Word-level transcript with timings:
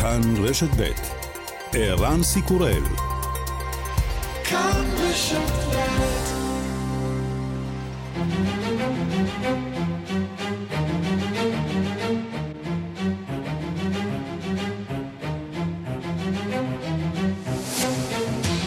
כאן 0.00 0.20
רשת 0.44 0.68
ב' 0.76 0.90
ערן 1.72 2.22
סיקורל 2.22 2.82
כאן 4.44 4.84
רשת 4.98 5.68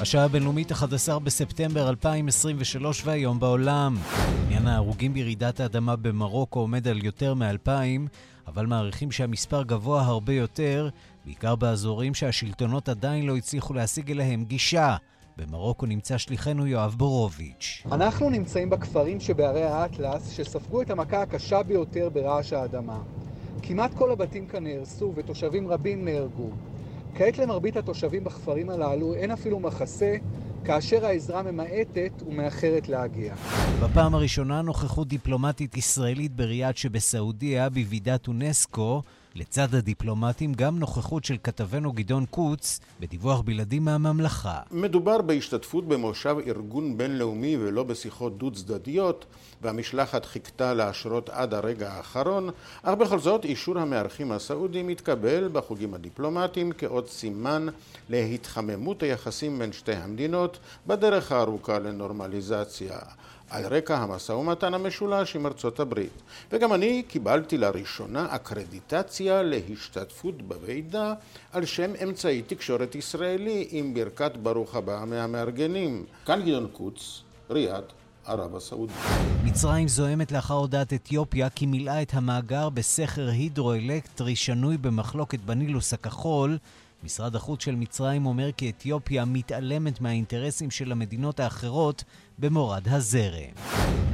השעה 0.02 0.25
הבינלאומית 0.25 0.71
11 0.71 1.20
בספטמבר 1.20 1.89
2023 1.89 3.02
והיום 3.05 3.39
בעולם. 3.39 3.98
עניין 4.45 4.68
ההרוגים 4.68 5.13
בירידת 5.13 5.59
האדמה 5.59 5.95
במרוקו 5.95 6.59
עומד 6.59 6.88
על 6.88 7.05
יותר 7.05 7.34
מ-2,000, 7.34 7.70
אבל 8.48 8.66
מעריכים 8.66 9.11
שהמספר 9.11 9.63
גבוה 9.63 10.02
הרבה 10.02 10.34
יותר, 10.34 10.89
בעיקר 11.25 11.56
באזורים 11.56 12.14
שהשלטונות 12.14 12.89
עדיין 12.89 13.25
לא 13.25 13.38
הצליחו 13.38 13.74
להשיג 13.74 14.11
אליהם 14.11 14.43
גישה. 14.43 14.96
במרוקו 15.38 15.86
נמצא 15.86 16.18
שליחנו 16.18 16.68
יואב 16.68 16.96
בורוביץ'. 16.97 17.84
אנחנו 17.92 18.30
נמצאים 18.30 18.70
בכפרים 18.70 19.20
שבערי 19.20 19.64
האטלס, 19.64 20.30
שספגו 20.30 20.82
את 20.82 20.89
המכה 20.89 21.21
הקשה 21.21 21.64
ביותר 21.64 22.10
ברעש 22.10 22.54
האדמה. 22.54 23.00
כמעט 23.61 23.94
כל 23.94 24.11
הבתים 24.11 24.47
כאן 24.47 24.64
נהרסו 24.64 25.14
ותושבים 25.16 25.68
רבים 25.68 26.06
נהרגו. 26.06 26.50
כעת 27.16 27.38
למרבית 27.38 27.78
התושבים 27.78 28.24
בכפרים 28.24 28.69
הללו 28.69 29.14
אין 29.14 29.32
אפילו 29.32 29.60
מחסה, 29.60 30.16
כאשר 30.66 31.06
העזרה 31.06 31.44
ממעטת 31.44 32.11
ומאחרת 32.28 32.89
להגיע. 32.89 33.36
בפעם 33.83 34.16
הראשונה 34.16 34.61
נוכחות 34.61 35.08
דיפלומטית 35.08 35.78
ישראלית 35.78 36.36
בריאד 36.36 36.78
שבסעודיה 36.78 37.69
בוועידת 37.69 38.28
אונסקו, 38.28 39.02
לצד 39.35 39.75
הדיפלומטים 39.75 40.53
גם 40.53 40.80
נוכחות 40.80 41.25
של 41.25 41.38
כתבנו 41.44 41.91
גדעון 41.91 42.25
קוץ 42.25 42.80
בדיווח 42.99 43.41
בלעדי 43.41 43.79
מהממלכה. 43.79 44.59
מדובר 44.71 45.21
בהשתתפות 45.21 45.88
במושב 45.88 46.35
ארגון 46.47 46.97
בינלאומי 46.97 47.57
ולא 47.57 47.83
בשיחות 47.83 48.38
דו 48.38 48.51
צדדיות 48.51 49.25
והמשלחת 49.61 50.25
חיכתה 50.25 50.73
להשרות 50.73 51.29
עד 51.29 51.53
הרגע 51.53 51.93
האחרון, 51.93 52.49
אך 52.83 52.93
בכל 52.93 53.19
זאת 53.19 53.45
אישור 53.45 53.79
המארחים 53.79 54.31
הסעודים 54.31 54.89
התקבל 54.89 55.49
בחוגים 55.53 55.93
הדיפלומטיים 55.93 56.71
כעוד 56.77 57.07
סימן 57.07 57.67
להתחממות 58.09 59.03
היחסים 59.03 59.59
בין 59.59 59.71
שתי 59.71 59.93
המדינות 59.93 60.59
בדרך 60.88 61.31
הארוכה 61.31 61.79
לנורמליזציה. 61.79 62.99
על 63.52 63.66
רקע 63.66 63.97
המשא 63.97 64.31
ומתן 64.31 64.73
המשולש 64.73 65.35
עם 65.35 65.45
ארצות 65.45 65.80
הברית. 65.80 66.21
וגם 66.52 66.73
אני 66.73 67.03
קיבלתי 67.07 67.57
לראשונה 67.57 68.27
אקרדיטציה 68.30 69.44
להשתתפות 69.44 70.41
בוועידה 70.41 71.13
על 71.52 71.66
שם 71.66 71.91
אמצעי 72.03 72.41
תקשורת 72.41 72.95
ישראלי 72.95 73.67
עם 73.72 73.94
ברכת 73.94 74.38
ברוך 74.38 74.75
הבא 74.75 75.03
מהמארגנים. 75.07 76.05
כאן 76.25 76.41
גדעון 76.41 76.67
קוץ, 76.73 77.22
ריאד, 77.49 77.83
ערב 78.25 78.55
הסעודית. 78.55 78.95
מצרים 79.44 79.88
זוהמת 79.88 80.31
לאחר 80.31 80.53
הודעת 80.53 80.94
אתיופיה 80.94 81.49
כי 81.49 81.66
מילאה 81.66 82.02
את 82.02 82.13
המאגר 82.13 82.69
בסכר 82.69 83.27
הידרואלקטרי 83.29 84.35
שנוי 84.35 84.77
במחלוקת 84.77 85.39
בנילוס 85.39 85.94
הכחול 85.94 86.57
משרד 87.03 87.35
החוץ 87.35 87.63
של 87.63 87.75
מצרים 87.75 88.25
אומר 88.25 88.52
כי 88.57 88.69
אתיופיה 88.69 89.25
מתעלמת 89.25 90.02
מהאינטרסים 90.02 90.71
של 90.71 90.91
המדינות 90.91 91.39
האחרות 91.39 92.03
במורד 92.39 92.81
הזרם. 92.89 93.53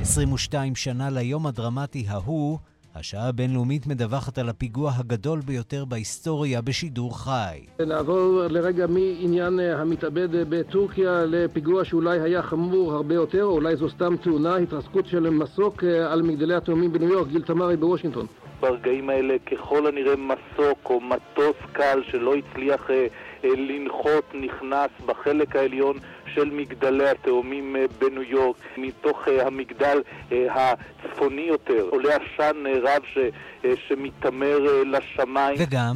22 0.01 0.75
שנה 0.75 1.09
ליום 1.09 1.47
הדרמטי 1.47 2.05
ההוא, 2.07 2.57
השעה 2.95 3.27
הבינלאומית 3.27 3.87
מדווחת 3.87 4.37
על 4.37 4.49
הפיגוע 4.49 4.91
הגדול 4.97 5.39
ביותר 5.39 5.85
בהיסטוריה 5.85 6.61
בשידור 6.61 7.19
חי. 7.19 7.65
נעבור 7.87 8.41
לרגע 8.49 8.87
מעניין 8.87 9.59
המתאבד 9.59 10.27
בטורקיה 10.31 11.25
לפיגוע 11.25 11.85
שאולי 11.85 12.19
היה 12.19 12.41
חמור 12.41 12.93
הרבה 12.93 13.15
יותר, 13.15 13.43
או 13.43 13.51
אולי 13.51 13.75
זו 13.75 13.89
סתם 13.89 14.15
תאונה, 14.23 14.55
התרסקות 14.55 15.07
של 15.07 15.29
מסוק 15.29 15.83
על 15.83 16.21
מגדלי 16.21 16.55
התאומים 16.55 16.93
בניו 16.93 17.09
יורק, 17.09 17.27
גיל 17.27 17.41
תמרי 17.41 17.77
בוושינגטון. 17.77 18.25
ברגעים 18.59 19.09
האלה 19.09 19.35
ככל 19.51 19.87
הנראה 19.87 20.15
מסוק 20.15 20.89
או 20.89 21.01
מטוס 21.01 21.55
קל 21.71 22.01
שלא 22.11 22.33
הצליח 22.35 22.89
אה, 22.89 23.07
אה, 23.43 23.49
לנחות 23.55 24.23
נכנס 24.33 24.89
בחלק 25.05 25.55
העליון 25.55 25.97
של 26.33 26.49
מגדלי 26.49 27.09
התאומים 27.09 27.75
אה, 27.75 27.85
בניו 27.99 28.23
יורק. 28.23 28.57
מתוך 28.77 29.27
אה, 29.27 29.47
המגדל 29.47 30.01
אה, 30.31 30.47
הצפוני 30.49 31.41
יותר 31.41 31.87
עולה 31.89 32.15
עשן 32.15 32.63
אה, 32.65 32.73
רב 32.81 33.01
ש, 33.13 33.17
אה, 33.65 33.73
שמתעמר 33.87 34.59
אה, 34.67 34.83
לשמיים. 34.85 35.57
וגם... 35.59 35.95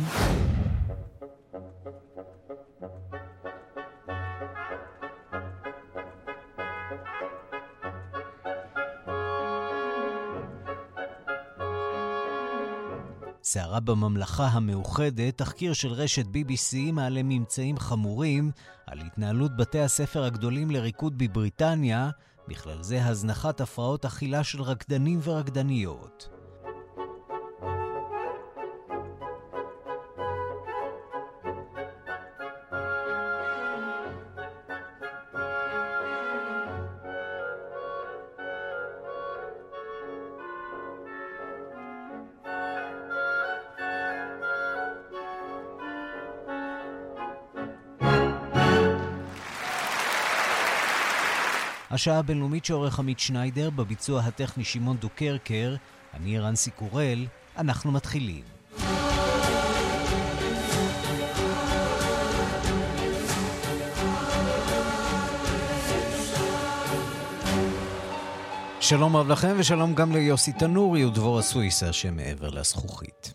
סערה 13.51 13.79
בממלכה 13.79 14.47
המאוחדת, 14.47 15.37
תחקיר 15.37 15.73
של 15.73 15.91
רשת 15.93 16.25
BBC 16.25 16.91
מעלה 16.93 17.23
ממצאים 17.23 17.79
חמורים 17.79 18.51
על 18.87 18.99
התנהלות 18.99 19.57
בתי 19.57 19.79
הספר 19.79 20.23
הגדולים 20.23 20.71
לריקוד 20.71 21.17
בבריטניה, 21.17 22.09
בכלל 22.47 22.83
זה 22.83 23.05
הזנחת 23.05 23.61
הפרעות 23.61 24.05
אכילה 24.05 24.43
של 24.43 24.61
רקדנים 24.61 25.19
ורקדניות. 25.23 26.40
השעה 51.91 52.19
הבינלאומית 52.19 52.65
שעורך 52.65 52.99
עמית 52.99 53.19
שניידר, 53.19 53.69
בביצוע 53.69 54.21
הטכני 54.21 54.63
שמעון 54.63 54.97
דוקרקר, 54.97 55.75
אני 56.13 56.39
רנסי 56.39 56.71
קורל, 56.71 57.25
אנחנו 57.57 57.91
מתחילים. 57.91 58.43
שלום 68.79 69.15
רב 69.15 69.29
לכם 69.29 69.55
ושלום 69.57 69.95
גם 69.95 70.11
ליוסי 70.11 70.53
תנורי 70.53 71.05
ודבורה 71.05 71.41
סוויסה 71.41 71.93
שמעבר 71.93 72.49
לזכוכית. 72.49 73.30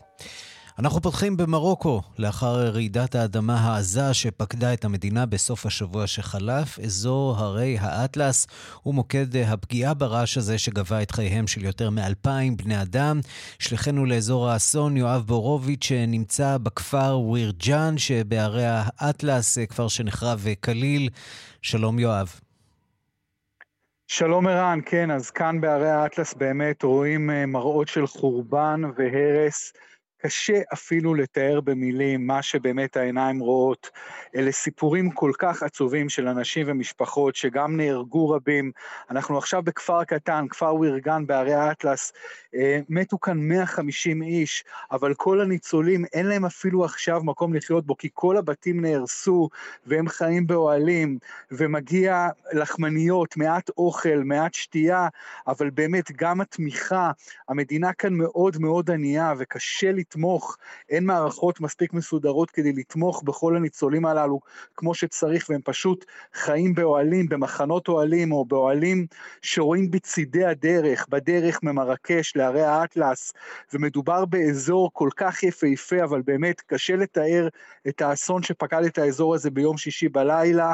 אנחנו 0.79 1.01
פותחים 1.01 1.37
במרוקו 1.37 2.01
לאחר 2.19 2.55
רעידת 2.55 3.15
האדמה 3.15 3.55
העזה 3.55 4.13
שפקדה 4.13 4.73
את 4.73 4.85
המדינה 4.85 5.25
בסוף 5.25 5.65
השבוע 5.65 6.07
שחלף. 6.07 6.79
אזור 6.79 7.35
הרי 7.37 7.77
האטלס 7.79 8.47
הוא 8.83 8.93
מוקד 8.93 9.35
הפגיעה 9.47 9.93
ברעש 9.93 10.37
הזה 10.37 10.57
שגבה 10.57 11.01
את 11.01 11.11
חייהם 11.11 11.47
של 11.47 11.65
יותר 11.65 11.89
מאלפיים 11.89 12.57
בני 12.57 12.81
אדם. 12.81 13.19
שליחנו 13.59 14.05
לאזור 14.05 14.49
האסון 14.49 14.97
יואב 14.97 15.23
בורוביץ' 15.25 15.83
שנמצא 15.83 16.57
בכפר 16.57 17.19
ווירג'אן 17.19 17.97
שבערי 17.97 18.65
האטלס, 18.67 19.57
כפר 19.57 19.87
שנחרב 19.87 20.45
כליל. 20.63 21.09
שלום 21.61 21.99
יואב. 21.99 22.39
שלום 24.07 24.47
ערן, 24.47 24.79
כן, 24.85 25.11
אז 25.11 25.29
כאן 25.29 25.61
בערי 25.61 25.89
האטלס 25.89 26.33
באמת 26.33 26.83
רואים 26.83 27.29
מראות 27.47 27.87
של 27.87 28.07
חורבן 28.07 28.81
והרס. 28.97 29.73
קשה 30.21 30.61
אפילו 30.73 31.15
לתאר 31.15 31.61
במילים 31.61 32.27
מה 32.27 32.41
שבאמת 32.41 32.97
העיניים 32.97 33.39
רואות. 33.39 33.89
אלה 34.35 34.51
סיפורים 34.51 35.11
כל 35.11 35.31
כך 35.39 35.63
עצובים 35.63 36.09
של 36.09 36.27
אנשים 36.27 36.65
ומשפחות 36.69 37.35
שגם 37.35 37.77
נהרגו 37.77 38.29
רבים. 38.29 38.71
אנחנו 39.09 39.37
עכשיו 39.37 39.63
בכפר 39.63 40.03
קטן, 40.03 40.45
כפר 40.49 40.75
וירגן 40.75 41.27
בערי 41.27 41.53
האטלס, 41.53 42.13
אה, 42.55 42.79
מתו 42.89 43.19
כאן 43.19 43.37
150 43.37 44.23
איש, 44.23 44.63
אבל 44.91 45.13
כל 45.13 45.41
הניצולים 45.41 46.05
אין 46.13 46.25
להם 46.25 46.45
אפילו 46.45 46.85
עכשיו 46.85 47.23
מקום 47.23 47.53
לחיות 47.53 47.85
בו, 47.85 47.97
כי 47.97 48.09
כל 48.13 48.37
הבתים 48.37 48.81
נהרסו 48.81 49.49
והם 49.85 50.07
חיים 50.07 50.47
באוהלים, 50.47 51.17
ומגיע 51.51 52.27
לחמניות, 52.53 53.37
מעט 53.37 53.69
אוכל, 53.69 54.21
מעט 54.25 54.53
שתייה, 54.53 55.07
אבל 55.47 55.69
באמת 55.69 56.11
גם 56.11 56.41
התמיכה, 56.41 57.11
המדינה 57.49 57.93
כאן 57.93 58.13
מאוד 58.13 58.57
מאוד 58.59 58.91
ענייה 58.91 59.33
וקשה 59.37 59.91
לתמוך, 60.07 60.57
אין 60.89 61.05
מערכות 61.05 61.61
מספיק 61.61 61.93
מסודרות 61.93 62.51
כדי 62.51 62.73
לתמוך 62.73 63.23
בכל 63.23 63.55
הניצולים 63.55 64.05
הללו 64.05 64.39
כמו 64.75 64.95
שצריך, 64.95 65.49
והם 65.49 65.61
פשוט 65.63 66.05
חיים 66.33 66.73
באוהלים, 66.73 67.29
במחנות 67.29 67.87
אוהלים, 67.87 68.31
או 68.31 68.45
באוהלים 68.45 69.07
שרואים 69.41 69.91
בצידי 69.91 70.45
הדרך, 70.45 71.07
בדרך 71.09 71.63
ממרקש 71.63 72.35
להרי 72.35 72.61
האטלס, 72.63 73.33
ומדובר 73.73 74.25
באזור 74.25 74.89
כל 74.93 75.09
כך 75.15 75.43
יפהפה, 75.43 76.03
אבל 76.03 76.21
באמת 76.21 76.61
קשה 76.61 76.95
לתאר 76.95 77.47
את 77.87 78.01
האסון 78.01 78.43
שפקד 78.43 78.83
את 78.83 78.97
האזור 78.97 79.35
הזה 79.35 79.51
ביום 79.51 79.77
שישי 79.77 80.09
בלילה. 80.09 80.73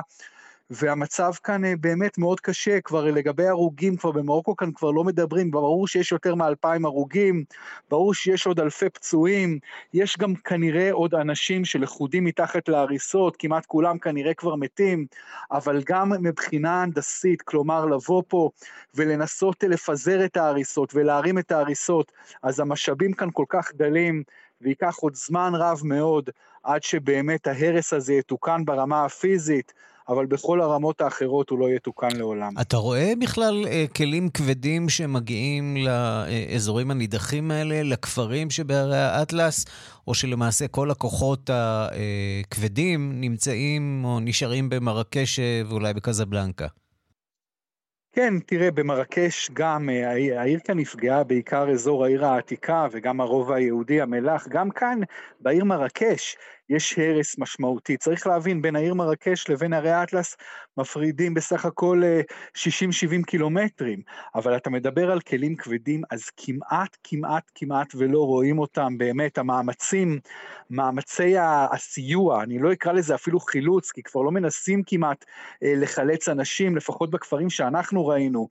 והמצב 0.74 1.32
כאן 1.44 1.66
אה, 1.66 1.74
באמת 1.80 2.18
מאוד 2.18 2.40
קשה, 2.40 2.82
כבר 2.82 3.06
לגבי 3.06 3.48
הרוגים, 3.48 3.98
כבר 3.98 4.12
במרוקו 4.12 4.56
כאן 4.56 4.72
כבר 4.72 4.92
לא 4.92 5.04
מדברים, 5.04 5.52
ברור 5.52 5.88
שיש 5.88 6.12
יותר 6.12 6.36
מאלפיים 6.36 6.86
הרוגים, 6.86 7.44
ברור 7.90 8.14
שיש 8.14 8.48
עוד 8.48 8.60
אלפי 8.60 8.90
פצועים, 8.90 9.60
יש 9.94 10.18
גם 10.18 10.36
כנראה 10.36 10.92
עוד 10.92 11.16
אנשים 11.16 11.66
שלכודים 11.66 12.24
מתחת 12.24 12.70
להריסות, 12.70 13.36
כמעט 13.40 13.66
כולם 13.66 13.98
כנראה 13.98 14.34
כבר 14.34 14.56
מתים, 14.56 15.06
אבל 15.52 15.84
גם 15.86 16.12
מבחינה 16.20 16.82
הנדסית, 16.82 17.42
כלומר 17.42 17.86
לבוא 17.86 18.24
פה 18.28 18.50
ולנסות 18.96 19.64
לפזר 19.64 20.26
את 20.26 20.38
ההריסות 20.38 20.96
ולהרים 20.96 21.40
את 21.40 21.52
ההריסות, 21.52 22.12
אז 22.44 22.60
המשאבים 22.60 23.14
כאן 23.14 23.30
כל 23.34 23.46
כך 23.50 23.72
דלים, 23.76 24.24
וייקח 24.62 24.96
עוד 24.98 25.16
זמן 25.16 25.52
רב 25.56 25.82
מאוד 25.84 26.30
עד 26.64 26.84
שבאמת 26.84 27.48
ההרס 27.48 27.94
הזה 27.94 28.14
יתוקן 28.14 28.66
ברמה 28.66 29.06
הפיזית. 29.06 29.74
אבל 30.10 30.26
בכל 30.26 30.62
הרמות 30.62 31.02
האחרות 31.02 31.50
הוא 31.50 31.60
לא 31.60 31.70
יתוקן 31.70 32.16
לעולם. 32.16 32.54
אתה 32.62 32.78
רואה 32.78 33.14
בכלל 33.22 33.66
אה, 33.68 33.86
כלים 33.98 34.30
כבדים 34.30 34.90
שמגיעים 34.90 35.78
לאזורים 35.78 36.92
הנידחים 36.92 37.52
האלה, 37.52 37.84
לכפרים 37.84 38.50
שבהרי 38.50 38.98
האטלס, 38.98 39.66
או 40.08 40.14
שלמעשה 40.14 40.68
כל 40.68 40.92
הכוחות 40.92 41.50
הכבדים 41.54 43.22
נמצאים 43.22 44.02
או 44.06 44.20
נשארים 44.20 44.70
במרקש 44.70 45.40
ואולי 45.70 45.94
בקזבלנקה? 45.94 46.68
כן, 48.16 48.40
תראה, 48.40 48.72
במרקש 48.72 49.52
גם, 49.54 49.90
אה, 49.90 50.12
העיר 50.42 50.60
כאן 50.64 50.80
נפגעה 50.80 51.24
בעיקר 51.24 51.70
אזור 51.70 52.06
העיר 52.06 52.26
העתיקה 52.26 52.88
וגם 52.92 53.22
הרובע 53.22 53.56
היהודי 53.56 54.02
המלח, 54.02 54.48
גם 54.48 54.70
כאן 54.70 55.00
בעיר 55.40 55.64
מרקש 55.64 56.38
יש 56.70 57.00
הרס 57.00 57.38
משמעותי. 57.38 57.98
צריך 57.98 58.28
להבין, 58.28 58.62
בין 58.62 58.76
העיר 58.76 58.94
מרקש 58.94 59.50
לבין 59.50 59.74
הרי 59.74 59.92
האטלס 59.92 60.38
מפרידים 60.78 61.34
בסך 61.34 61.66
הכל 61.66 62.02
60-70 62.58 62.60
אה, 63.14 63.24
קילומטרים, 63.26 64.02
אבל 64.36 64.58
אתה 64.58 64.70
מדבר 64.70 65.12
על 65.12 65.20
כלים 65.20 65.56
כבדים, 65.56 66.02
אז 66.12 66.30
כמעט, 66.38 66.98
כמעט, 67.04 67.52
כמעט 67.56 67.88
ולא 67.96 68.20
רואים 68.20 68.60
אותם 68.60 68.98
באמת. 68.98 69.38
המאמצים, 69.38 70.20
מאמצי 70.70 71.36
הסיוע, 71.38 72.44
אני 72.44 72.60
לא 72.60 72.74
אקרא 72.74 72.92
לזה 72.92 73.16
אפילו 73.16 73.40
חילוץ, 73.40 73.92
כי 73.92 74.04
כבר 74.04 74.22
לא 74.22 74.32
מנסים 74.32 74.84
כמעט 74.86 75.26
אה, 75.64 75.74
לחלץ 75.76 76.30
אנשים, 76.30 76.76
לפחות 76.76 77.10
בכפרים 77.10 77.50
שאנחנו 77.50 78.08
ראינו, 78.08 78.48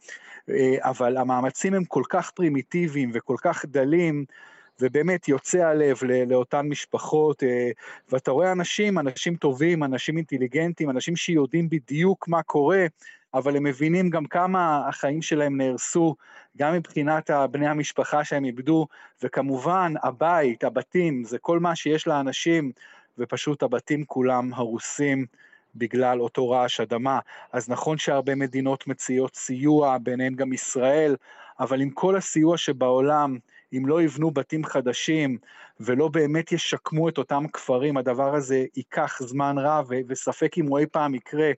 אה, 0.49 0.76
אבל 0.81 1.17
המאמצים 1.17 1.75
הם 1.75 1.85
כל 1.85 2.03
כך 2.08 2.31
פרימיטיביים 2.31 3.11
וכל 3.15 3.37
כך 3.43 3.65
דלים, 3.65 4.25
ובאמת 4.80 5.28
יוצא 5.28 5.58
הלב 5.58 5.98
לאותן 6.26 6.69
משפחות, 6.69 7.42
אה, 7.42 7.70
ואתה 8.08 8.30
רואה 8.30 8.52
אנשים, 8.52 8.98
אנשים 8.98 9.36
טובים, 9.36 9.84
אנשים 9.84 10.16
אינטליגנטים, 10.16 10.90
אנשים 10.90 11.16
שיודעים 11.16 11.69
בדיוק 11.69 12.28
מה 12.28 12.42
קורה, 12.42 12.86
אבל 13.34 13.56
הם 13.56 13.62
מבינים 13.62 14.10
גם 14.10 14.26
כמה 14.26 14.88
החיים 14.88 15.22
שלהם 15.22 15.56
נהרסו, 15.56 16.16
גם 16.56 16.74
מבחינת 16.74 17.30
בני 17.50 17.69
המשפחה 17.69 18.24
שהם 18.24 18.44
איבדו, 18.44 18.86
וכמובן 19.22 19.92
הבית, 20.02 20.64
הבתים, 20.64 21.24
זה 21.24 21.38
כל 21.38 21.60
מה 21.60 21.76
שיש 21.76 22.06
לאנשים, 22.06 22.72
ופשוט 23.19 23.62
הבתים 23.62 24.04
כולם 24.04 24.54
הרוסים. 24.54 25.26
בגלל 25.74 26.20
אותו 26.20 26.50
רעש 26.50 26.80
אדמה. 26.80 27.19
אז 27.52 27.69
נכון 27.69 27.98
שהרבה 27.98 28.34
מדינות 28.34 28.86
מציעות 28.86 29.34
סיוע, 29.34 29.98
ביניהן 29.98 30.34
גם 30.34 30.52
ישראל, 30.52 31.16
אבל 31.60 31.80
עם 31.80 31.90
כל 31.90 32.16
הסיוע 32.16 32.56
שבעולם, 32.56 33.38
אם 33.72 33.86
לא 33.86 34.02
יבנו 34.02 34.30
בתים 34.30 34.64
חדשים 34.64 35.38
ולא 35.80 36.08
באמת 36.08 36.52
ישקמו 36.52 37.08
את 37.08 37.19
אותם 37.19 37.44
כפרים, 37.52 37.96
הדבר 37.96 38.34
הזה 38.34 38.64
ייקח 38.76 39.19
זמן 39.22 39.56
רב 39.58 39.88
וספק 40.08 40.58
אם 40.58 40.66
הוא 40.66 40.78
אי 40.78 40.86
פעם 40.86 41.14
יקרה, 41.14 41.50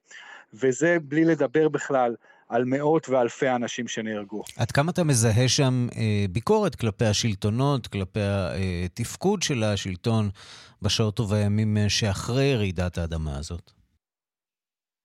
וזה 0.55 0.97
בלי 1.03 1.25
לדבר 1.25 1.69
בכלל 1.69 2.15
על 2.49 2.65
מאות 2.65 3.09
ואלפי 3.09 3.51
אנשים 3.51 3.89
שנהרגו. 3.89 4.43
עד 4.57 4.71
כמה 4.71 4.91
אתה 4.91 5.05
מזהה 5.05 5.49
שם 5.49 5.87
אה, 5.97 6.25
ביקורת 6.31 6.75
כלפי 6.75 7.05
השלטונות, 7.05 7.87
כלפי 7.87 8.21
התפקוד 8.85 9.43
של 9.43 9.63
השלטון 9.63 10.31
בשעות 10.83 11.21
ובימים 11.21 11.77
שאחרי 11.89 12.57
רעידת 12.57 12.99
האדמה 12.99 13.39
הזאת? 13.39 13.84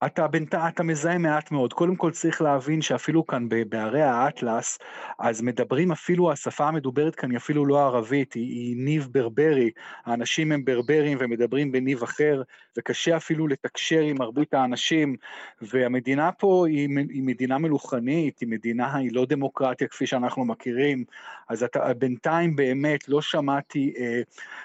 אתה 0.06 0.28
בינתיים, 0.28 0.68
אתה 0.68 0.84
מזהה 0.84 1.18
מעט 1.18 1.52
מאוד. 1.52 1.74
קודם 1.74 1.96
כל 1.96 2.12
צריך 2.12 2.42
להבין 2.42 2.82
שאפילו 2.82 3.28
כאן 3.28 3.50
בערי 3.70 4.02
האטלס, 4.02 4.80
אז 5.20 5.42
מדברים 5.42 5.92
אפילו, 5.92 6.32
השפה 6.32 6.68
המדוברת 6.68 7.16
כאן 7.16 7.32
היא 7.32 7.38
אפילו 7.38 7.66
לא 7.66 7.86
ערבית, 7.86 8.34
היא, 8.34 8.44
היא 8.44 8.76
ניב 8.78 9.08
ברברי. 9.12 9.72
האנשים 10.06 10.52
הם 10.52 10.66
ברברים 10.66 11.18
ומדברים 11.22 11.72
בניב 11.72 12.04
אחר, 12.04 12.42
וקשה 12.78 13.18
אפילו 13.18 13.48
לתקשר 13.48 14.00
עם 14.00 14.18
מרבית 14.20 14.54
האנשים. 14.54 15.16
והמדינה 15.62 16.32
פה 16.32 16.68
היא, 16.68 16.90
היא 17.10 17.24
מדינה 17.24 17.58
מלוכנית, 17.58 18.40
היא 18.40 18.50
מדינה, 18.50 18.96
היא 18.96 19.10
לא 19.14 19.26
דמוקרטיה 19.26 19.88
כפי 19.88 20.08
שאנחנו 20.08 20.46
מכירים. 20.46 21.04
אז 21.50 21.64
אתה, 21.64 21.94
בינתיים 21.94 22.56
באמת 22.56 23.10
לא 23.10 23.22
שמעתי 23.22 23.94
אה, 23.98 24.22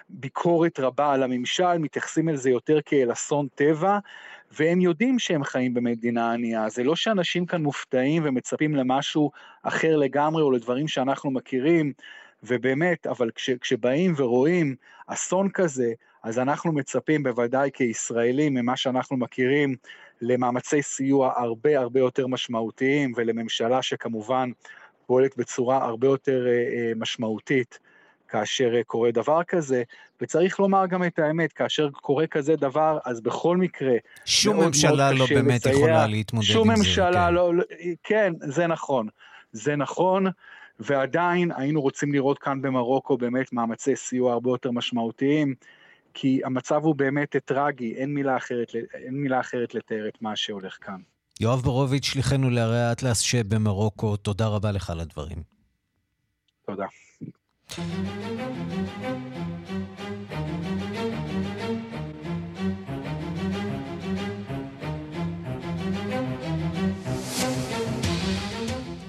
ביקורת 0.09 0.81
רבה 0.81 1.13
על 1.13 1.23
הממשל, 1.23 1.79
מתייחסים 1.79 2.29
אל 2.29 2.37
זה 2.37 2.51
יותר 2.51 2.79
כאל 2.85 3.13
אסון 3.13 3.49
טבע. 3.55 3.99
והם 4.59 4.81
יודעים 4.81 5.19
שהם 5.19 5.45
חיים 5.45 5.75
במדינה 5.75 6.33
ענייה. 6.33 6.69
זה 6.69 6.85
לא 6.85 6.97
שאנשים 6.97 7.47
כאן 7.47 7.63
מופתעים 7.63 8.23
ומצפים 8.27 8.75
למשהו 8.75 9.31
אחר 9.63 9.97
לגמרי 9.97 10.43
או 10.43 10.51
לדברים 10.51 10.89
שאנחנו 10.89 11.31
מכירים, 11.31 11.93
ובאמת, 12.43 13.07
אבל 13.07 13.31
כש, 13.35 13.51
כשבאים 13.51 14.15
ורואים 14.17 14.75
אסון 15.07 15.49
כזה, 15.51 15.93
אז 16.23 16.39
אנחנו 16.39 16.73
מצפים 16.73 17.23
בוודאי 17.23 17.71
כישראלים 17.75 18.55
ממה 18.55 18.77
שאנחנו 18.77 19.17
מכירים 19.17 19.77
למאמצי 20.21 20.83
סיוע 20.83 21.33
הרבה 21.37 21.79
הרבה 21.79 22.01
יותר 22.01 22.27
משמעותיים 22.27 23.13
ולממשלה 23.17 23.83
שכמובן 23.83 24.51
פועלת 25.07 25.37
בצורה 25.37 25.85
הרבה 25.85 26.07
יותר 26.07 26.47
אה, 26.47 26.53
אה, 26.53 26.93
משמעותית. 26.97 27.79
כאשר 28.29 28.75
אה, 28.75 28.85
קורה 28.85 29.11
דבר 29.11 29.43
כזה, 29.43 29.83
וצריך 30.21 30.61
לומר 30.61 30.87
גם 30.87 31.05
את 31.05 31.19
האמת, 31.19 31.53
כאשר 31.53 31.91
קורה 31.91 32.27
כזה 32.27 32.57
דבר, 32.57 32.99
אז 33.05 33.21
בכל 33.21 33.57
מקרה, 33.57 33.95
שום 34.25 34.57
מאוד 34.57 34.67
ממשלה 34.67 35.13
מאוד 35.13 35.19
לא 35.19 35.27
באמת 35.35 35.61
לסייע, 35.61 35.77
יכולה 35.77 36.07
להתמודד 36.07 36.47
עם 36.47 36.47
זה. 36.47 36.53
שום 36.53 36.71
ממשלה 36.71 37.27
כן. 37.27 37.35
לא, 37.35 37.55
לא, 37.55 37.65
כן, 38.03 38.33
זה 38.41 38.67
נכון. 38.67 39.09
זה 39.53 39.77
נכון, 39.77 40.27
ועדיין 40.81 41.51
היינו 41.57 41.81
רוצים 41.81 42.13
לראות 42.13 42.39
כאן 42.39 42.63
במרוקו 42.63 43.17
באמת 43.17 43.53
מאמצי 43.53 43.97
סיוע 43.97 44.33
הרבה 44.33 44.51
יותר 44.51 44.71
משמעותיים, 44.71 45.55
כי 46.15 46.41
המצב 46.45 46.85
הוא 46.85 46.95
באמת 46.95 47.37
טרגי, 47.45 47.95
אין 47.95 48.15
מילה 48.15 48.37
אחרת, 48.37 48.73
אין 48.95 49.15
מילה 49.15 49.41
אחרת 49.41 49.75
לתאר 49.75 50.09
את 50.09 50.23
מה 50.23 50.37
שהולך 50.37 50.79
כאן. 50.81 51.01
יואב 51.41 51.61
בורוביץ', 51.61 52.05
שליחנו 52.05 52.51
להרי 52.51 52.81
האטלס 52.81 53.19
שבמרוקו, 53.19 54.17
תודה 54.17 54.47
רבה 54.47 54.73
לך 54.73 54.91
על 54.91 55.01
הדברים. 55.01 55.43
תודה. 56.67 56.87
Thank 57.77 59.59
you. 59.59 59.64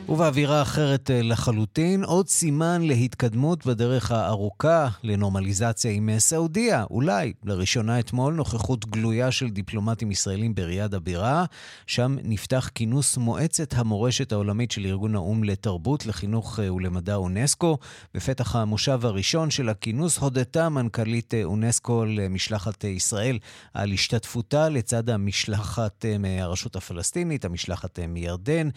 ובאווירה 0.10 0.62
אחרת 0.62 1.12
אה, 1.12 1.22
לחלוטין, 1.22 2.04
עוד 2.04 2.28
סימן 2.28 2.82
להתקדמות 2.82 3.66
בדרך 3.66 4.12
הארוכה 4.12 4.88
לנורמליזציה 5.04 5.92
עם 5.92 6.10
אה, 6.10 6.20
סעודיה. 6.20 6.86
אולי, 6.90 7.34
לראשונה 7.44 8.00
אתמול, 8.00 8.34
נוכחות 8.34 8.86
גלויה 8.86 9.32
של 9.32 9.50
דיפלומטים 9.50 10.12
ישראלים 10.12 10.56
בריאד 10.56 10.94
הבירה. 10.94 11.46
שם 11.88 12.18
נפתח 12.24 12.70
כינוס 12.76 13.18
מועצת 13.18 13.74
המורשת 13.74 14.32
העולמית 14.32 14.72
של 14.72 14.86
ארגון 14.86 15.16
האו"ם 15.16 15.44
לתרבות, 15.44 16.06
לחינוך 16.06 16.60
אה, 16.60 16.74
ולמדע 16.74 17.16
אונסקו. 17.16 17.78
בפתח 18.14 18.56
המושב 18.56 19.00
הראשון 19.06 19.52
של 19.52 19.70
הכינוס 19.70 20.18
הודתה 20.18 20.70
מנכ"לית 20.70 21.34
אונסקו 21.44 22.06
למשלחת 22.06 22.84
ישראל 22.84 23.40
על 23.74 23.92
השתתפותה 23.92 24.70
לצד 24.70 25.10
המשלחת 25.10 26.06
מהרשות 26.20 26.76
הפלסטינית, 26.76 27.46
המשלחת 27.46 28.00
מירדן. 28.00 28.70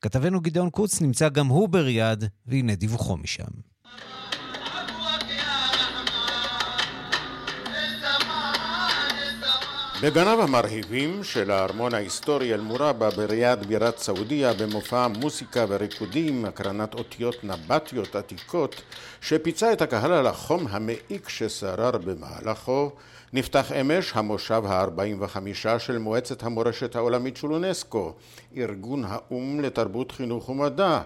כתבנו 0.00 0.40
גדעון 0.40 0.70
חוץ 0.76 1.00
נמצא 1.00 1.28
גם 1.28 1.46
הוא 1.46 1.68
בריאד, 1.68 2.24
והנה 2.46 2.74
דיווחו 2.74 3.16
משם. 3.16 3.44
בגניו 10.02 10.42
המרהיבים 10.42 11.24
של 11.24 11.50
הארמון 11.50 11.94
ההיסטורי 11.94 12.54
אל-מורבה 12.54 13.10
בריאד 13.10 13.66
בירת 13.66 13.98
סעודיה 13.98 14.52
במופע 14.54 15.08
מוסיקה 15.08 15.64
וריקודים, 15.68 16.44
הקרנת 16.44 16.94
אותיות 16.94 17.44
נבטיות 17.44 18.16
עתיקות 18.16 18.82
שפיצה 19.20 19.72
את 19.72 19.82
הקהל 19.82 20.12
על 20.12 20.26
החום 20.26 20.66
המעיק 20.70 21.28
ששרר 21.28 21.90
במהלכו 21.90 22.90
נפתח 23.36 23.72
אמש 23.72 24.12
המושב 24.14 24.62
ה-45 24.66 25.78
של 25.78 25.98
מועצת 25.98 26.42
המורשת 26.42 26.96
העולמית 26.96 27.36
של 27.36 27.52
אונסקו, 27.52 28.12
ארגון 28.56 29.04
האו"ם 29.08 29.60
לתרבות 29.60 30.12
חינוך 30.12 30.48
ומדע 30.48 31.00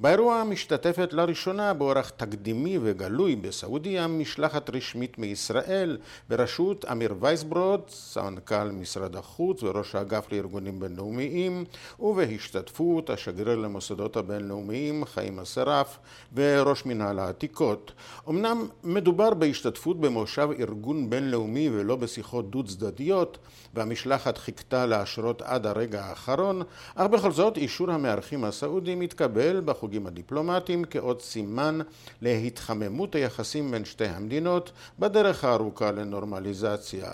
באירוע 0.00 0.44
משתתפת 0.44 1.12
לראשונה 1.12 1.74
באורח 1.74 2.10
תקדימי 2.10 2.78
וגלוי 2.82 3.36
בסעודיה 3.36 4.06
משלחת 4.06 4.70
רשמית 4.70 5.18
מישראל 5.18 5.98
בראשות 6.28 6.84
אמיר 6.92 7.14
וייסברוד, 7.20 7.80
סמנכ"ל 7.88 8.70
משרד 8.70 9.16
החוץ 9.16 9.62
וראש 9.62 9.94
האגף 9.94 10.32
לארגונים 10.32 10.80
בינלאומיים 10.80 11.64
ובהשתתפות 11.98 13.10
השגריר 13.10 13.56
למוסדות 13.56 14.16
הבינלאומיים 14.16 15.04
חיים 15.04 15.38
אסרף 15.38 15.98
וראש 16.34 16.86
מנהל 16.86 17.18
העתיקות. 17.18 17.92
אמנם 18.28 18.66
מדובר 18.84 19.34
בהשתתפות 19.34 20.00
במושב 20.00 20.48
ארגון 20.60 21.10
בינלאומי 21.10 21.70
ולא 21.72 21.96
בשיחות 21.96 22.50
דו 22.50 22.64
צדדיות 22.64 23.38
והמשלחת 23.74 24.38
חיכתה 24.38 24.86
להשרות 24.86 25.42
עד 25.42 25.66
הרגע 25.66 26.04
האחרון, 26.04 26.62
אך 26.94 27.06
בכל 27.06 27.32
זאת 27.32 27.56
אישור 27.56 27.90
המארחים 27.90 28.44
הסעודים 28.44 29.00
התקבל 29.00 29.60
בחוג 29.64 29.90
החוגים 29.90 30.06
הדיפלומטיים 30.06 30.84
כעוד 30.90 31.22
סימן 31.22 31.78
להתחממות 32.22 33.14
היחסים 33.14 33.70
בין 33.70 33.84
שתי 33.84 34.06
המדינות 34.06 34.72
בדרך 34.98 35.44
הארוכה 35.44 35.90
לנורמליזציה. 35.90 37.10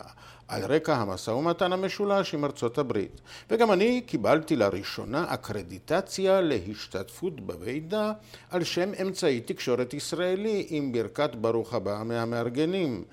על 0.48 0.64
רקע 0.64 0.96
המשא 0.96 1.30
ומתן 1.30 1.72
המשולש 1.72 2.34
עם 2.34 2.44
ארצות 2.44 2.78
הברית. 2.78 3.20
וגם 3.50 3.72
אני 3.72 4.00
קיבלתי 4.06 4.56
לראשונה 4.56 5.24
אקרדיטציה 5.28 6.40
להשתתפות 6.40 7.40
בוועידה 7.40 8.12
על 8.50 8.64
שם 8.64 8.90
אמצעי 9.02 9.40
תקשורת 9.40 9.94
ישראלי 9.94 10.66
עם 10.68 10.92
ברכת 10.92 11.34
ברוך 11.34 11.74
הבא 11.74 12.02
מהמארגנים. 12.04 13.04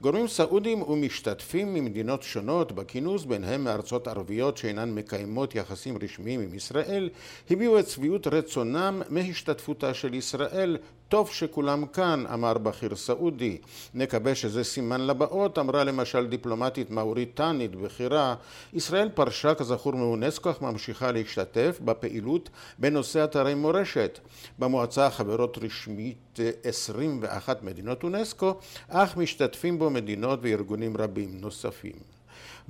גורמים 0.00 0.28
סעודים 0.28 0.82
ומשתתפים 0.82 1.74
ממדינות 1.74 2.22
שונות 2.22 2.72
בכינוס, 2.72 3.24
ביניהם 3.24 3.64
מארצות 3.64 4.08
ערביות 4.08 4.56
שאינן 4.56 4.94
מקיימות 4.94 5.54
יחסים 5.54 5.98
רשמיים 6.02 6.40
עם 6.40 6.54
ישראל, 6.54 7.10
הביעו 7.50 7.78
את 7.78 7.88
שביעות 7.88 8.26
רצונם 8.26 9.02
מהשתתפותה 9.08 9.94
של 9.94 10.14
ישראל 10.14 10.76
טוב 11.10 11.30
שכולם 11.30 11.86
כאן, 11.86 12.24
אמר 12.34 12.58
בכיר 12.58 12.96
סעודי. 12.96 13.58
נקווה 13.94 14.34
שזה 14.34 14.64
סימן 14.64 15.00
לבאות, 15.06 15.58
אמרה 15.58 15.84
למשל 15.84 16.26
דיפלומטית 16.26 16.90
מאוריטנית 16.90 17.76
בכירה. 17.76 18.34
ישראל 18.72 19.08
פרשה 19.08 19.54
כזכור 19.54 19.92
מאונסקו, 19.92 20.50
אך 20.50 20.62
ממשיכה 20.62 21.12
להשתתף 21.12 21.78
בפעילות 21.84 22.50
בנושא 22.78 23.24
אתרי 23.24 23.54
מורשת. 23.54 24.18
במועצה 24.58 25.10
חברות 25.10 25.58
רשמית 25.62 26.38
21 26.64 27.62
מדינות 27.62 28.02
אונסקו, 28.02 28.54
אך 28.88 29.16
משתתפים 29.16 29.78
בו 29.78 29.90
מדינות 29.90 30.38
וארגונים 30.42 30.96
רבים 30.96 31.40
נוספים. 31.40 32.19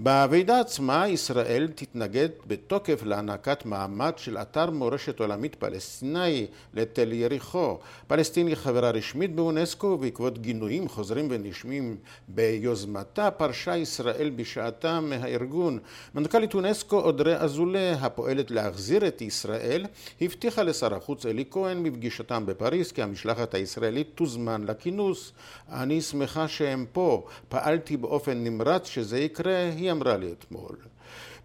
בוועידה 0.02 0.60
עצמה 0.60 1.08
ישראל 1.08 1.68
תתנגד 1.74 2.28
בתוקף 2.46 3.02
להענקת 3.04 3.64
מעמד 3.64 4.12
של 4.16 4.38
אתר 4.38 4.70
מורשת 4.70 5.20
עולמית 5.20 5.54
פלסטיני 5.54 6.46
לתל 6.74 7.12
יריחו. 7.12 7.78
פלסטין 8.06 8.46
היא 8.46 8.54
חברה 8.54 8.90
רשמית 8.90 9.34
באונסקו 9.34 9.86
ובעקבות 9.86 10.38
גינויים 10.38 10.88
חוזרים 10.88 11.28
ונשמים 11.30 11.96
ביוזמתה 12.28 13.30
פרשה 13.30 13.76
ישראל 13.76 14.30
בשעתה 14.36 15.00
מהארגון. 15.00 15.78
מנכ"לית 16.14 16.54
אונסקו 16.54 17.00
אודרי 17.00 17.36
אזולה 17.36 17.92
הפועלת 18.00 18.50
להחזיר 18.50 19.06
את 19.06 19.22
ישראל 19.22 19.86
הבטיחה 20.20 20.62
לשר 20.62 20.94
החוץ 20.94 21.26
אלי 21.26 21.44
כהן 21.50 21.82
בפגישתם 21.82 22.46
בפריז 22.46 22.92
כי 22.92 23.02
המשלחת 23.02 23.54
הישראלית 23.54 24.10
תוזמן 24.14 24.64
לכינוס. 24.64 25.32
אני 25.72 26.00
שמחה 26.00 26.48
שהם 26.48 26.86
פה. 26.92 27.26
פעלתי 27.48 27.96
באופן 27.96 28.44
נמרץ 28.44 28.86
שזה 28.86 29.18
יקרה 29.18 29.70
היא 29.76 29.89
אמרה 29.90 30.16
לי 30.16 30.32
אתמול. 30.32 30.76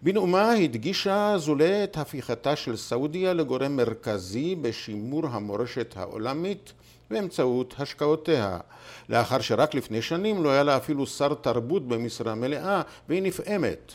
בנאומה 0.02 0.52
הדגישה 0.52 1.34
זולה 1.38 1.84
את 1.84 1.96
הפיכתה 1.96 2.56
של 2.56 2.76
סעודיה 2.76 3.32
לגורם 3.32 3.76
מרכזי 3.76 4.54
בשימור 4.54 5.26
המורשת 5.26 5.94
העולמית 5.96 6.72
באמצעות 7.10 7.74
השקעותיה. 7.78 8.58
לאחר 9.08 9.40
שרק 9.40 9.74
לפני 9.74 10.02
שנים 10.02 10.44
לא 10.44 10.50
היה 10.50 10.62
לה 10.62 10.76
אפילו 10.76 11.06
שר 11.06 11.34
תרבות 11.34 11.88
במשרה 11.88 12.34
מלאה, 12.34 12.82
והיא 13.08 13.22
נפעמת. 13.22 13.92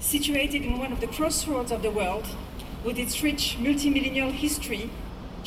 Situated 0.00 0.62
in 0.68 0.74
one 0.84 0.92
of 0.92 1.00
the 1.00 1.10
crossroads 1.16 1.70
of 1.76 1.80
the 1.86 1.92
world, 2.00 2.26
with 2.84 2.98
its 2.98 3.14
rich 3.22 3.56
multimillennial 3.66 4.32
history, 4.44 4.84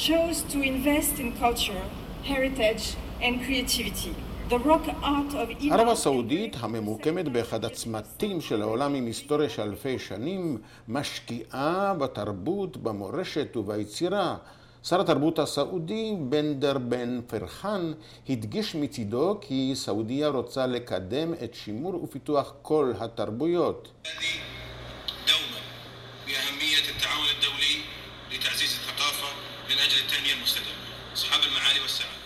chose 0.07 0.37
to 0.53 0.57
invest 0.73 1.13
in 1.19 1.27
culture, 1.43 1.83
heritage 2.23 2.95
and 3.21 3.33
creativity. 3.45 4.15
ערב 5.71 5.87
הסעודית, 5.87 6.55
הממוקמת 6.59 7.27
באחד 7.27 7.65
הצמתים 7.65 8.41
של 8.41 8.61
העולם 8.61 8.95
עם 8.95 9.05
היסטוריה 9.05 9.49
של 9.49 9.61
אלפי 9.61 9.99
שנים, 9.99 10.57
משקיעה 10.87 11.93
בתרבות, 11.93 12.77
במורשת 12.77 13.57
וביצירה. 13.57 14.35
שר 14.83 15.01
התרבות 15.01 15.39
הסעודי, 15.39 16.15
בנדר 16.19 16.77
בן 16.77 17.21
פרחן, 17.27 17.91
הדגיש 18.29 18.75
מצידו 18.75 19.37
כי 19.41 19.71
סעודיה 19.75 20.27
רוצה 20.27 20.67
לקדם 20.67 21.33
את 21.33 21.53
שימור 21.53 22.03
ופיתוח 22.03 22.53
כל 22.61 22.93
התרבויות. 22.99 23.91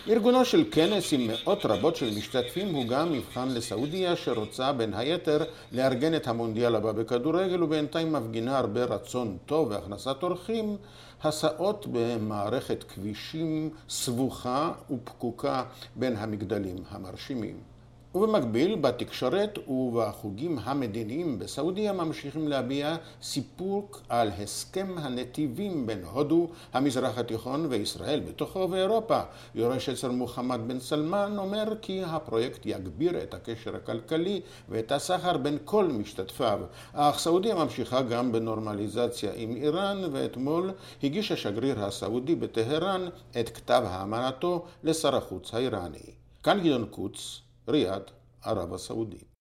ארגונו 0.08 0.46
של 0.46 0.64
כנס 0.72 1.14
עם 1.14 1.28
מאות 1.28 1.66
רבות 1.66 1.96
של 1.96 2.18
משתתפים 2.18 2.76
הוא 2.76 2.88
גם 2.88 3.14
מבחן 3.14 3.50
לסעודיה 3.50 4.16
שרוצה 4.16 4.74
בין 4.74 4.94
היתר 4.94 5.44
לארגן 5.72 6.16
את 6.16 6.28
המונדיאל 6.28 6.76
הבא 6.76 6.92
בכדורגל 6.92 7.64
ובינתיים 7.64 8.14
מפגינה 8.14 8.58
הרבה 8.58 8.84
רצון 8.84 9.38
טוב 9.46 9.68
והכנסת 9.72 10.24
אורחים 10.24 10.78
הסעות 11.24 11.88
במערכת 11.92 12.84
כבישים 12.84 13.70
סבוכה 13.90 14.72
ופקוקה 14.92 15.64
בין 15.96 16.16
המגדלים 16.18 16.78
המרשימים. 16.90 17.73
ובמקביל, 18.16 18.76
בתקשורת 18.76 19.58
ובחוגים 19.68 20.60
המדיניים 20.64 21.40
בסעודיה 21.40 21.94
ממשיכים 21.94 22.48
להביע 22.48 22.96
סיפוק 23.22 24.02
על 24.10 24.32
הסכם 24.40 24.96
הנתיבים 24.98 25.86
בין 25.86 26.04
הודו, 26.04 26.48
המזרח 26.74 27.18
התיכון 27.18 27.66
וישראל 27.70 28.20
בתוכו 28.20 28.68
ואירופה. 28.72 29.22
יורש 29.56 29.90
אצל 29.90 30.10
מוחמד 30.10 30.60
בן 30.68 30.80
סלמן 30.80 31.36
אומר 31.38 31.74
כי 31.82 32.04
הפרויקט 32.04 32.66
יגביר 32.66 33.24
את 33.24 33.34
הקשר 33.34 33.76
הכלכלי 33.76 34.42
ואת 34.70 34.92
הסחר 34.92 35.38
בין 35.38 35.58
כל 35.66 35.86
משתתפיו. 35.86 36.60
אך 36.94 37.20
סעודיה 37.20 37.56
ממשיכה 37.56 38.02
גם 38.02 38.32
בנורמליזציה 38.32 39.32
עם 39.36 39.56
איראן, 39.56 40.02
ואתמול 40.12 40.72
הגיש 41.04 41.32
השגריר 41.32 41.86
הסעודי 41.86 42.36
בטהרן 42.36 43.08
את 43.40 43.50
כתב 43.50 43.84
האמנתו 43.88 44.66
לשר 44.84 45.16
החוץ 45.16 45.54
האיראני. 45.54 46.14
כאן 46.44 46.60
גדעון 46.60 46.86
קוץ 46.90 47.42
ריאד, 47.68 48.04
ערב 48.44 48.74
הסעודית. 48.74 49.34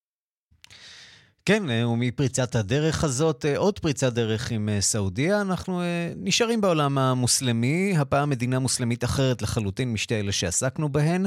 כן, 1.44 1.70
אה, 1.70 1.88
ומפריצת 1.88 2.54
הדרך 2.54 3.04
הזאת, 3.04 3.44
אה, 3.44 3.58
עוד 3.58 3.78
פריצת 3.78 4.12
דרך 4.12 4.50
עם 4.50 4.68
אה, 4.68 4.80
סעודיה. 4.80 5.40
אנחנו 5.40 5.82
נשארים 6.16 6.60
בעולם 6.60 6.98
המוסלמי, 6.98 7.94
הפעם 7.98 8.30
מדינה 8.30 8.58
מוסלמית 8.58 9.04
אחרת 9.04 9.42
לחלוטין 9.42 9.92
משתי 9.92 10.20
אלה 10.20 10.32
שעסקנו 10.32 10.88
בהן. 10.88 11.26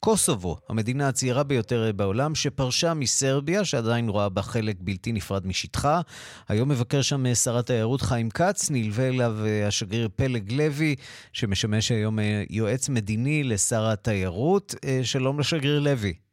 קוסובו, 0.00 0.56
המדינה 0.68 1.08
הצעירה 1.08 1.42
ביותר 1.42 1.90
בעולם, 1.96 2.34
שפרשה 2.34 2.94
מסרביה, 2.94 3.64
שעדיין 3.64 4.08
רואה 4.08 4.28
בה 4.28 4.42
חלק 4.42 4.76
בלתי 4.80 5.12
נפרד 5.12 5.46
משטחה. 5.46 6.00
היום 6.48 6.68
מבקר 6.68 7.02
שם 7.02 7.34
שר 7.34 7.58
התיירות 7.58 8.02
חיים 8.02 8.30
כץ, 8.30 8.70
נלווה 8.70 9.08
אליו 9.08 9.36
השגריר 9.66 10.08
פלג 10.16 10.52
לוי, 10.52 10.96
שמשמש 11.32 11.90
היום 11.90 12.18
יועץ 12.50 12.88
מדיני 12.88 13.44
לשר 13.44 13.86
התיירות. 13.86 14.74
שלום 15.02 15.40
לשגריר 15.40 15.80
לוי. 15.80 16.25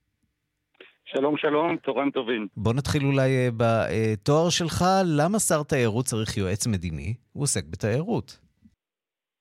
שלום, 1.13 1.37
שלום, 1.37 1.77
צהריים 1.85 2.11
טובים. 2.11 2.47
בוא 2.57 2.73
נתחיל 2.73 3.05
אולי 3.05 3.29
אה, 3.31 3.49
בתואר 3.57 4.49
שלך. 4.49 4.83
למה 5.17 5.39
שר 5.39 5.63
תיירות 5.63 6.05
צריך 6.05 6.37
יועץ 6.37 6.67
מדיני? 6.67 7.13
הוא 7.33 7.43
עוסק 7.43 7.63
בתיירות. 7.71 8.39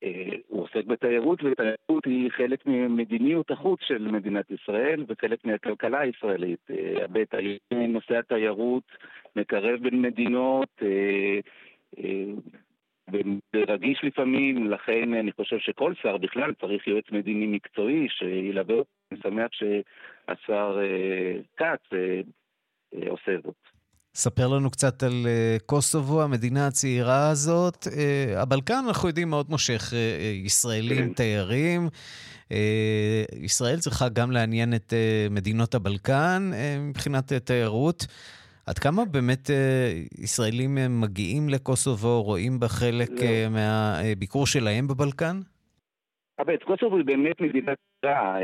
אה, 0.04 0.36
הוא 0.48 0.62
עוסק 0.62 0.86
בתיירות, 0.86 1.38
ותיירות 1.44 2.04
היא 2.06 2.30
חלק 2.30 2.66
ממדיניות 2.66 3.50
החוץ 3.50 3.80
של 3.82 4.08
מדינת 4.08 4.50
ישראל 4.50 5.04
וחלק 5.08 5.44
מהכלכלה 5.44 6.00
הישראלית. 6.00 6.70
אה, 6.70 7.86
נושא 7.88 8.18
התיירות 8.18 8.84
מקרב 9.36 9.80
בין 9.82 10.02
מדינות, 10.02 10.82
ורגיש 13.56 14.00
לפעמים, 14.02 14.70
לכן 14.70 15.14
אני 15.20 15.32
חושב 15.32 15.56
שכל 15.58 15.92
שר 16.02 16.16
בכלל 16.16 16.52
צריך 16.60 16.86
יועץ 16.86 17.04
מדיני 17.12 17.46
מקצועי 17.46 18.06
שילווה 18.08 18.76
אני 19.12 19.20
שמח 19.22 19.48
שהשר 19.52 20.78
כץ 21.56 21.98
עושה 23.08 23.32
זאת. 23.44 23.54
ספר 24.14 24.48
לנו 24.48 24.70
קצת 24.70 25.02
על 25.02 25.26
קוסובו, 25.66 26.22
המדינה 26.22 26.66
הצעירה 26.66 27.30
הזאת. 27.30 27.86
הבלקן, 28.36 28.84
אנחנו 28.88 29.08
יודעים, 29.08 29.30
מאוד 29.30 29.46
מושך 29.50 29.92
ישראלים, 30.44 31.06
כן. 31.08 31.12
תיירים. 31.12 31.88
ישראל 33.40 33.78
צריכה 33.78 34.08
גם 34.08 34.30
לעניין 34.30 34.74
את 34.74 34.92
מדינות 35.30 35.74
הבלקן 35.74 36.50
מבחינת 36.80 37.32
תיירות. 37.32 38.06
עד 38.66 38.78
כמה 38.78 39.04
באמת 39.04 39.50
ישראלים 40.18 40.78
מגיעים 41.00 41.48
לקוסובו, 41.48 42.22
רואים 42.22 42.60
בה 42.60 42.68
חלק 42.68 43.10
לא. 43.10 43.50
מהביקור 43.50 44.46
שלהם 44.46 44.88
בבלקן? 44.88 45.36
אבל 46.38 46.56
קוסובו 46.56 46.96
היא 46.96 47.04
באמת 47.04 47.40
מדינה 47.40 47.72
קטנה. 47.74 48.36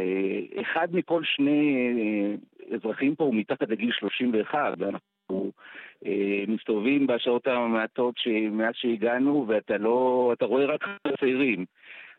אחד 0.61 0.89
מכל 0.93 1.23
שני 1.25 1.89
אזרחים 2.75 3.15
פה 3.15 3.25
הוא 3.25 3.35
מתחת 3.35 3.69
לגיל 3.69 3.91
31, 3.93 4.59
ואנחנו 4.79 5.51
מסתובבים 6.49 7.07
בשעות 7.07 7.47
המעטות 7.47 8.15
מאז 8.51 8.75
שהגענו, 8.75 9.45
ואתה 9.49 9.79
לא, 9.79 10.31
אתה 10.37 10.45
רואה 10.45 10.65
רק 10.67 10.85
צעירים. 11.21 11.65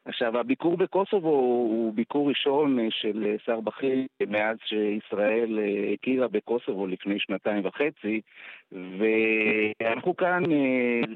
עכשיו, 0.09 0.37
הביקור 0.37 0.77
בקוסובו 0.77 1.29
הוא 1.29 1.93
ביקור 1.93 2.29
ראשון 2.29 2.79
אה, 2.79 2.87
של 2.89 3.25
אה, 3.25 3.35
שר 3.45 3.59
בכיר 3.59 4.07
מאז 4.27 4.57
שישראל 4.65 5.59
אה, 5.59 5.93
הכירה 5.93 6.27
בקוסובו 6.27 6.87
לפני 6.87 7.19
שנתיים 7.19 7.65
וחצי, 7.65 8.21
ואנחנו 8.71 10.17
כאן 10.17 10.43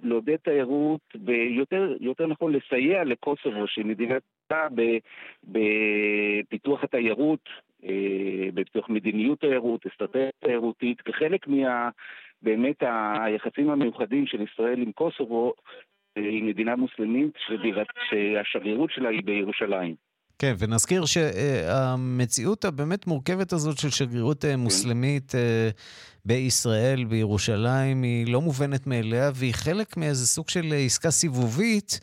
לעודד 0.04 0.36
תיירות, 0.36 1.02
ויותר 1.26 2.28
נכון 2.28 2.54
לסייע 2.54 3.04
לקוסובו, 3.04 3.68
שהיא 3.68 3.86
מדינה 3.86 4.16
בפיתוח 5.44 6.84
התיירות, 6.84 7.50
בפיתוח 8.54 8.90
מדיניות 8.90 9.40
תיירות, 9.40 9.86
אסטרטגיה 9.86 10.30
תיירותית, 10.40 11.02
כחלק 11.02 11.48
מה... 11.48 11.90
באמת 12.44 12.84
היחסים 13.24 13.70
המיוחדים 13.70 14.28
של 14.28 14.42
ישראל 14.42 14.82
עם 14.82 14.92
קוסובו, 14.92 15.54
היא 16.16 16.44
מדינה 16.44 16.76
מוסלמית 16.76 17.32
שהשגרירות 18.10 18.92
שלה 18.92 19.10
היא 19.10 19.22
בירושלים. 19.26 19.96
כן, 20.40 20.54
ונזכיר 20.60 21.06
שהמציאות 21.06 22.66
הבאמת 22.66 23.08
מורכבת 23.08 23.54
הזאת 23.54 23.78
של 23.78 23.90
שגרירות 23.90 24.46
אה, 24.46 24.58
מוסלמית 24.58 25.32
כן. 25.32 25.38
בישראל, 26.26 27.04
בירושלים, 27.04 28.04
היא 28.04 28.34
לא 28.34 28.42
מובנת 28.42 28.88
מאליה, 28.88 29.32
והיא 29.36 29.54
חלק 29.54 29.98
מאיזה 29.98 30.28
סוג 30.28 30.50
של 30.50 30.74
עסקה 30.86 31.12
סיבובית. 31.12 32.00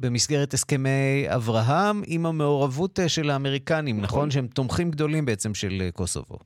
במסגרת 0.00 0.54
הסכמי 0.54 1.24
אברהם 1.26 2.02
עם 2.06 2.26
המעורבות 2.26 2.98
של 3.06 3.30
האמריקנים, 3.30 4.00
נכון? 4.00 4.18
נכון? 4.18 4.30
שהם 4.30 4.46
תומכים 4.46 4.90
גדולים 4.90 5.24
בעצם 5.24 5.54
של 5.54 5.88
קוסובו. 5.92 6.38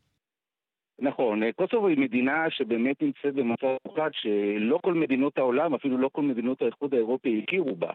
נכון, 0.99 1.53
קוסובו 1.53 1.89
היא 1.89 1.99
מדינה 1.99 2.51
שבאמת 2.51 3.03
נמצאת 3.03 3.35
במצב 3.35 3.67
מיוחד 3.87 4.11
שלא 4.13 4.79
כל 4.83 4.95
מדינות 4.95 5.39
העולם, 5.39 5.75
אפילו 5.75 5.99
לא 5.99 6.11
כל 6.13 6.23
מדינות 6.23 6.63
האיחוד 6.63 6.95
האירופי 6.95 7.41
הכירו 7.43 7.77
בה. 7.77 7.91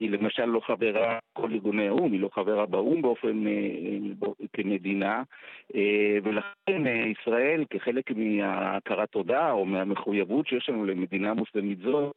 היא 0.00 0.10
למשל 0.10 0.44
לא 0.44 0.60
חברה 0.60 1.18
כל 1.32 1.52
ארגוני 1.52 1.88
האו"ם, 1.88 2.12
היא 2.12 2.20
לא 2.20 2.28
חברה 2.32 2.66
באו"ם 2.66 3.02
באופן, 3.02 3.46
אה, 3.46 4.28
כמדינה, 4.52 5.22
אה, 5.74 6.18
ולכן 6.22 6.86
אה, 6.86 7.04
ישראל 7.06 7.64
כחלק 7.70 8.10
מהכרת 8.10 9.08
תודה 9.08 9.50
או 9.50 9.64
מהמחויבות 9.64 10.46
שיש 10.46 10.68
לנו 10.68 10.84
למדינה 10.84 11.34
מוסלמית 11.34 11.78
זו, 11.78 12.12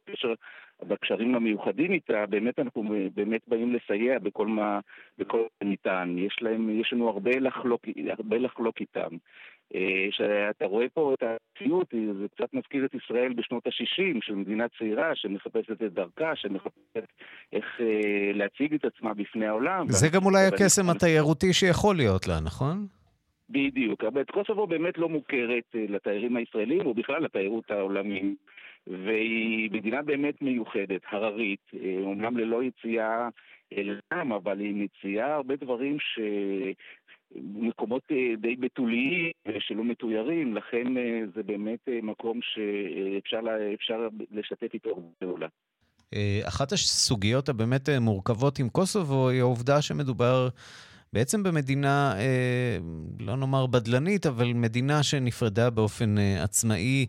בקשרים 0.88 1.34
המיוחדים 1.34 1.92
איתה, 1.92 2.26
באמת 2.26 2.58
אנחנו 2.58 2.84
באמת 3.14 3.40
באים 3.48 3.74
לסייע 3.74 4.18
בכל 4.18 4.46
מה, 4.46 4.80
בכל 5.18 5.42
ניתן. 5.64 6.14
יש 6.18 6.38
להם, 6.40 6.80
יש 6.80 6.92
לנו 6.92 7.08
הרבה 7.08 7.38
לחלוק, 7.38 7.80
הרבה 8.18 8.38
לחלוק 8.38 8.80
איתם. 8.80 9.16
שאתה 10.10 10.64
רואה 10.64 10.88
פה 10.88 11.14
את 11.14 11.22
הציוט, 11.22 11.94
זה 12.20 12.26
קצת 12.36 12.54
מזכיר 12.54 12.84
את 12.84 12.94
ישראל 12.94 13.32
בשנות 13.32 13.66
ה-60, 13.66 14.18
של 14.20 14.34
מדינה 14.34 14.64
צעירה 14.78 15.10
שמחפשת 15.14 15.82
את 15.82 15.92
דרכה, 15.92 16.36
שמחפשת 16.36 17.08
איך 17.52 17.64
אה, 17.80 18.32
להציג 18.34 18.74
את 18.74 18.84
עצמה 18.84 19.14
בפני 19.14 19.46
העולם. 19.46 19.86
זה 19.88 20.08
גם 20.08 20.24
אולי 20.24 20.46
הקסם 20.46 20.90
התיירותי 20.90 21.52
שיכול 21.52 21.96
להיות 21.96 22.28
לה, 22.28 22.40
נכון? 22.40 22.86
בדיוק, 23.50 24.04
אבל 24.04 24.24
קוסובו 24.24 24.66
באמת 24.66 24.98
לא 24.98 25.08
מוכרת 25.08 25.64
אה, 25.74 25.84
לתיירים 25.88 26.36
הישראלים, 26.36 26.86
או 26.86 26.94
בכלל 26.94 27.22
לתיירות 27.22 27.70
העולמית, 27.70 28.36
והיא 28.86 29.70
מדינה 29.70 30.02
באמת 30.02 30.42
מיוחדת, 30.42 31.00
הררית, 31.10 31.70
אה, 31.74 31.96
אומנם 32.02 32.36
ללא 32.36 32.62
יציאה 32.62 33.28
אל 33.72 34.00
העם, 34.10 34.32
אבל 34.32 34.60
היא 34.60 34.74
מציעה 34.74 35.34
הרבה 35.34 35.56
דברים 35.56 35.96
ש... 36.00 36.18
מקומות 37.34 38.02
אה, 38.10 38.34
די 38.40 38.56
בתוליים 38.56 39.32
שלא 39.58 39.84
מתוירים, 39.84 40.56
לכן 40.56 40.96
אה, 40.96 41.20
זה 41.34 41.42
באמת 41.42 41.78
אה, 41.88 41.98
מקום 42.02 42.40
שאפשר 42.42 43.40
לשתף 44.30 44.74
איתו 44.74 45.12
פעולה. 45.18 45.46
אחת 46.44 46.72
הסוגיות 46.72 47.48
הבאמת 47.48 47.88
מורכבות 48.00 48.58
עם 48.58 48.68
קוסובו 48.68 49.28
היא 49.28 49.40
העובדה 49.40 49.82
שמדובר 49.82 50.48
בעצם 51.12 51.42
במדינה, 51.42 52.14
לא 53.20 53.36
נאמר 53.36 53.66
בדלנית, 53.66 54.26
אבל 54.26 54.52
מדינה 54.52 55.02
שנפרדה 55.02 55.70
באופן 55.70 56.14
עצמאי 56.18 57.06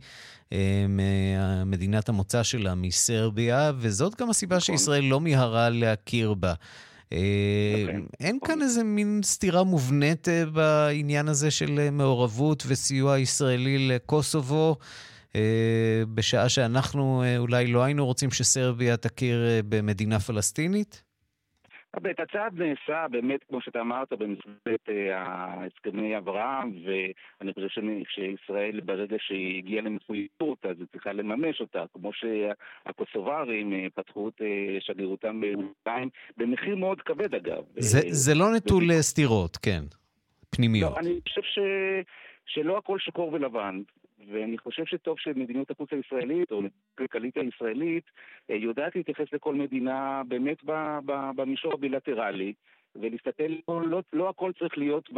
ממדינת 0.89 2.09
המוצא 2.09 2.43
שלה, 2.43 2.75
מסרביה, 2.75 3.71
וזאת 3.77 4.21
גם 4.21 4.29
הסיבה 4.29 4.57
נכון. 4.57 4.77
שישראל 4.77 5.03
לא 5.03 5.19
מיהרה 5.19 5.69
להכיר 5.69 6.33
בה. 6.33 6.53
אה, 7.13 7.81
אוקיי. 7.81 8.01
אין 8.19 8.39
כאן 8.45 8.61
איזה 8.61 8.83
מין 8.83 9.21
סתירה 9.23 9.63
מובנית 9.63 10.29
אה, 10.29 10.45
בעניין 10.45 11.27
הזה 11.27 11.51
של 11.51 11.79
אה, 11.79 11.91
מעורבות 11.91 12.63
וסיוע 12.67 13.19
ישראלי 13.19 13.87
לקוסובו, 13.87 14.75
בשעה 16.13 16.49
שאנחנו 16.49 17.23
אולי 17.37 17.67
לא 17.67 17.83
היינו 17.83 18.05
רוצים 18.05 18.31
שסרביה 18.31 18.97
תכיר 18.97 19.45
במדינה 19.69 20.19
פלסטינית? 20.19 21.03
באמת, 22.01 22.19
הצעד 22.19 22.61
נעשה 22.61 23.07
באמת, 23.11 23.43
כמו 23.49 23.61
שאתה 23.61 23.81
אמרת, 23.81 24.13
במסגרת 24.13 24.89
הסכמי 25.15 26.17
אברהם, 26.17 26.71
ואני 26.85 27.53
חושב 27.53 27.67
שישראל, 28.07 28.79
ברגע 28.79 29.15
שהיא 29.19 29.57
הגיעה 29.57 29.81
למחויבות, 29.81 30.65
אז 30.65 30.75
היא 30.79 30.87
צריכה 30.91 31.13
לממש 31.13 31.61
אותה, 31.61 31.83
כמו 31.93 32.11
שהקוסוברים 32.13 33.73
אה, 33.73 33.87
פתחו 33.95 34.29
את 34.29 34.41
אה, 34.41 34.77
שגרירותם 34.79 35.41
בירושלים, 35.41 36.09
במחיר 36.37 36.75
מאוד 36.75 37.01
כבד 37.01 37.35
אגב. 37.35 37.63
זה, 37.77 37.99
זה 38.07 38.33
לא 38.35 38.45
נטול. 38.55 38.83
סתירות, 39.01 39.57
כן, 39.57 39.83
פנימיות. 40.49 40.91
לא, 40.91 40.99
אני 40.99 41.19
חושב 41.29 41.41
ש... 41.41 41.59
שלא 42.45 42.77
הכל 42.77 42.99
שחור 42.99 43.33
ולבן. 43.33 43.81
ואני 44.31 44.57
חושב 44.57 44.85
שטוב 44.85 45.19
שמדיניות 45.19 45.71
החוץ 45.71 45.89
הישראלית, 45.93 46.51
או 46.51 46.61
הכלכלית 46.93 47.37
הישראלית, 47.37 48.11
אה, 48.49 48.55
יודעת 48.55 48.95
להתייחס 48.95 49.33
לכל 49.33 49.55
מדינה 49.55 50.21
באמת 50.27 50.57
במישור 51.35 51.73
הבילטרלי. 51.73 52.53
ולהסתכל, 52.95 53.43
לא, 53.67 53.87
לא, 53.87 54.01
לא 54.13 54.29
הכל 54.29 54.51
צריך 54.59 54.77
להיות 54.77 55.09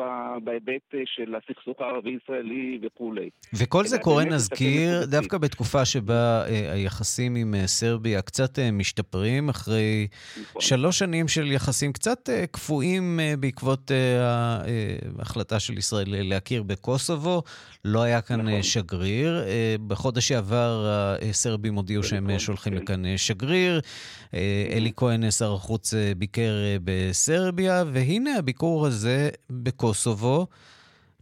בהיבט 0.43 0.93
אה, 0.93 0.99
של 1.05 1.35
הסכסוך 1.35 1.81
הערבי-ישראלי 1.81 2.79
וכולי. 2.81 3.29
וכל 3.53 3.85
זה 3.85 3.99
קורה, 3.99 4.25
נזכיר, 4.25 5.05
דווקא 5.05 5.37
בתקופה 5.37 5.85
שבה 5.85 6.45
אה, 6.47 6.73
היחסים 6.73 7.35
עם 7.35 7.55
אה, 7.55 7.67
סרביה 7.67 8.21
קצת 8.21 8.59
אה, 8.59 8.71
משתפרים, 8.71 9.49
אחרי 9.49 10.07
נכון. 10.41 10.61
שלוש 10.61 10.99
שנים 10.99 11.27
של 11.27 11.51
יחסים 11.51 11.93
קצת 11.93 12.29
אה, 12.29 12.47
קפואים 12.47 13.19
אה, 13.19 13.33
בעקבות 13.39 13.91
אה, 13.91 14.61
ההחלטה 15.19 15.59
של 15.59 15.77
ישראל 15.77 16.07
להכיר 16.07 16.63
בקוסובו. 16.63 17.43
לא 17.85 18.01
היה 18.01 18.21
כאן 18.21 18.41
נכון. 18.41 18.63
שגריר. 18.63 19.43
אה, 19.47 19.75
בחודש 19.87 20.27
שעבר 20.27 20.87
הסרבים 21.29 21.75
הודיעו 21.75 22.03
שהם 22.03 22.27
נכון, 22.27 22.39
שולחים 22.39 22.73
כן. 22.73 22.79
לכאן 22.83 23.17
שגריר. 23.17 23.81
אה, 24.33 24.67
אלי 24.71 24.91
כהן, 24.95 25.31
שר 25.31 25.53
החוץ, 25.53 25.93
ביקר 26.17 26.53
בסרביה. 26.83 27.64
סרביה, 27.65 27.83
והנה 27.93 28.37
הביקור 28.39 28.85
הזה 28.87 29.29
בקוסובו. 29.49 30.45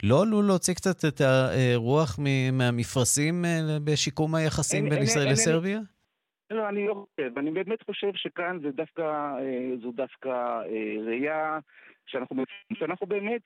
לא 0.04 0.22
עלול 0.22 0.46
להוציא 0.46 0.74
קצת 0.74 1.06
את 1.08 1.22
הרוח 1.22 2.20
מהמפרשים 2.54 3.46
אה, 3.46 3.78
בשיקום 3.84 4.36
היחסים 4.36 4.90
בין 4.90 5.04
ישראל 5.04 5.32
לסרביה? 5.32 5.80
לא, 6.52 6.70
אני 6.70 6.88
לא 6.88 6.94
חושב. 6.94 7.38
אני 7.38 7.52
באמת 7.52 7.84
חושב 7.84 8.12
שכאן 8.16 8.60
זה 8.62 8.72
דווקא, 8.72 9.02
אה, 9.02 9.72
זו 9.82 9.92
דווקא 9.92 10.30
אה, 10.30 10.96
ראייה 11.06 11.60
שאנחנו, 12.06 12.44
שאנחנו 12.74 13.08
באמת 13.08 13.42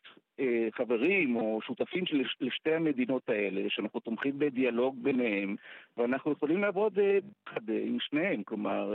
חברים 0.72 1.36
או 1.36 1.60
שותפים 1.66 2.06
של, 2.06 2.24
לשתי 2.42 2.74
המדינות 2.74 3.30
האלה, 3.30 3.62
שאנחנו 3.70 4.00
תומכים 4.00 4.40
בדיאלוג 4.40 5.04
ביניהם, 5.04 5.56
ואנחנו 5.98 6.32
יכולים 6.32 6.62
לעבוד 6.62 6.94
ביחד 6.94 7.70
עם 7.70 7.98
שניהם. 8.00 8.44
כלומר, 8.44 8.94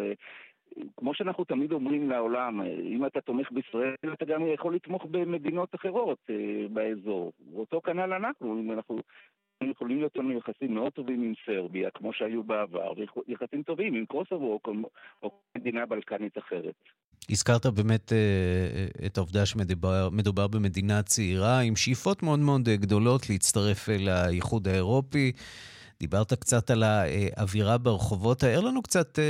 כמו 0.97 1.15
שאנחנו 1.15 1.45
תמיד 1.45 1.73
אומרים 1.73 2.11
לעולם, 2.11 2.63
אם 2.63 3.07
אתה 3.07 3.21
תומך 3.21 3.53
בישראל, 3.53 3.95
אתה 4.13 4.25
גם 4.25 4.47
יכול 4.55 4.75
לתמוך 4.75 5.07
במדינות 5.11 5.75
אחרות 5.75 6.19
אה, 6.31 6.69
באזור. 6.69 7.33
ואותו 7.55 7.81
כנ"ל 7.81 8.13
אנחנו, 8.13 8.61
אם 8.61 8.73
אנחנו 8.73 8.99
יכולים 9.71 9.99
להיות 9.99 10.17
לנו 10.17 10.39
יחסים 10.39 10.75
מאוד 10.75 10.93
טובים 10.93 11.23
עם 11.23 11.33
סרביה, 11.47 11.91
כמו 11.91 12.13
שהיו 12.13 12.43
בעבר, 12.43 12.93
ויחסים 13.29 13.63
טובים 13.63 13.95
עם 13.95 14.07
קוסובו 14.07 14.61
או, 14.65 14.73
או 15.23 15.31
מדינה 15.59 15.87
בלקנית 15.87 16.39
אחרת. 16.39 16.75
הזכרת 17.31 17.67
באמת 17.67 18.13
uh, 18.13 19.07
את 19.07 19.17
העובדה 19.17 19.47
שמדובר 19.47 20.49
במדינה 20.49 21.03
צעירה 21.03 21.61
עם 21.61 21.77
שאיפות 21.77 22.23
מאוד 22.23 22.39
מאוד 22.39 22.69
גדולות 22.69 23.31
להצטרף 23.31 23.89
לאיחוד 23.89 24.69
האירופי. 24.69 25.33
דיברת 26.03 26.33
קצת 26.33 26.71
על 26.71 26.83
האווירה 26.83 27.79
ברחובות, 27.79 28.39
תאר 28.39 28.61
לנו 28.61 28.83
קצת 28.83 29.19
uh, 29.19 29.23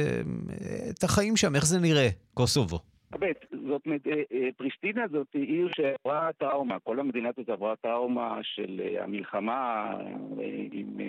את 0.90 1.02
החיים 1.04 1.36
שם, 1.36 1.54
איך 1.54 1.66
זה 1.66 1.80
נראה, 1.80 2.08
קוסובו. 2.34 2.78
באמת, 3.10 3.44
זאת 3.68 3.82
אה, 3.86 4.22
אה, 4.32 4.48
פריסטינה 4.56 5.04
זאת 5.10 5.26
עיר 5.34 5.68
שעברה 5.76 6.30
טראומה, 6.38 6.78
כל 6.78 7.00
המדינה 7.00 7.28
הזאת 7.28 7.48
עברה 7.48 7.76
טראומה 7.76 8.38
של 8.42 8.80
אה, 8.84 9.04
המלחמה 9.04 9.92
עם, 10.72 11.00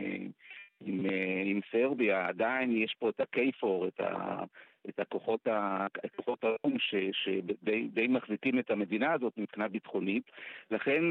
עם, 0.82 1.06
עם 1.46 1.60
סרביה, 1.72 2.28
עדיין 2.28 2.84
יש 2.84 2.96
פה 3.00 3.10
את 3.10 3.20
הקייפור, 3.20 3.88
את, 3.88 4.00
ה, 4.00 4.44
את 4.90 5.00
הכוחות, 5.00 5.48
ה, 5.48 5.88
הכוחות 6.04 6.44
האו"ם 6.44 6.78
שדי 7.12 8.08
מחזיקים 8.10 8.60
את 8.60 8.72
המדינה 8.72 9.14
הזאת 9.14 9.34
מבחינה 9.38 9.68
ביטחונית, 9.68 10.32
לכן 10.72 11.04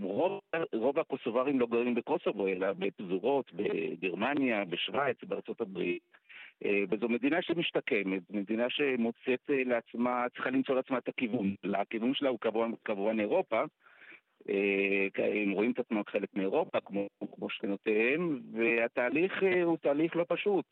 רוב, 0.00 0.40
רוב 0.72 0.98
הקוסוברים 0.98 1.60
לא 1.60 1.66
גרים 1.66 1.94
בקוסובו, 1.94 2.48
אלא 2.48 2.72
בפזורות, 2.72 3.52
בגרמניה, 3.52 4.64
בשוויץ, 4.64 5.24
בארצות 5.24 5.60
הברית. 5.60 6.02
אה, 6.64 6.82
וזו 6.90 7.08
מדינה 7.08 7.42
שמשתקמת, 7.42 8.22
מדינה 8.30 8.70
שמוצאת 8.70 9.50
אה, 9.50 9.64
לעצמה, 9.64 10.26
צריכה 10.34 10.50
למצוא 10.50 10.74
לעצמה 10.74 10.98
את 10.98 11.08
הכיוון. 11.08 11.54
הכיוון 11.74 12.14
שלה 12.14 12.28
הוא 12.28 12.38
כמובן 12.84 13.20
אירופה, 13.20 13.60
אה, 13.60 13.64
הם 15.44 15.50
רואים 15.50 15.70
את 15.70 15.78
עצמם 15.78 16.02
חלק 16.06 16.28
מאירופה, 16.34 16.80
כמו, 16.80 17.08
כמו 17.34 17.50
שכנותיהם, 17.50 18.40
והתהליך 18.52 19.42
הוא 19.64 19.76
תהליך 19.76 20.16
לא 20.16 20.24
פשוט. 20.28 20.64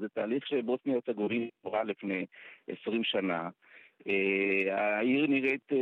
זה 0.00 0.08
תהליך 0.08 0.46
שבוסניה 0.46 0.94
הרצגובינה 0.94 1.46
קורה 1.62 1.84
לפני 1.84 2.26
20 2.68 3.04
שנה. 3.04 3.48
העיר 4.70 5.26
נראית, 5.26 5.72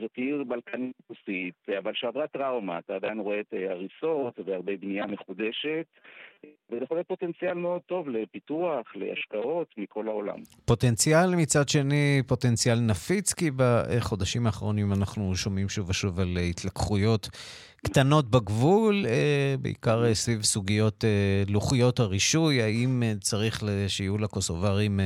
זאת 0.00 0.16
עיר 0.16 0.44
בלקנית 0.44 0.96
רוסית, 1.08 1.54
אבל 1.78 1.92
שעברה 1.94 2.26
טראומה, 2.26 2.78
אתה 2.78 2.94
עדיין 2.94 3.18
רואה 3.18 3.40
את 3.40 3.54
הריסות 3.70 4.38
והרבה 4.44 4.76
בנייה 4.76 5.06
מחודשת, 5.06 5.86
וזה 6.70 6.84
יכול 6.84 6.96
להיות 6.96 7.08
פוטנציאל 7.08 7.54
מאוד 7.54 7.80
טוב 7.86 8.08
לפיתוח, 8.08 8.86
להשקעות 8.94 9.68
מכל 9.78 10.08
העולם. 10.08 10.38
פוטנציאל 10.64 11.34
מצד 11.36 11.68
שני, 11.68 12.22
פוטנציאל 12.26 12.80
נפיץ, 12.80 13.32
כי 13.32 13.50
בחודשים 13.56 14.46
האחרונים 14.46 14.92
אנחנו 14.92 15.36
שומעים 15.36 15.68
שוב 15.68 15.88
ושוב 15.88 16.20
על 16.20 16.38
התלקחויות 16.50 17.28
קטנות 17.86 18.30
בגבול, 18.30 19.06
אה, 19.06 19.54
בעיקר 19.60 20.04
אה, 20.04 20.14
סביב 20.14 20.42
סוגיות 20.42 21.04
אה, 21.04 21.42
לוחיות 21.48 22.00
הרישוי, 22.00 22.62
האם 22.62 23.02
צריך 23.20 23.62
שיהיו 23.88 24.18
לקוסוברים 24.18 25.00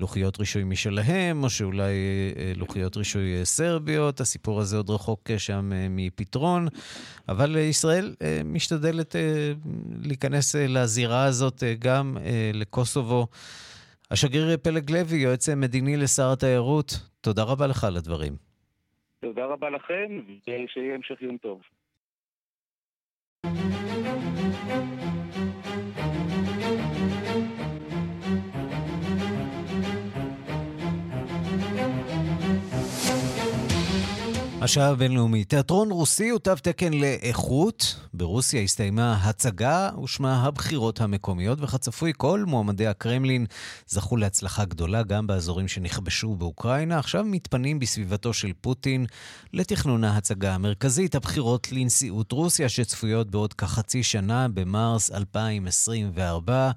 לוחיות 0.00 0.40
רישוי 0.40 0.64
משלהם, 0.64 1.44
או 1.44 1.50
שאולי 1.50 1.94
לוחיות 2.56 2.96
רישוי 2.96 3.44
סרביות, 3.44 4.20
הסיפור 4.20 4.60
הזה 4.60 4.76
עוד 4.76 4.90
רחוק 4.90 5.20
שם 5.38 5.72
מפתרון, 5.90 6.68
אבל 7.28 7.56
ישראל 7.56 8.14
משתדלת 8.44 9.16
להיכנס 10.02 10.55
לזירה 10.68 11.24
הזאת 11.24 11.62
גם 11.78 12.16
לקוסובו. 12.54 13.26
השגריר 14.10 14.56
פלג 14.56 14.90
לוי, 14.90 15.16
יועץ 15.16 15.48
מדיני 15.48 15.96
לשר 15.96 16.32
התיירות, 16.32 17.00
תודה 17.20 17.42
רבה 17.42 17.66
לך 17.66 17.84
על 17.84 17.96
הדברים. 17.96 18.36
תודה 19.20 19.46
רבה 19.46 19.70
לכם, 19.70 20.20
ושיהיה 20.28 20.94
המשך 20.94 21.22
יום 21.22 21.36
טוב. 21.36 21.60
השעה 34.62 34.88
הבינלאומית. 34.88 35.50
תיאטרון 35.50 35.90
רוסי 35.90 36.28
הוא 36.28 36.38
תו 36.38 36.54
תקן 36.54 36.92
לאיכות. 36.92 37.96
ברוסיה 38.14 38.60
הסתיימה 38.60 39.14
הצגה 39.22 39.90
ושמה 40.04 40.42
הבחירות 40.42 41.00
המקומיות, 41.00 41.58
וכצפוי 41.60 42.12
כל 42.16 42.44
מועמדי 42.46 42.86
הקרמלין 42.86 43.46
זכו 43.86 44.16
להצלחה 44.16 44.64
גדולה 44.64 45.02
גם 45.02 45.26
באזורים 45.26 45.68
שנכבשו 45.68 46.36
באוקראינה. 46.36 46.98
עכשיו 46.98 47.24
מתפנים 47.24 47.78
בסביבתו 47.78 48.32
של 48.32 48.52
פוטין 48.60 49.06
לתכנון 49.52 50.04
ההצגה 50.04 50.54
המרכזית, 50.54 51.14
הבחירות 51.14 51.72
לנשיאות 51.72 52.32
רוסיה, 52.32 52.68
שצפויות 52.68 53.30
בעוד 53.30 53.54
כחצי 53.54 54.02
שנה, 54.02 54.48
במרס 54.48 55.10
2024. 55.10 56.70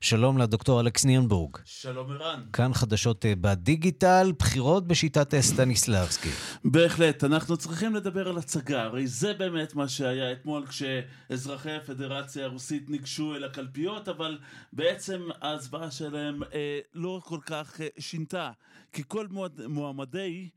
שלום 0.00 0.38
לדוקטור 0.38 0.80
אלכס 0.80 1.04
נירנבורג. 1.04 1.56
שלום 1.64 2.10
ערן. 2.10 2.40
כאן 2.52 2.74
חדשות 2.74 3.26
אה, 3.26 3.32
בדיגיטל, 3.40 4.32
בחירות 4.38 4.86
בשיטת 4.86 5.40
סטניסלבסקי. 5.40 6.30
בהחלט. 6.64 7.17
אנחנו 7.24 7.56
צריכים 7.56 7.94
לדבר 7.94 8.28
על 8.28 8.38
הצגה, 8.38 8.82
הרי 8.82 9.06
זה 9.06 9.34
באמת 9.34 9.74
מה 9.74 9.88
שהיה 9.88 10.32
אתמול 10.32 10.66
כשאזרחי 10.66 11.72
הפדרציה 11.72 12.44
הרוסית 12.44 12.90
ניגשו 12.90 13.34
אל 13.34 13.44
הקלפיות, 13.44 14.08
אבל 14.08 14.38
בעצם 14.72 15.28
ההצבעה 15.40 15.90
שלהם 15.90 16.42
אה, 16.42 16.80
לא 16.94 17.20
כל 17.24 17.38
כך 17.46 17.80
אה, 17.80 17.88
שינתה, 17.98 18.50
כי 18.92 19.02
כל 19.08 19.26
מועמדי 19.68 20.48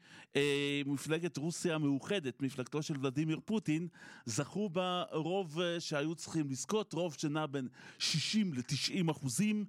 מפלגת 0.85 1.37
רוסיה 1.37 1.75
המאוחדת, 1.75 2.41
מפלגתו 2.41 2.81
של 2.81 2.93
ולדימיר 3.01 3.39
פוטין, 3.45 3.87
זכו 4.25 4.69
ברוב 4.69 5.59
אה, 5.59 5.79
שהיו 5.79 6.15
צריכים 6.15 6.49
לזכות, 6.49 6.93
רוב 6.93 7.13
שנע 7.13 7.45
בין 7.45 7.67
60 7.99 8.53
ל-90 8.53 9.11
אחוזים, 9.11 9.65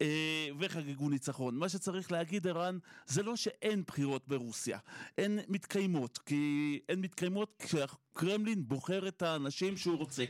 אה, 0.00 0.48
וחגגו 0.58 1.08
ניצחון. 1.08 1.56
מה 1.56 1.68
שצריך 1.68 2.12
להגיד, 2.12 2.46
ערן, 2.46 2.78
זה 3.06 3.22
לא 3.22 3.36
שאין 3.36 3.82
בחירות 3.86 4.28
ברוסיה, 4.28 4.78
הן 5.18 5.38
מתקיימות, 5.48 6.18
כי 6.18 6.80
הן 6.88 7.00
מתקיימות 7.00 7.54
כשהקרמלין 7.58 8.68
בוחר 8.68 9.08
את 9.08 9.22
האנשים 9.22 9.76
שהוא 9.76 9.96
רוצה. 9.96 10.24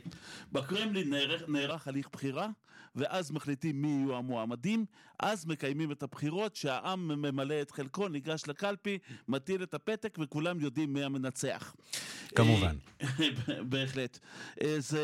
בקרמלין 0.53 1.11
נערך, 1.11 1.43
נערך 1.49 1.89
הליך 1.89 2.09
בחירה, 2.13 2.49
ואז 2.95 3.31
מחליטים 3.31 3.83
מי 3.83 3.89
יהיו 3.89 4.17
המועמדים, 4.17 4.87
אז 5.19 5.47
מקיימים 5.47 5.93
את 5.93 6.03
הבחירות, 6.03 6.57
שהעם 6.57 7.09
ממלא 7.09 7.63
את 7.63 7.71
חלקו, 7.71 8.09
ניגש 8.09 8.43
לקלפי, 8.47 8.99
מטיל 9.29 9.63
את 9.63 9.74
הפתק 9.75 10.19
וכולם 10.23 10.61
יודעים 10.61 10.93
מי 10.93 11.05
המנצח. 11.05 11.75
כמובן. 12.35 12.77
בהחלט. 13.71 14.19
זה 14.79 15.03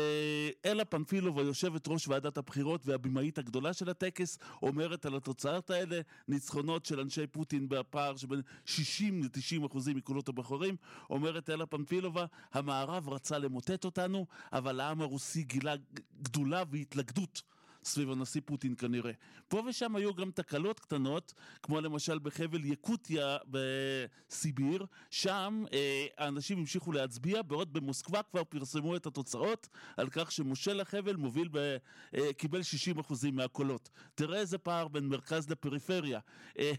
אלה 0.65 0.85
פנפילוב, 0.85 1.39
היושבת 1.39 1.87
ראש 1.87 2.07
ועדת 2.07 2.37
הבחירות 2.37 2.81
והבימאית 2.85 3.37
הגדולה 3.37 3.73
של 3.73 3.89
הטקס, 3.89 4.39
אומרת 4.61 5.05
על 5.05 5.15
התוצאות 5.15 5.69
האלה, 5.69 6.01
ניצחונות 6.27 6.85
של 6.85 6.99
אנשי 6.99 7.27
פוטין 7.27 7.69
בפער 7.69 8.17
שבין 8.17 8.41
60 8.65 9.23
ל-90 9.23 9.67
אחוזים 9.67 9.97
מקולות 9.97 10.29
הבוחרים, 10.29 10.75
אומרת 11.09 11.49
אלה 11.49 11.65
פנפילובה, 11.65 12.25
המערב 12.53 13.09
רצה 13.09 13.37
למוטט 13.37 13.85
אותנו, 13.85 14.25
אבל 14.53 14.79
העם 14.79 15.01
הרוסי 15.01 15.43
גילה 15.43 15.75
גדולה 16.21 16.63
והתלכדות. 16.71 17.41
סביב 17.83 18.11
הנשיא 18.11 18.41
פוטין 18.45 18.75
כנראה. 18.75 19.11
פה 19.47 19.63
ושם 19.67 19.95
היו 19.95 20.13
גם 20.13 20.31
תקלות 20.31 20.79
קטנות, 20.79 21.33
כמו 21.63 21.81
למשל 21.81 22.19
בחבל 22.19 22.65
יקוטיה 22.65 23.37
בסיביר, 23.47 24.85
שם 25.09 25.63
אה, 25.73 26.05
האנשים 26.17 26.59
המשיכו 26.59 26.91
להצביע, 26.91 27.41
בעוד 27.41 27.73
במוסקבה 27.73 28.23
כבר 28.23 28.43
פרסמו 28.43 28.95
את 28.95 29.05
התוצאות 29.05 29.67
על 29.97 30.09
כך 30.09 30.31
שמושל 30.31 30.79
החבל 30.79 31.15
מוביל, 31.15 31.49
ב, 31.51 31.77
אה, 32.15 32.33
קיבל 32.37 32.61
60% 32.61 33.31
מהקולות. 33.31 33.89
תראה 34.15 34.39
איזה 34.39 34.57
פער 34.57 34.87
בין 34.87 35.07
מרכז 35.07 35.49
לפריפריה. 35.49 36.19
אה, 36.59 36.71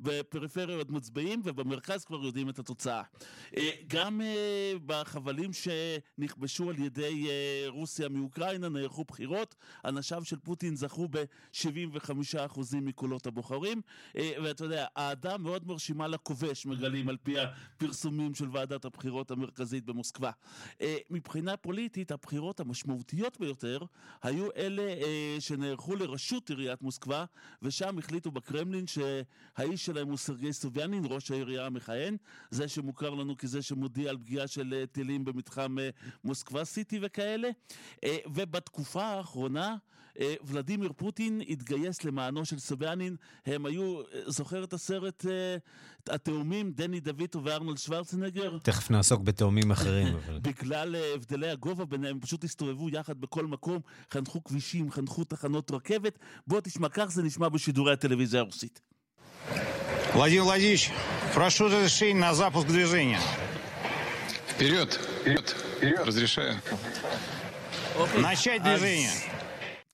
בפריפריה 0.00 0.76
עוד 0.76 0.92
מצביעים 0.92 1.40
ובמרכז 1.44 2.04
כבר 2.04 2.24
יודעים 2.24 2.48
את 2.48 2.58
התוצאה. 2.58 3.02
אה, 3.56 3.70
גם 3.86 4.20
אה, 4.20 4.72
בחבלים 4.86 5.50
שנכבשו 5.52 6.70
על 6.70 6.78
ידי 6.78 7.26
אה, 7.28 7.64
רוסיה 7.68 8.08
מאוקראינה 8.08 8.68
נערכו 8.68 9.04
בחירות, 9.04 9.54
אנשיו 9.84 10.24
של 10.24 10.38
פוטין 10.46 10.76
זכו 10.76 11.08
ב-75% 11.08 12.60
מקולות 12.82 13.26
הבוחרים, 13.26 13.80
אה, 14.16 14.32
ואתה 14.42 14.64
יודע, 14.64 14.86
האהדה 14.96 15.38
מאוד 15.38 15.66
מרשימה 15.66 16.08
לכובש, 16.08 16.66
מגלים 16.66 17.08
על 17.08 17.16
פי 17.16 17.34
הפרסומים 17.38 18.34
של 18.34 18.48
ועדת 18.52 18.84
הבחירות 18.84 19.30
המרכזית 19.30 19.84
במוסקבה. 19.84 20.30
אה, 20.80 20.96
מבחינה 21.10 21.56
פוליטית, 21.56 22.10
הבחירות 22.10 22.60
המשמעותיות 22.60 23.40
ביותר 23.40 23.78
היו 24.22 24.48
אלה 24.56 24.82
אה, 24.82 25.36
שנערכו 25.38 25.96
לראשות 25.96 26.50
עיריית 26.50 26.82
מוסקבה, 26.82 27.24
ושם 27.62 27.98
החליטו 27.98 28.30
בקרמלין 28.30 28.84
שהאיש 28.86 29.86
שלהם 29.86 30.08
הוא 30.08 30.16
סרגי 30.16 30.52
סוביאנין, 30.52 31.04
ראש 31.06 31.30
העירייה 31.30 31.66
המכהן, 31.66 32.16
זה 32.50 32.68
שמוכר 32.68 33.10
לנו 33.10 33.36
כזה 33.36 33.62
שמודיע 33.62 34.10
על 34.10 34.18
פגיעה 34.18 34.46
של 34.46 34.84
טילים 34.92 35.24
במתחם 35.24 35.76
מוסקבה 36.24 36.64
סיטי 36.64 36.98
וכאלה, 37.02 37.48
ובתקופה 38.26 39.04
האחרונה 39.04 39.76
וולדימיר 40.41 40.91
פוטין 40.95 41.41
התגייס 41.49 42.03
למענו 42.03 42.45
של 42.45 42.59
סוביאנין, 42.59 43.15
הם 43.45 43.65
היו, 43.65 44.01
זוכר 44.25 44.63
את 44.63 44.73
הסרט 44.73 45.25
התאומים, 46.09 46.71
דני 46.71 46.99
דויטו 46.99 47.43
וארנולד 47.43 47.77
שוורצנגר? 47.77 48.57
תכף 48.63 48.89
נעסוק 48.89 49.21
בתאומים 49.21 49.71
אחרים. 49.71 50.17
בגלל 50.41 50.95
הבדלי 51.15 51.49
הגובה 51.49 51.85
ביניהם, 51.85 52.19
פשוט 52.19 52.43
הסתובבו 52.43 52.89
יחד 52.89 53.21
בכל 53.21 53.45
מקום, 53.45 53.79
חנכו 54.13 54.43
כבישים, 54.43 54.91
חנכו 54.91 55.23
תחנות 55.23 55.71
רכבת. 55.71 56.19
בוא 56.47 56.61
תשמע, 56.61 56.89
כך 56.89 57.05
זה 57.05 57.23
נשמע 57.23 57.49
בשידורי 57.49 57.93
הטלוויזיה 57.93 58.39
הרוסית. 58.39 58.81
Владимир 60.13 60.43
Владимирович, 60.43 60.91
прошу 61.33 61.67
разрешения 61.67 62.19
на 62.19 62.33
запуск 62.33 62.67
движения. 62.67 63.21
Вперед, 64.49 64.99
вперед, 65.21 65.55
вперед. 65.77 65.99
Разрешаю. 66.05 66.55
Начать 68.17 68.61
движение. 68.61 69.09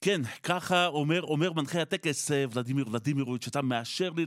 כן, 0.05 0.21
ככה 0.43 0.87
אומר, 0.87 1.23
אומר 1.23 1.53
מנחה 1.53 1.83
הטקס 1.83 2.31
ולדימיר 2.53 2.89
ולדימירוביץ', 2.89 3.47
אתה 3.47 3.63
מאשר 3.63 4.11
לי 4.17 4.25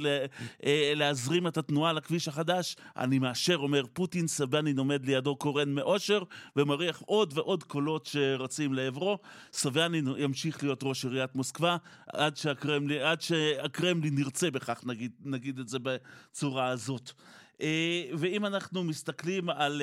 להזרים 0.95 1.47
את 1.47 1.57
התנועה 1.57 1.93
לכביש 1.93 2.27
החדש? 2.27 2.75
אני 2.97 3.19
מאשר, 3.19 3.57
אומר 3.57 3.83
פוטין, 3.93 4.27
סבנין 4.27 4.79
עומד 4.79 5.05
לידו 5.05 5.35
קורן 5.35 5.69
מאושר 5.69 6.23
ומריח 6.55 7.01
עוד 7.05 7.37
ועוד 7.37 7.63
קולות 7.63 8.05
שרצים 8.05 8.73
לעברו. 8.73 9.17
סבנין 9.53 10.07
ימשיך 10.17 10.63
להיות 10.63 10.79
ראש 10.83 11.05
עיריית 11.05 11.35
מוסקבה 11.35 11.77
עד 12.13 12.37
שהקרמלין, 12.37 13.01
עד 13.01 13.21
שהקרמלין 13.21 14.15
נרצה 14.15 14.51
בכך, 14.51 14.81
נגיד, 14.85 15.11
נגיד 15.25 15.59
את 15.59 15.67
זה 15.67 15.77
בצורה 15.81 16.67
הזאת. 16.67 17.11
ואם 18.17 18.45
אנחנו 18.45 18.83
מסתכלים 18.83 19.49
על 19.49 19.81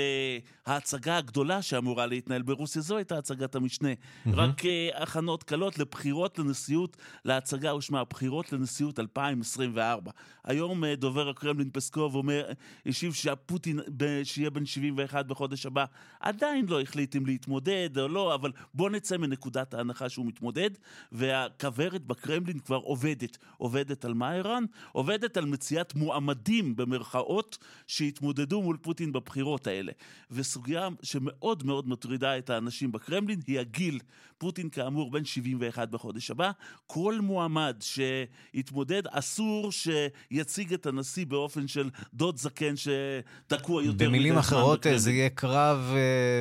ההצגה 0.67 1.17
הגדולה 1.17 1.63
שאמורה 1.63 2.07
להתנהל 2.07 2.43
ברוסיה, 2.43 2.83
זו 2.83 2.97
הייתה 2.97 3.19
הצגת 3.19 3.55
המשנה. 3.55 3.89
Mm-hmm. 3.93 4.31
רק 4.33 4.63
הכנות 4.95 5.43
קלות 5.43 5.79
לבחירות 5.79 6.39
לנשיאות, 6.39 6.97
להצגה 7.25 7.71
הושמע 7.71 8.03
בחירות 8.05 8.53
לנשיאות 8.53 9.01
2024. 9.01 10.11
היום 10.45 10.85
דובר 10.85 11.29
הקרמלין 11.29 11.71
פסקוב 11.73 12.15
אומר, 12.15 12.51
השיב 12.87 13.13
שהפוטין, 13.13 13.81
שיהיה 14.25 14.51
בן 14.51 14.67
71 14.67 15.27
בחודש 15.27 15.67
הבא, 15.67 15.85
עדיין 16.21 16.67
לא 16.69 16.81
החליט 16.81 17.17
אם 17.17 17.27
להתמודד 17.27 17.99
או 17.99 18.09
לא, 18.09 18.35
אבל 18.35 18.53
בוא 18.75 18.91
נצא 18.91 19.17
מנקודת 19.17 19.75
ההנחה 19.75 20.09
שהוא 20.09 20.27
מתמודד, 20.27 20.71
והכוורת 21.13 22.07
בקרמלין 22.07 22.59
כבר 22.59 22.77
עובדת. 22.77 23.39
עובדת 23.57 24.05
על 24.05 24.15
מה 24.15 24.33
ערן? 24.33 24.65
עובדת 24.93 25.37
על 25.37 25.45
מציאת 25.45 25.95
מועמדים 25.95 26.77
במרכאות. 26.77 27.59
שהתמודדו 27.87 28.63
מול 28.63 28.77
פוטין 28.77 29.13
בבחירות 29.13 29.67
האלה. 29.67 29.93
וסוגיה 30.31 30.89
שמאוד 31.03 31.67
מאוד 31.67 31.89
מטרידה 31.89 32.39
את 32.39 32.51
האנשים 32.51 32.93
בקרמלין 32.93 33.41
היא 33.47 33.61
הגיל. 33.61 33.99
פוטין 34.39 34.69
כאמור 34.69 35.11
בן 35.11 35.25
71 35.25 35.89
בחודש 35.89 36.31
הבא. 36.31 36.51
כל 36.87 37.19
מועמד 37.23 37.77
שיתמודד 37.81 39.03
אסור 39.07 39.73
שיציג 39.73 40.73
את 40.73 40.87
הנשיא 40.87 41.27
באופן 41.27 41.69
של 41.69 41.91
דוד 42.15 42.37
זקן 42.37 42.75
שתקוע 42.77 43.83
יותר 43.83 44.09
במילים 44.09 44.39
אחרות 44.39 44.87
זה 44.97 45.13
יהיה 45.13 45.29
קרב 45.29 45.95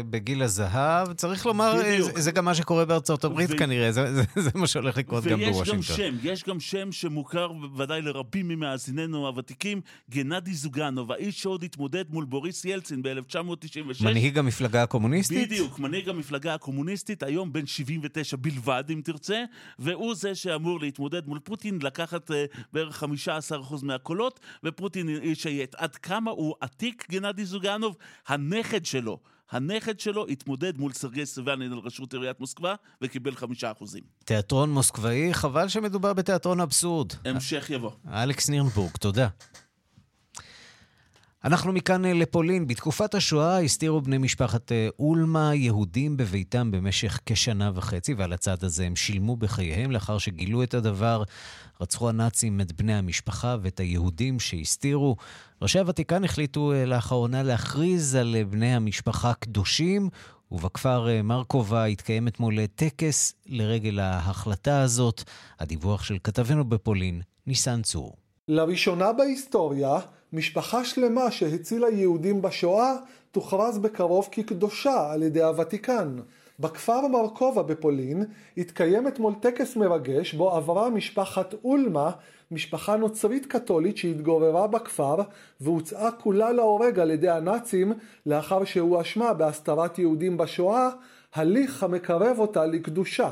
בגיל 0.10 0.44
הזהב. 0.44 1.14
צריך 1.14 1.46
לומר, 1.46 1.78
זה, 1.78 2.22
זה 2.22 2.32
גם 2.32 2.46
מה 2.46 2.56
שקורה 2.56 2.86
בארצות 2.86 3.24
הברית 3.24 3.50
ו... 3.52 3.58
כנראה, 3.58 3.92
זה, 3.92 4.14
זה, 4.14 4.24
זה 4.36 4.50
מה 4.56 4.68
שהולך 4.68 4.98
לקרות 4.98 5.24
גם 5.24 5.40
בוושינגטון. 5.40 5.78
ויש 5.78 5.90
גם 5.90 5.96
שם, 5.98 6.16
יש 6.24 6.44
גם 6.44 6.60
שם 6.60 6.92
שמוכר 6.92 7.52
ודאי 7.78 8.02
לרבים 8.02 8.48
ממאזיננו 8.48 9.28
הוותיקים, 9.28 9.82
גנדי 10.10 10.54
זוגנוב. 10.54 11.11
האיש 11.12 11.42
שעוד 11.42 11.64
התמודד 11.64 12.06
מול 12.10 12.26
בוריס 12.26 12.66
ילצין 12.66 13.02
ב-1996. 13.02 14.04
מנהיג 14.04 14.38
המפלגה 14.38 14.84
הקומוניסטית? 14.84 15.48
בדיוק, 15.48 15.80
מנהיג 15.80 16.10
המפלגה 16.10 16.54
הקומוניסטית, 16.54 17.24
היום 17.24 17.54
בן 17.54 17.66
79 17.66 18.38
בלבד, 18.38 18.84
אם 18.90 19.02
תרצה, 19.04 19.44
והוא 19.80 20.16
זה 20.16 20.36
שאמור 20.36 20.80
להתמודד 20.80 21.28
מול 21.28 21.40
פוטין, 21.40 21.80
לקחת 21.82 22.32
uh, 22.32 22.34
בערך 22.74 23.04
15% 23.04 23.08
מהקולות, 23.84 24.40
ופוטין 24.64 25.10
ישייט. 25.10 25.76
עד 25.76 25.96
כמה 25.96 26.32
הוא 26.32 26.56
עתיק, 26.62 27.06
גנדי 27.12 27.46
זוגנוב? 27.46 27.96
הנכד 28.28 28.86
שלו. 28.86 29.20
הנכד 29.52 30.00
שלו 30.00 30.28
התמודד 30.28 30.78
מול 30.78 30.94
סרגי 30.94 31.26
סבנין 31.26 31.72
על 31.72 31.78
ראשות 31.78 32.14
עיריית 32.14 32.40
מוסקבה 32.40 32.76
וקיבל 33.02 33.36
חמישה 33.36 33.72
אחוזים. 33.72 34.04
תיאטרון 34.26 34.70
מוסקבאי, 34.72 35.34
חבל 35.34 35.68
שמדובר 35.68 36.14
בתיאטרון 36.14 36.60
אבסורד. 36.60 37.12
המשך 37.26 37.70
יבוא. 37.70 37.92
אלכס 38.14 38.50
נירנבורג, 38.50 38.92
תודה. 38.92 39.28
אנחנו 41.44 41.74
מכאן 41.74 42.06
לפולין. 42.06 42.68
בתקופת 42.68 43.16
השואה 43.16 43.60
הסתירו 43.60 44.02
בני 44.02 44.18
משפחת 44.18 44.72
אולמה 45.00 45.56
יהודים 45.56 46.18
בביתם 46.18 46.72
במשך 46.72 47.20
כשנה 47.26 47.72
וחצי, 47.76 48.14
ועל 48.14 48.34
הצד 48.34 48.64
הזה 48.64 48.86
הם 48.86 48.96
שילמו 48.96 49.36
בחייהם 49.36 49.92
לאחר 49.92 50.18
שגילו 50.18 50.64
את 50.64 50.74
הדבר. 50.74 51.24
רצחו 51.82 52.10
הנאצים 52.10 52.62
את 52.62 52.72
בני 52.72 52.94
המשפחה 52.94 53.56
ואת 53.62 53.80
היהודים 53.80 54.40
שהסתירו. 54.40 55.16
ראשי 55.62 55.80
הוותיקן 55.80 56.24
החליטו 56.24 56.74
לאחרונה 56.86 57.44
להכריז 57.44 58.16
על 58.16 58.36
בני 58.50 58.76
המשפחה 58.76 59.34
קדושים, 59.34 60.10
ובכפר 60.52 61.08
מרקובה 61.24 61.86
התקיים 61.86 62.28
אתמול 62.28 62.66
טקס 62.76 63.34
לרגל 63.46 64.00
ההחלטה 64.00 64.82
הזאת. 64.82 65.24
הדיווח 65.60 66.04
של 66.04 66.18
כתבנו 66.24 66.66
בפולין, 66.66 67.22
ניסן 67.48 67.82
צור. 67.82 68.16
לראשונה 68.48 69.14
בהיסטוריה, 69.14 70.00
משפחה 70.34 70.84
שלמה 70.84 71.32
שהצילה 71.32 71.90
יהודים 71.90 72.42
בשואה 72.42 72.94
תוכרז 73.32 73.78
בקרוב 73.78 74.30
כקדושה 74.32 75.12
על 75.12 75.24
ידי 75.24 75.44
הוותיקן. 75.44 76.18
בכפר 76.60 77.08
מרקובה 77.08 77.64
בפולין 77.64 78.24
התקיים 78.58 79.08
אתמול 79.08 79.34
טקס 79.40 79.76
מרגש 79.76 80.34
בו 80.34 80.56
עברה 80.56 80.90
משפחת 80.90 81.56
אולמה, 81.64 82.12
משפחה 82.52 82.96
נוצרית 82.96 83.46
קתולית 83.46 83.98
שהתגוררה 83.98 84.68
בכפר 84.68 85.16
והוצאה 85.62 86.12
כולה 86.12 86.52
להורג 86.52 87.00
על 87.00 87.12
ידי 87.12 87.30
הנאצים 87.30 87.94
לאחר 88.26 88.64
שהואשמה 88.64 89.34
בהסתרת 89.34 90.00
יהודים 90.00 90.38
בשואה, 90.38 90.90
הליך 91.34 91.84
המקרב 91.84 92.40
אותה 92.40 92.66
לקדושה. 92.66 93.32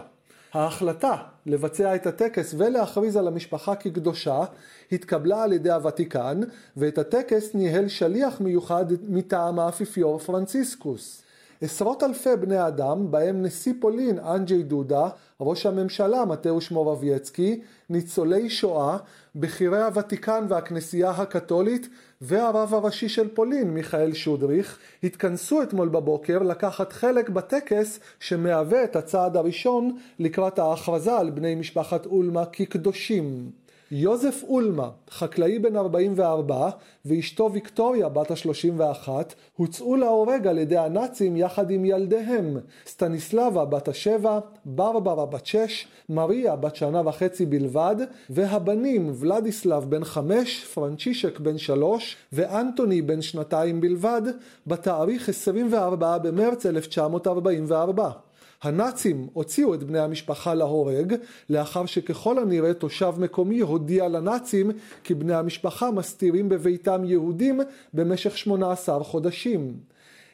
ההחלטה 0.53 1.15
לבצע 1.45 1.95
את 1.95 2.07
הטקס 2.07 2.55
ולהכריז 2.57 3.15
על 3.15 3.27
המשפחה 3.27 3.75
כקדושה 3.75 4.43
התקבלה 4.91 5.43
על 5.43 5.53
ידי 5.53 5.71
הוותיקן 5.71 6.41
ואת 6.77 6.97
הטקס 6.97 7.53
ניהל 7.55 7.87
שליח 7.87 8.41
מיוחד 8.41 8.85
מטעם 9.07 9.59
האפיפיור 9.59 10.19
פרנציסקוס. 10.19 11.23
עשרות 11.61 12.03
אלפי 12.03 12.35
בני 12.41 12.67
אדם, 12.67 13.11
בהם 13.11 13.43
נשיא 13.43 13.73
פולין 13.79 14.19
אנג'י 14.19 14.63
דודה, 14.63 15.09
ראש 15.41 15.65
הממשלה 15.65 16.25
מתאוש 16.25 16.71
מורבייצקי, 16.71 17.61
ניצולי 17.89 18.49
שואה, 18.49 18.97
בכירי 19.35 19.83
הוותיקן 19.83 20.45
והכנסייה 20.49 21.09
הקתולית 21.09 21.89
והרב 22.21 22.73
הראשי 22.73 23.09
של 23.09 23.27
פולין 23.27 23.73
מיכאל 23.73 24.13
שודריך, 24.13 24.79
התכנסו 25.03 25.61
אתמול 25.61 25.89
בבוקר 25.89 26.39
לקחת 26.39 26.93
חלק 26.93 27.29
בטקס 27.29 27.99
שמהווה 28.19 28.83
את 28.83 28.95
הצעד 28.95 29.37
הראשון 29.37 29.97
לקראת 30.19 30.59
ההכרזה 30.59 31.17
על 31.17 31.29
בני 31.29 31.55
משפחת 31.55 32.05
אולמה 32.05 32.45
כקדושים. 32.45 33.51
יוזף 33.91 34.43
אולמה, 34.47 34.89
חקלאי 35.09 35.59
בן 35.59 35.75
44, 35.75 36.69
ואשתו 37.05 37.49
ויקטוריה 37.53 38.09
בת 38.09 38.31
ה-31, 38.31 39.09
הוצאו 39.55 39.95
להורג 39.95 40.47
על 40.47 40.57
ידי 40.57 40.77
הנאצים 40.77 41.37
יחד 41.37 41.71
עם 41.71 41.85
ילדיהם, 41.85 42.57
סטניסלבה 42.87 43.65
בת 43.65 43.87
השבע, 43.87 44.39
ברברה 44.65 45.25
בת 45.25 45.45
שש, 45.45 45.87
מריה 46.09 46.55
בת 46.55 46.75
שנה 46.75 47.01
וחצי 47.05 47.45
בלבד, 47.45 47.95
והבנים 48.29 49.11
ולדיסלב 49.15 49.83
בן 49.89 50.03
חמש, 50.03 50.65
פרנצ'ישק 50.65 51.39
בן 51.39 51.57
שלוש, 51.57 52.17
ואנטוני 52.33 53.01
בן 53.01 53.21
שנתיים 53.21 53.81
בלבד, 53.81 54.21
בתאריך 54.67 55.29
24 55.29 56.17
במרץ 56.17 56.65
1944. 56.65 58.28
הנאצים 58.61 59.27
הוציאו 59.33 59.73
את 59.73 59.83
בני 59.83 59.99
המשפחה 59.99 60.53
להורג 60.53 61.15
לאחר 61.49 61.85
שככל 61.85 62.39
הנראה 62.39 62.73
תושב 62.73 63.13
מקומי 63.17 63.59
הודיע 63.59 64.07
לנאצים 64.07 64.71
כי 65.03 65.13
בני 65.13 65.33
המשפחה 65.33 65.91
מסתירים 65.91 66.49
בביתם 66.49 67.01
יהודים 67.05 67.61
במשך 67.93 68.37
18 68.37 69.03
חודשים. 69.03 69.73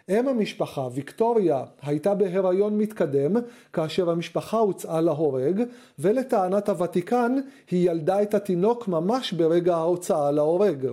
אם 0.09 0.27
המשפחה, 0.27 0.87
ויקטוריה, 0.93 1.63
הייתה 1.81 2.15
בהיריון 2.15 2.77
מתקדם 2.77 3.33
כאשר 3.73 4.09
המשפחה 4.09 4.57
הוצאה 4.57 5.01
להורג 5.01 5.63
ולטענת 5.99 6.69
הוותיקן 6.69 7.35
היא 7.71 7.89
ילדה 7.89 8.21
את 8.21 8.33
התינוק 8.33 8.87
ממש 8.87 9.33
ברגע 9.33 9.75
ההוצאה 9.75 10.31
להורג. 10.31 10.87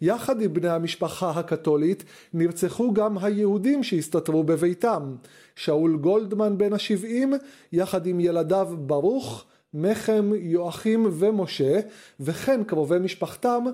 יחד 0.00 0.42
עם 0.42 0.54
בני 0.54 0.68
המשפחה 0.68 1.30
הקתולית 1.30 2.04
נרצחו 2.34 2.92
גם 2.92 3.18
היהודים 3.18 3.82
שהסתתרו 3.82 4.44
בביתם. 4.44 5.16
שאול 5.56 5.96
גולדמן 5.96 6.58
בן 6.58 6.72
השבעים, 6.72 7.32
יחד 7.72 8.06
עם 8.06 8.20
ילדיו 8.20 8.68
ברוך, 8.78 9.44
מחם, 9.74 10.30
יואכים 10.34 11.06
ומשה, 11.12 11.80
וכן 12.20 12.64
קרובי 12.64 12.98
משפחתם 12.98 13.64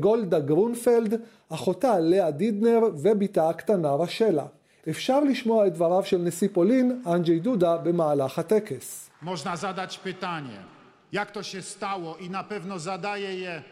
גולדה 0.00 0.40
גרונפלד, 0.40 1.20
אחותה 1.48 2.00
לאה 2.00 2.30
דידנר 2.30 2.80
ובתה 3.02 3.48
הקטנה 3.48 3.94
רשלה. 3.94 4.46
אפשר 4.88 5.20
לשמוע 5.20 5.66
את 5.66 5.74
דבריו 5.74 6.04
של 6.04 6.18
נשיא 6.18 6.48
פולין, 6.52 7.02
אנדז'יי 7.06 7.38
דודה, 7.38 7.76
במהלך 7.76 8.38
הטקס. 8.38 9.10
można 9.22 9.56
zadać 9.56 9.98
pytanie, 9.98 10.58
jak 11.12 11.30
to 11.30 11.42
się 11.42 11.62
stało 11.62 12.16
i 12.16 12.30
na 12.30 12.44
pewno 12.44 12.78
zadaje 12.78 13.34
je 13.34 13.62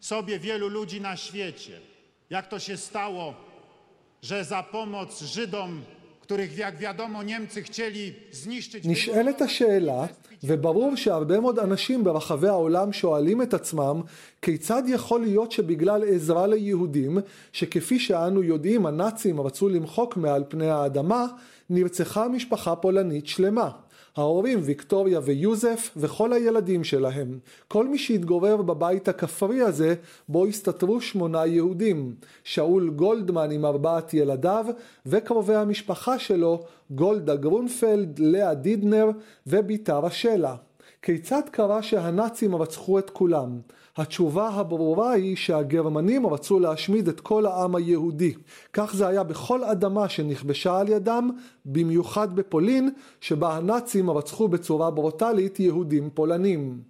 sobie 0.00 0.38
wielu 0.38 0.68
ludzi 0.68 1.00
na 1.00 1.16
świecie. 1.16 1.80
Jak 2.30 2.48
to 2.48 2.58
się 2.58 2.76
stało, 2.76 3.34
że 4.22 4.44
za 4.44 4.62
pomoc 4.62 5.22
Żydom, 5.22 5.82
których 6.20 6.58
jak 6.58 6.78
wiadomo 6.78 7.22
Niemcy 7.22 7.62
chcieli 7.62 8.12
zniszczyć... 8.32 8.84
נשאלת 8.84 9.42
השאלה, 9.42 10.06
וברור 10.44 10.96
שהרבה 10.96 11.40
מאוד 11.40 11.58
אנשים 11.58 12.04
ברחבי 12.04 12.48
העולם 12.48 12.92
שואלים 12.92 13.42
את 13.42 13.54
עצמם 13.54 14.02
כיצד 14.42 14.82
יכול 14.86 15.20
להיות 15.20 15.52
שבגלל 15.52 16.04
עזרה 16.08 16.46
ליהודים, 16.46 17.18
שכפי 17.52 17.98
שאנו 17.98 18.42
יודעים 18.42 18.86
הנאצים 18.86 19.40
רצו 19.40 19.68
למחוק 19.68 20.16
מעל 20.16 20.44
פני 20.48 20.70
האדמה, 20.70 21.26
נרצחה 21.70 22.28
משפחה 22.28 22.76
פולנית 22.76 23.26
שלמה. 23.26 23.70
ההורים 24.18 24.58
ויקטוריה 24.62 25.20
ויוזף 25.24 25.90
וכל 25.96 26.32
הילדים 26.32 26.84
שלהם. 26.84 27.38
כל 27.68 27.88
מי 27.88 27.98
שהתגורר 27.98 28.56
בבית 28.56 29.08
הכפרי 29.08 29.60
הזה 29.60 29.94
בו 30.28 30.46
הסתתרו 30.46 31.00
שמונה 31.00 31.46
יהודים. 31.46 32.14
שאול 32.44 32.90
גולדמן 32.90 33.50
עם 33.50 33.64
ארבעת 33.64 34.14
ילדיו 34.14 34.66
וקרובי 35.06 35.54
המשפחה 35.54 36.18
שלו 36.18 36.64
גולדה 36.90 37.36
גרונפלד, 37.36 38.18
לאה 38.18 38.54
דידנר 38.54 39.10
ובתה 39.46 39.98
רשלה. 39.98 40.56
כיצד 41.02 41.42
קרה 41.50 41.82
שהנאצים 41.82 42.56
רצחו 42.56 42.98
את 42.98 43.10
כולם? 43.10 43.60
התשובה 43.96 44.48
הברורה 44.48 45.12
היא 45.12 45.36
שהגרמנים 45.36 46.26
רצו 46.26 46.60
להשמיד 46.60 47.08
את 47.08 47.20
כל 47.20 47.46
העם 47.46 47.74
היהודי. 47.74 48.34
כך 48.72 48.94
זה 48.94 49.06
היה 49.08 49.22
בכל 49.22 49.64
אדמה 49.64 50.08
שנכבשה 50.08 50.78
על 50.78 50.88
ידם, 50.88 51.30
במיוחד 51.66 52.36
בפולין, 52.36 52.90
שבה 53.20 53.56
הנאצים 53.56 54.10
רצחו 54.10 54.48
בצורה 54.48 54.90
ברוטלית 54.90 55.60
יהודים 55.60 56.10
פולנים. 56.14 56.80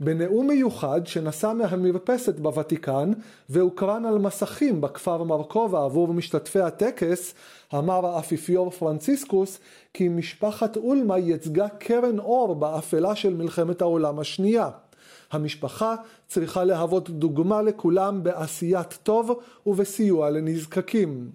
בנאום 0.00 0.46
מיוחד 0.46 1.06
שנשא 1.06 1.52
מהמרפסת 1.52 2.38
בוותיקן 2.38 3.12
והוקרן 3.48 4.04
על 4.04 4.18
מסכים 4.18 4.80
בכפר 4.80 5.22
מרקובה 5.22 5.84
עבור 5.84 6.08
משתתפי 6.14 6.60
הטקס, 6.60 7.34
אמר 7.74 8.06
האפיפיור 8.06 8.70
פרנציסקוס 8.70 9.58
כי 9.94 10.08
משפחת 10.08 10.76
אולמה 10.76 11.18
ייצגה 11.18 11.68
קרן 11.68 12.18
אור 12.18 12.54
באפלה 12.54 13.16
של 13.16 13.34
מלחמת 13.34 13.80
העולם 13.80 14.18
השנייה. 14.18 14.70
המשפחה 15.32 15.94
צריכה 16.26 16.64
להוות 16.64 17.10
דוגמה 17.10 17.62
לכולם 17.62 18.22
בעשיית 18.22 18.98
טוב 19.02 19.40
ובסיוע 19.66 20.30
לנזקקים. 20.30 21.30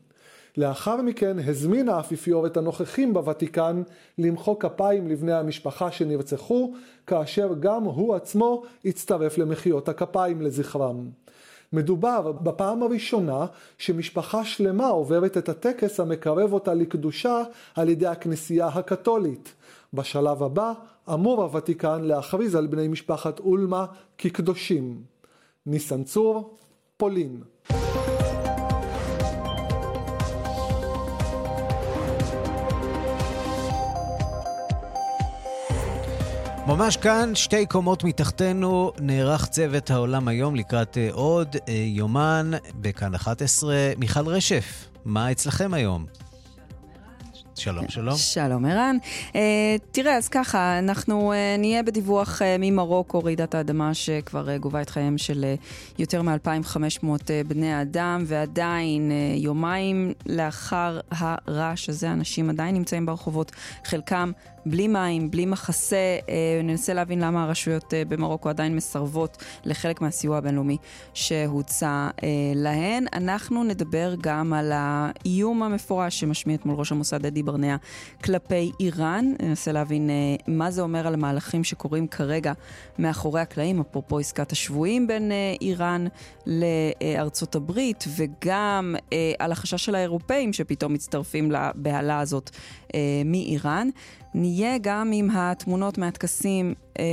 לאחר 0.58 1.02
מכן 1.02 1.38
הזמין 1.48 1.90
האפיפיור 1.90 2.48
את 2.48 2.58
הנוכחים 2.58 3.14
בוותיקן 3.14 3.84
למחוא 4.18 4.56
כפיים 4.60 5.08
לבני 5.08 5.34
המשפחה 5.34 5.92
שנרצחו, 5.92 6.74
כאשר 7.08 7.54
גם 7.60 7.84
הוא 7.84 8.16
עצמו 8.16 8.64
הצטרף 8.86 9.38
למחיאות 9.38 9.90
הכפיים 9.90 10.42
לזכרם. 10.42 11.10
מדובר 11.74 12.32
בפעם 12.32 12.84
הראשונה 12.84 13.46
שמשפחה 13.78 14.46
שלמה 14.46 14.88
עוברת 14.88 15.38
את 15.38 15.50
הטקס 15.50 16.00
המקרב 16.00 16.54
אותה 16.54 16.74
לקדושה 16.74 17.44
על 17.76 17.90
ידי 17.90 18.08
הכנסייה 18.08 18.68
הקתולית. 18.68 19.54
בשלב 19.94 20.44
הבא 20.44 20.74
אמור 21.14 21.44
הוותיקן 21.44 22.02
להכריז 22.02 22.56
על 22.56 22.68
בני 22.68 22.88
משפחת 22.88 23.40
אולמה 23.40 23.86
כקדושים. 24.18 25.02
ניסן 25.66 26.04
צור, 26.04 26.58
פולין. 26.98 27.53
ממש 36.68 36.98
כאן, 36.98 37.36
שתי 37.36 37.66
קומות 37.66 38.04
מתחתנו, 38.04 38.92
נערך 39.00 39.46
צוות 39.46 39.92
העולם 39.92 40.28
היום 40.28 40.56
לקראת 40.56 40.98
אה, 40.98 41.10
עוד 41.12 41.56
אה, 41.68 41.74
יומן 41.74 42.52
בכאן 42.82 43.16
11. 43.16 43.76
מיכל 43.98 44.28
רשף, 44.28 44.88
מה 45.06 45.32
אצלכם 45.32 45.74
היום? 45.74 46.06
שלום, 47.56 47.90
שלום. 47.90 48.16
שלום, 48.18 48.66
ערן. 48.66 48.98
Uh, 49.32 49.36
תראה, 49.92 50.18
אז 50.18 50.30
ככה, 50.30 50.80
אנחנו 50.80 51.34
uh, 51.34 51.60
נהיה 51.60 51.84
בדיווח 51.84 52.42
uh, 52.42 52.46
ממרוקו, 52.60 53.20
רעידת 53.24 53.56
האדמה 53.56 53.94
שכבר 53.94 54.48
uh, 54.48 54.60
גובה 54.60 54.82
את 54.82 54.90
חייהם 54.90 55.18
של 55.18 55.46
uh, 55.58 56.00
יותר 56.00 56.22
מ-2,500 56.22 57.04
uh, 57.04 57.28
בני 57.48 57.82
אדם, 57.82 58.24
ועדיין 58.28 59.12
uh, 59.12 59.38
יומיים 59.38 60.14
לאחר 60.26 61.00
הרעש 61.12 61.90
הזה, 61.90 62.12
אנשים 62.12 62.50
עדיין 62.50 62.76
נמצאים 62.76 63.06
ברחובות, 63.06 63.52
חלקם 63.86 64.32
בלי 64.66 64.88
מים, 64.88 65.32
בלי 65.32 65.46
מחסה. 65.46 66.18
אה, 66.30 66.62
ננסה 66.64 66.94
להבין 66.94 67.20
למה 67.20 67.44
הרשויות 67.44 67.94
אה, 67.94 68.06
במרוקו 68.06 68.50
עדיין 68.50 68.76
מסרבות 68.76 69.38
לחלק 69.66 70.02
מהסיוע 70.02 70.38
הבינלאומי 70.38 70.78
שהוצע 71.14 72.10
אה, 72.24 72.30
להן. 72.56 73.06
אנחנו 73.14 73.64
נדבר 73.64 74.16
גם 74.22 74.54
על 74.54 74.72
האיום 74.76 75.64
המפורש 75.64 76.20
שמשמיע 76.20 76.56
אתמול 76.56 76.76
ראש 76.76 76.92
המוסד 76.92 77.26
אדי 77.26 77.44
ברנע 77.44 77.76
כלפי 78.24 78.72
איראן. 78.80 79.34
ננסה 79.42 79.72
להבין 79.72 80.10
מה 80.48 80.72
זה 80.72 80.82
אומר 80.82 81.08
על 81.08 81.14
המהלכים 81.14 81.64
שקורים 81.64 82.08
כרגע 82.08 82.54
מאחורי 83.00 83.42
הקלעים, 83.42 83.80
אפרופו 83.80 84.20
עסקת 84.20 84.52
השבויים 84.52 85.08
בין 85.08 85.32
איראן 85.62 86.06
לארצות 86.46 87.56
הברית, 87.56 88.04
וגם 88.18 88.96
על 89.40 89.52
החשש 89.52 89.86
של 89.86 89.96
האירופאים 89.96 90.54
שפתאום 90.54 90.94
מצטרפים 90.94 91.52
לבהלה 91.52 92.20
הזאת 92.20 92.50
מאיראן. 93.26 93.90
נהיה 94.34 94.78
גם 94.78 95.12
עם 95.14 95.30
התמונות 95.32 95.98
מהטקסים 95.98 96.74
אה, 97.00 97.06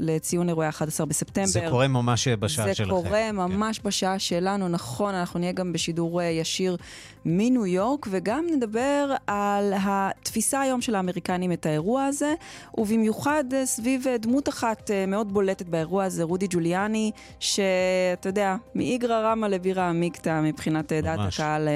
לציון 0.00 0.48
אירועי 0.48 0.68
11 0.68 1.06
בספטמבר. 1.06 1.46
זה 1.46 1.66
קורה 1.70 1.88
ממש 1.88 2.28
בשעה 2.28 2.66
זה 2.66 2.74
שלכם. 2.74 2.90
זה 2.90 2.90
קורה 2.90 3.10
כן. 3.10 3.36
ממש 3.36 3.78
כן. 3.78 3.88
בשעה 3.88 4.18
שלנו, 4.18 4.68
נכון, 4.68 5.14
אנחנו 5.14 5.40
נהיה 5.40 5.52
גם 5.52 5.72
בשידור 5.72 6.20
אה, 6.20 6.26
ישיר 6.26 6.76
מניו 7.24 7.66
יורק, 7.66 8.06
וגם 8.10 8.44
נדבר 8.52 9.14
על 9.26 9.72
התפיסה 9.76 10.60
היום 10.60 10.80
של 10.80 10.94
האמריקנים 10.94 11.52
את 11.52 11.66
האירוע 11.66 12.04
הזה, 12.04 12.34
ובמיוחד 12.78 13.44
אה, 13.54 13.66
סביב 13.66 14.06
אה, 14.08 14.18
דמות 14.18 14.48
אחת 14.48 14.90
מאוד 15.08 15.32
בולטת 15.32 15.66
באירוע 15.66 16.04
הזה, 16.04 16.22
רודי 16.22 16.46
ג'וליאני, 16.50 17.10
שאתה 17.40 18.28
יודע, 18.28 18.56
מאיגרא 18.74 19.20
רמא 19.30 19.46
לבירא 19.46 19.82
עמיקתא 19.82 20.40
מבחינת 20.42 20.92
ממש. 20.92 21.04
דעת 21.04 21.18
הקהל 21.32 21.68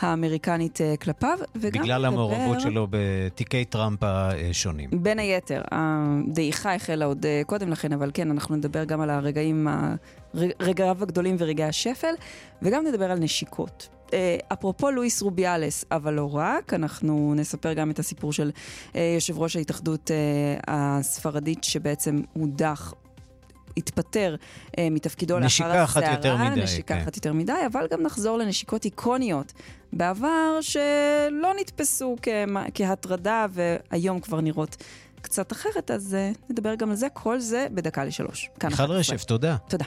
האמריקנית 0.00 0.78
כלפיו, 1.02 1.38
בגלל 1.56 1.82
נדבר... 1.82 2.06
המעורבות 2.06 2.60
שלו 2.60 2.86
בתיקי 2.90 3.64
טראמפ 3.64 4.04
השונים. 4.08 4.90
בין 4.92 5.18
היתר, 5.18 5.62
הדעיכה 5.72 6.74
החלה 6.74 7.04
עוד 7.04 7.26
קודם 7.46 7.70
לכן, 7.70 7.92
אבל 7.92 8.10
כן, 8.14 8.30
אנחנו 8.30 8.56
נדבר 8.56 8.84
גם 8.84 9.00
על 9.00 9.10
הרגעים, 9.10 9.68
רגעיו 10.60 11.02
הגדולים 11.02 11.36
ורגעי 11.38 11.68
השפל, 11.68 12.14
וגם 12.62 12.86
נדבר 12.86 13.10
על 13.10 13.18
נשיקות. 13.18 13.88
אה, 14.12 14.36
אפרופו 14.52 14.90
לואיס 14.90 15.22
רוביאלס, 15.22 15.84
אבל 15.90 16.14
לא 16.14 16.36
רק, 16.36 16.74
אנחנו 16.74 17.34
נספר 17.36 17.72
גם 17.72 17.90
את 17.90 17.98
הסיפור 17.98 18.32
של 18.32 18.50
אה, 18.96 19.12
יושב 19.14 19.38
ראש 19.38 19.56
ההתאחדות 19.56 20.10
אה, 20.10 20.16
הספרדית 20.66 21.64
שבעצם 21.64 22.20
הודח 22.32 22.94
התפטר 23.78 24.36
אה, 24.78 24.88
מתפקידו 24.90 25.34
לאחר 25.34 25.46
הסערה. 25.46 25.82
נשיקה 25.82 25.84
אחת 25.84 26.02
יותר 26.16 26.36
מדי. 26.36 26.62
נשיקה 26.62 26.94
כן. 26.94 27.00
אחת 27.00 27.16
יותר 27.16 27.32
מדי, 27.32 27.52
אבל 27.72 27.86
גם 27.90 28.02
נחזור 28.02 28.38
לנשיקות 28.38 28.84
איקוניות 28.84 29.52
בעבר 29.92 30.58
שלא 30.60 31.52
נתפסו 31.60 32.16
כמה, 32.22 32.64
כהטרדה 32.74 33.46
והיום 33.50 34.20
כבר 34.20 34.40
נראות 34.40 34.76
קצת 35.22 35.52
אחרת, 35.52 35.90
אז 35.90 36.16
uh, 36.34 36.38
נדבר 36.50 36.74
גם 36.74 36.90
על 36.90 36.96
זה, 36.96 37.08
כל 37.12 37.40
זה 37.40 37.66
בדקה 37.70 38.04
לשלוש. 38.04 38.50
מיכל 38.64 38.82
רשף, 38.82 39.24
תודה. 39.24 39.56
תודה. 39.68 39.84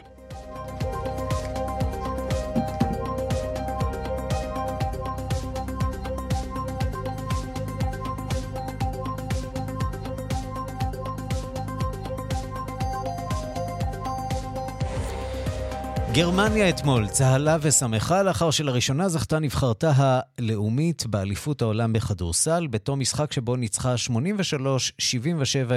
גרמניה 16.13 16.69
אתמול 16.69 17.07
צהלה 17.07 17.57
ושמחה 17.61 18.23
לאחר 18.23 18.51
שלראשונה 18.51 19.09
זכתה 19.09 19.39
נבחרתה 19.39 19.91
הלאומית 19.95 21.05
באליפות 21.05 21.61
העולם 21.61 21.93
בכדורסל, 21.93 22.67
בתום 22.67 22.99
משחק 22.99 23.31
שבו 23.31 23.55
ניצחה 23.55 23.95
83-77 24.07 24.13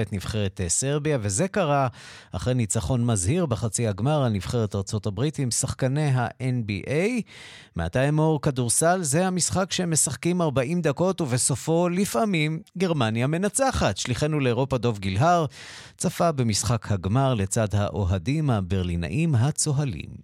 את 0.02 0.12
נבחרת 0.12 0.60
אה, 0.60 0.68
סרביה, 0.68 1.18
וזה 1.20 1.48
קרה 1.48 1.88
אחרי 2.32 2.54
ניצחון 2.54 3.06
מזהיר 3.06 3.46
בחצי 3.46 3.86
הגמר 3.88 4.22
על 4.24 4.32
נבחרת 4.32 4.74
הברית 5.06 5.38
עם 5.38 5.50
שחקני 5.50 6.10
ה-NBA. 6.10 7.22
מעתה 7.76 8.08
אמור 8.08 8.40
כדורסל 8.40 9.02
זה 9.02 9.26
המשחק 9.26 9.72
שהם 9.72 9.90
משחקים 9.90 10.42
40 10.42 10.80
דקות 10.80 11.20
ובסופו 11.20 11.88
לפעמים 11.88 12.60
גרמניה 12.78 13.26
מנצחת. 13.26 13.96
שליחנו 13.96 14.40
לאירופה 14.40 14.78
דוב 14.78 14.98
גילהר 14.98 15.46
צפה 15.96 16.32
במשחק 16.32 16.92
הגמר 16.92 17.34
לצד 17.34 17.68
האוהדים 17.74 18.50
הברלינאים 18.50 19.34
הצוהלים. 19.34 20.23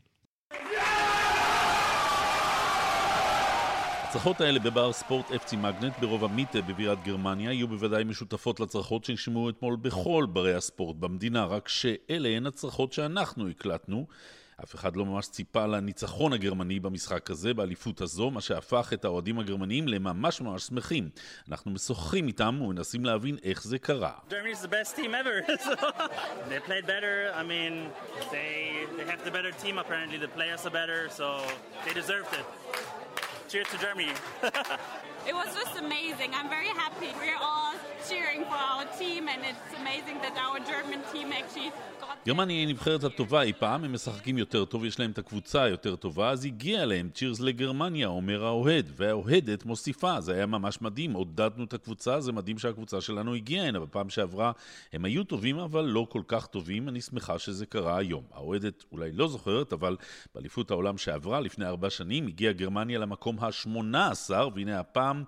הצרחות 4.10 4.40
האלה 4.40 4.58
בבר 4.58 4.92
ספורט 4.92 5.32
אפצי 5.32 5.56
מגנט 5.56 5.98
ברוב 6.00 6.24
המיטה 6.24 6.60
בבירת 6.62 7.04
גרמניה 7.04 7.52
יהיו 7.52 7.68
בוודאי 7.68 8.04
משותפות 8.04 8.60
לצרחות 8.60 9.04
שנשמעו 9.04 9.50
אתמול 9.50 9.76
בכל 9.76 10.26
ברי 10.32 10.54
הספורט 10.54 10.96
במדינה, 10.96 11.44
רק 11.44 11.68
שאלה 11.68 12.28
הן 12.28 12.46
הצרחות 12.46 12.92
שאנחנו 12.92 13.48
הקלטנו. 13.48 14.06
אף 14.64 14.74
אחד 14.74 14.96
לא 14.96 15.04
ממש 15.04 15.26
ציפה 15.26 15.66
לניצחון 15.66 16.32
הגרמני 16.32 16.80
במשחק 16.80 17.30
הזה, 17.30 17.54
באליפות 17.54 18.00
הזו, 18.00 18.30
מה 18.30 18.40
שהפך 18.40 18.90
את 18.94 19.04
האוהדים 19.04 19.38
הגרמניים 19.38 19.88
לממש 19.88 20.40
ממש 20.40 20.62
שמחים. 20.62 21.08
אנחנו 21.48 21.70
משוחחים 21.70 22.26
איתם 22.26 22.58
ומנסים 22.62 23.04
להבין 23.04 23.36
איך 23.44 23.64
זה 23.64 23.78
קרה. 23.78 24.12
Cheers 33.50 33.66
to 33.70 33.78
Germany. 33.78 34.12
it 35.28 35.34
was 35.34 35.54
just 35.54 35.78
amazing. 35.78 36.34
I'm 36.34 36.48
very 36.48 36.72
happy. 36.82 37.10
We're 37.18 37.40
all 37.40 37.74
cheering 38.08 38.44
for 38.44 38.60
our 38.70 38.84
team, 38.98 39.28
and 39.28 39.40
it's 39.44 39.70
amazing 39.80 40.18
that 40.24 40.36
our 40.36 40.58
German 40.60 41.00
team 41.12 41.32
actually 41.32 41.72
גרמניה 42.26 42.56
היא 42.56 42.68
נבחרת 42.68 43.04
הטובה 43.04 43.42
אי 43.42 43.52
פעם, 43.52 43.84
הם 43.84 43.92
משחקים 43.92 44.38
יותר 44.38 44.64
טוב, 44.64 44.84
יש 44.84 45.00
להם 45.00 45.10
את 45.10 45.18
הקבוצה 45.18 45.62
היותר 45.62 45.96
טובה, 45.96 46.30
אז 46.30 46.44
הגיע 46.44 46.86
להם 46.86 47.10
צ'ירס 47.14 47.40
לגרמניה, 47.40 48.06
אומר 48.08 48.44
האוהד, 48.44 48.90
והאוהדת 48.96 49.64
מוסיפה, 49.64 50.20
זה 50.20 50.34
היה 50.34 50.46
ממש 50.46 50.82
מדהים, 50.82 51.12
עודדנו 51.12 51.64
את 51.64 51.74
הקבוצה, 51.74 52.20
זה 52.20 52.32
מדהים 52.32 52.58
שהקבוצה 52.58 53.00
שלנו 53.00 53.34
הגיעה 53.34 53.66
הנה, 53.66 53.80
בפעם 53.80 54.10
שעברה 54.10 54.52
הם 54.92 55.04
היו 55.04 55.24
טובים, 55.24 55.58
אבל 55.58 55.84
לא 55.84 56.06
כל 56.08 56.22
כך 56.28 56.46
טובים, 56.46 56.88
אני 56.88 57.00
שמחה 57.00 57.38
שזה 57.38 57.66
קרה 57.66 57.98
היום. 57.98 58.22
האוהדת 58.32 58.84
אולי 58.92 59.12
לא 59.12 59.28
זוכרת, 59.28 59.72
אבל 59.72 59.96
באליפות 60.34 60.70
העולם 60.70 60.98
שעברה, 60.98 61.40
לפני 61.40 61.66
ארבע 61.66 61.90
שנים, 61.90 62.26
הגיעה 62.26 62.52
גרמניה 62.52 62.98
למקום 62.98 63.36
ה-18, 63.40 64.30
והנה 64.54 64.80
הפעם 64.80 65.19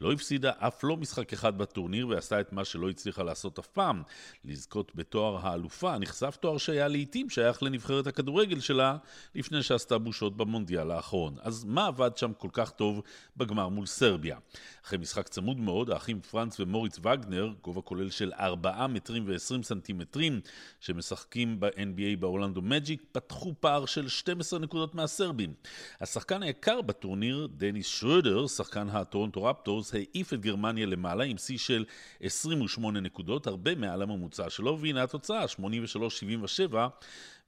לא 0.00 0.12
הפסידה 0.12 0.52
אף 0.58 0.84
לא 0.84 0.96
משחק 0.96 1.32
אחד 1.32 1.58
בטורניר, 1.58 2.08
ועשתה 2.08 2.40
את 2.40 2.52
מה 2.52 2.64
שלא 2.64 2.90
הצליחה 2.90 3.22
לעשות 3.22 3.58
אף 3.58 3.66
פעם, 3.66 4.02
לזכות 4.44 4.92
בתואר 4.94 5.46
האלופה, 5.46 5.98
נחשף 5.98 6.36
תואר 6.40 6.58
שהיה 6.58 6.88
לעיתים 6.88 7.30
שייך 7.30 7.62
לנבחרת 7.62 8.06
הכדורגל 8.06 8.60
שלה 8.60 8.96
לפני 9.34 9.62
שעשתה 9.62 9.98
בושות 9.98 10.36
במונדיאל 10.36 10.90
האחרון. 10.90 11.36
אז 11.40 11.64
מה 11.64 11.86
עבד 11.86 12.16
שם 12.16 12.32
כל 12.38 12.48
כך 12.52 12.70
טוב 12.70 13.02
בגמר 13.36 13.68
מול 13.68 13.86
סרביה? 13.86 14.38
אחרי 14.84 14.98
משחק 14.98 15.28
צמוד 15.28 15.56
מאוד, 15.56 15.90
האחים 15.90 16.20
פרנץ 16.20 16.60
ומוריץ 16.60 16.98
וגנר, 16.98 17.52
גובה 17.62 17.80
כולל 17.80 18.10
של 18.10 18.32
4 18.40 18.86
מטרים 18.86 19.24
ו-20 19.26 19.62
סנטימטרים, 19.62 20.40
שמשחקים 20.80 21.60
ב-NBA 21.60 22.16
באורלנדו 22.20 22.62
מג'יק, 22.62 23.02
פתחו 23.12 23.54
פער 23.60 23.86
של 23.86 24.08
12 24.08 24.58
נקודות 24.58 24.94
מהסרבים. 24.94 25.54
השחקן 26.00 26.42
היקר 26.42 26.82
בטורניר, 26.82 27.48
דניס 27.56 27.86
שרודר, 27.86 28.46
שחקן 28.46 28.88
הטורונטו 29.30 29.44
רפטורס, 29.44 29.94
העיף 29.94 30.32
את 30.32 30.40
גרמניה 30.40 30.86
למעלה 30.86 31.24
עם 31.24 31.38
שיא 31.38 31.58
של 31.58 31.84
28 32.20 33.00
נקודות, 33.00 33.46
הרבה 33.46 33.74
מעל 33.74 34.02
הממוצע 34.02 34.50
שלו, 34.50 34.78
והנה 34.80 35.02
התוצאה, 35.02 35.44
83-77. 36.70 36.74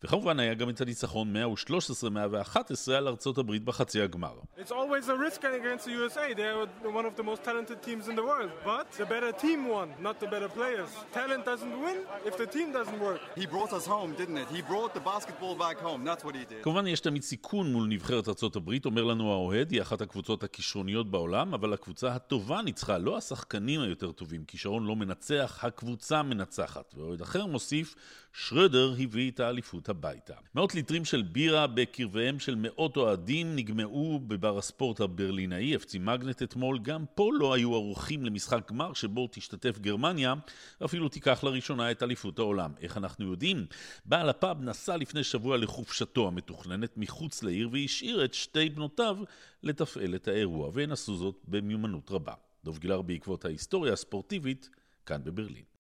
וכמובן 0.05 0.41
היה 0.41 0.55
גם 0.55 0.71
את 0.71 0.81
הניצחון 0.81 1.35
113-111 1.37 2.93
על 2.93 3.09
ארצות 3.09 3.39
הברית 3.39 3.65
בחצי 3.65 4.03
הגמר. 4.03 4.35
It's 4.59 4.71
always 4.71 5.09
a 5.09 5.17
risk 5.29 5.41
against 5.45 5.85
the 5.85 5.93
USA. 5.93 6.35
They're 6.35 6.91
one 7.01 7.07
of 7.07 7.15
the 7.17 7.23
most 7.23 7.43
talented 7.45 7.79
teams 7.87 8.09
in 8.09 8.17
the 8.17 8.27
world. 8.31 8.51
But 8.65 8.87
the 9.01 9.07
better 9.15 9.33
team 9.45 9.61
won, 9.75 9.89
not 10.09 10.17
the 10.23 10.29
better 10.35 10.51
players. 10.59 10.91
Talent 11.19 11.45
doesn't 11.51 11.77
win 11.85 11.99
if 12.29 12.35
the 12.43 12.49
team 12.57 12.69
doesn't 12.79 13.01
work. 13.09 13.23
He 13.41 13.47
brought 13.55 13.73
us 13.79 13.87
home, 13.95 14.11
didn't 14.21 14.39
it? 14.43 14.49
He 14.57 14.61
brought 14.73 14.93
the 14.99 15.05
basketball 15.13 15.55
back 15.65 15.79
home. 15.87 16.01
That's 16.09 16.25
what 16.25 16.35
he 16.41 16.45
did. 16.53 16.63
כמובן 16.63 16.87
יש 16.87 17.01
תמיד 17.01 17.23
סיכון 17.23 17.73
מול 17.73 17.89
נבחרת 17.89 18.29
ארצות 18.29 18.57
הברית, 18.57 18.85
אומר 18.85 19.05
לנו 19.05 19.33
האוהד, 19.33 19.71
היא 19.71 19.83
אחת 19.83 20.01
הקבוצות 20.01 20.45
הכישרוניות 20.45 21.11
בעולם, 21.11 21.55
אבל 21.55 21.73
הקבוצה 21.73 22.15
הטובה 22.15 22.63
ניצחה, 22.63 22.99
לא 22.99 23.17
השחקנים 23.17 23.81
היותר 23.81 24.13
טובים. 24.13 24.45
כישרון 24.45 24.87
לא 24.87 24.97
מנצח, 24.97 25.59
הקבוצה 25.63 26.23
מנצחת. 26.23 26.95
ואוהד 26.97 27.21
אחר 27.21 27.47
מוסיף, 27.47 27.95
שרדר 28.35 28.95
הביא 28.99 29.31
את 29.31 29.41
האליפות 29.41 29.89
הביתה. 29.89 30.35
מאות 30.55 30.75
ליטרים 30.75 31.05
של 31.05 31.23
בירה 31.23 31.67
בקרביהם 31.67 32.39
של 32.39 32.55
מאות 32.59 32.97
אוהדים 32.97 33.57
נגמעו 33.57 34.21
בבר 34.27 34.59
הספורט 34.59 35.01
הברלינאי, 35.01 35.77
אפצי 35.77 35.99
מגנט 35.99 36.43
אתמול. 36.43 36.79
גם 36.79 37.05
פה 37.15 37.31
לא 37.39 37.55
היו 37.55 37.75
ערוכים 37.75 38.25
למשחק 38.25 38.71
גמר 38.71 38.93
שבו 38.93 39.29
תשתתף 39.33 39.79
גרמניה, 39.79 40.35
ואפילו 40.81 41.09
תיקח 41.09 41.45
לראשונה 41.45 41.91
את 41.91 42.03
אליפות 42.03 42.39
העולם. 42.39 42.73
איך 42.81 42.97
אנחנו 42.97 43.31
יודעים? 43.31 43.67
בעל 44.05 44.29
הפאב 44.29 44.63
נסע 44.63 44.97
לפני 44.97 45.25
שבוע 45.25 45.57
לחופשתו 45.57 46.29
המתוכננת 46.29 46.97
מחוץ 46.97 47.43
לעיר 47.43 47.69
והשאיר 47.73 48.25
את 48.25 48.35
שתי 48.35 48.69
בנותיו 48.69 49.19
לתפעל 49.63 50.15
את 50.15 50.29
האירוע, 50.29 50.71
והן 50.73 50.93
עשו 50.93 51.17
זאת 51.17 51.37
במיומנות 51.49 52.11
רבה. 52.11 52.35
דב 52.65 52.79
גילר 52.79 53.03
בעקבות 53.03 53.45
ההיסטוריה 53.45 53.93
הספורטיבית, 53.93 54.71
כאן 55.07 55.25
בברלין. 55.25 55.72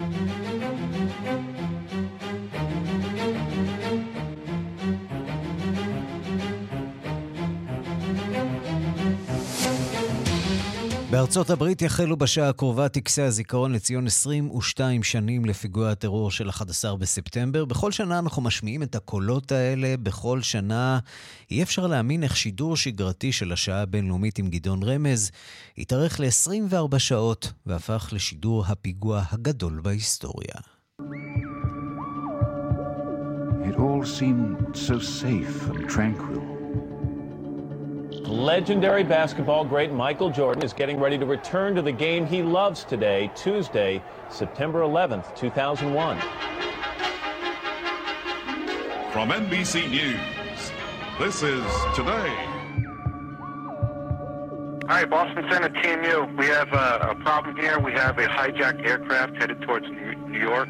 Thank 0.00 0.12
you. 2.52 2.87
בארצות 11.10 11.50
הברית 11.50 11.82
יחלו 11.82 12.16
בשעה 12.16 12.48
הקרובה 12.48 12.88
טקסי 12.88 13.22
הזיכרון 13.22 13.72
לציון 13.72 14.06
22 14.06 15.02
שנים 15.02 15.44
לפיגוע 15.44 15.90
הטרור 15.90 16.30
של 16.30 16.48
11 16.48 16.96
בספטמבר. 16.96 17.64
בכל 17.64 17.92
שנה 17.92 18.18
אנחנו 18.18 18.42
משמיעים 18.42 18.82
את 18.82 18.94
הקולות 18.94 19.52
האלה, 19.52 19.94
בכל 20.02 20.42
שנה 20.42 20.98
אי 21.50 21.62
אפשר 21.62 21.86
להאמין 21.86 22.22
איך 22.22 22.36
שידור 22.36 22.76
שגרתי 22.76 23.32
של 23.32 23.52
השעה 23.52 23.82
הבינלאומית 23.82 24.38
עם 24.38 24.48
גדעון 24.48 24.82
רמז 24.82 25.30
התארך 25.78 26.20
ל-24 26.20 26.98
שעות 26.98 27.52
והפך 27.66 28.08
לשידור 28.12 28.64
הפיגוע 28.66 29.22
הגדול 29.30 29.80
בהיסטוריה. 29.82 30.54
It 33.68 33.76
all 33.76 34.04
seemed 34.18 34.76
so 34.86 34.98
safe 34.98 35.56
and 35.70 35.88
tranquil. 35.94 36.57
Legendary 38.26 39.04
basketball 39.04 39.64
great 39.64 39.92
Michael 39.92 40.30
Jordan 40.30 40.62
is 40.62 40.72
getting 40.72 40.98
ready 40.98 41.16
to 41.18 41.24
return 41.24 41.74
to 41.74 41.82
the 41.82 41.92
game 41.92 42.26
he 42.26 42.42
loves 42.42 42.84
today, 42.84 43.30
Tuesday, 43.34 44.02
September 44.28 44.80
11th, 44.80 45.34
2001. 45.36 46.18
From 49.12 49.30
NBC 49.30 49.90
News, 49.90 50.72
this 51.18 51.42
is 51.42 51.64
Today. 51.94 52.34
Hi, 54.88 55.04
Boston 55.04 55.46
Center 55.50 55.68
TMU. 55.68 56.36
We 56.38 56.46
have 56.46 56.72
a, 56.72 57.10
a 57.10 57.14
problem 57.16 57.56
here. 57.56 57.78
We 57.78 57.92
have 57.92 58.18
a 58.18 58.26
hijacked 58.26 58.86
aircraft 58.86 59.36
headed 59.36 59.60
towards 59.62 59.86
New 59.88 60.38
York, 60.38 60.68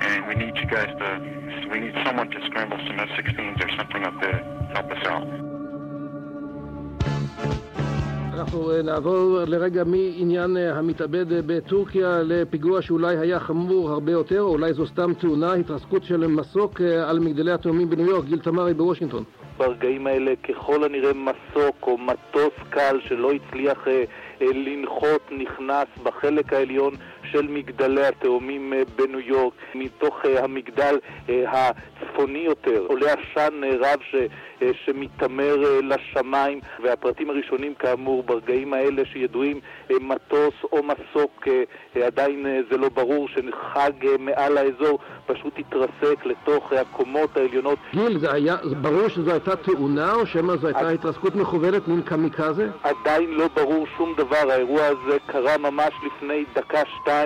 and 0.00 0.26
we 0.26 0.34
need 0.34 0.56
you 0.56 0.66
guys 0.66 0.88
to, 0.98 1.68
we 1.70 1.80
need 1.80 1.94
someone 2.04 2.30
to 2.30 2.46
scramble 2.46 2.78
some 2.86 3.00
F-16s 3.00 3.64
or 3.64 3.76
something 3.76 4.04
up 4.04 4.20
there 4.20 4.32
to 4.32 4.70
help 4.74 4.90
us 4.90 5.06
out. 5.06 5.47
אנחנו 8.38 8.82
נעבור 8.84 9.38
לרגע 9.46 9.84
מעניין 9.84 10.56
המתאבד 10.56 11.26
בטורקיה 11.46 12.22
לפיגוע 12.24 12.82
שאולי 12.82 13.16
היה 13.16 13.40
חמור 13.40 13.90
הרבה 13.90 14.12
יותר, 14.12 14.40
או 14.40 14.48
אולי 14.48 14.72
זו 14.72 14.86
סתם 14.86 15.14
תאונה, 15.14 15.52
התרסקות 15.52 16.04
של 16.04 16.26
מסוק 16.26 16.80
על 16.80 17.18
מגדלי 17.18 17.52
התאומים 17.52 17.90
בניו 17.90 18.06
יורק, 18.06 18.24
גיל 18.24 18.38
תמרי 18.38 18.74
בוושינגטון. 18.74 19.24
ברגעים 19.56 20.06
האלה 20.06 20.32
ככל 20.48 20.84
הנראה 20.84 21.12
מסוק 21.12 21.76
או 21.82 21.98
מטוס 21.98 22.52
קל 22.70 23.00
שלא 23.08 23.32
הצליח 23.32 23.88
אה, 23.88 24.04
אה, 24.42 24.46
לנחות 24.52 25.20
נכנס 25.30 25.86
בחלק 26.02 26.52
העליון 26.52 26.94
של 27.32 27.46
מגדלי 27.48 28.06
התאומים 28.06 28.72
בניו 28.96 29.20
יורק. 29.20 29.54
מתוך 29.74 30.24
המגדל 30.24 30.98
הצפוני 31.28 32.38
יותר 32.38 32.84
עולה 32.86 33.12
עשן 33.12 33.60
רב 33.80 33.98
ש, 34.10 34.14
שמתעמר 34.84 35.56
לשמיים, 35.82 36.60
והפרטים 36.82 37.30
הראשונים 37.30 37.74
כאמור 37.74 38.22
ברגעים 38.22 38.74
האלה 38.74 39.02
שידועים 39.04 39.60
מטוס 39.90 40.54
או 40.72 40.78
מסוק, 40.82 41.48
עדיין 42.04 42.46
זה 42.70 42.76
לא 42.76 42.88
ברור, 42.88 43.28
שחג 43.28 43.90
מעל 44.18 44.58
האזור, 44.58 44.98
פשוט 45.26 45.58
התרסק 45.58 46.26
לתוך 46.26 46.72
הקומות 46.72 47.36
העליונות. 47.36 47.78
גיל, 47.94 48.18
זה 48.18 48.32
היה, 48.32 48.56
ברור 48.80 49.08
שזו 49.08 49.30
הייתה 49.30 49.56
תאונה 49.56 50.14
או 50.14 50.26
שמא 50.26 50.56
זו 50.56 50.66
הייתה 50.66 50.88
התרסקות 50.88 51.34
מכוונת 51.34 51.88
מין 51.88 52.02
קמיקזה? 52.02 52.68
עדיין 52.82 53.30
לא 53.30 53.48
ברור 53.54 53.86
שום 53.96 54.14
דבר, 54.16 54.50
האירוע 54.50 54.86
הזה 54.86 55.18
קרה 55.26 55.58
ממש 55.58 55.92
לפני 56.06 56.44
דקה-שתיים. 56.54 57.17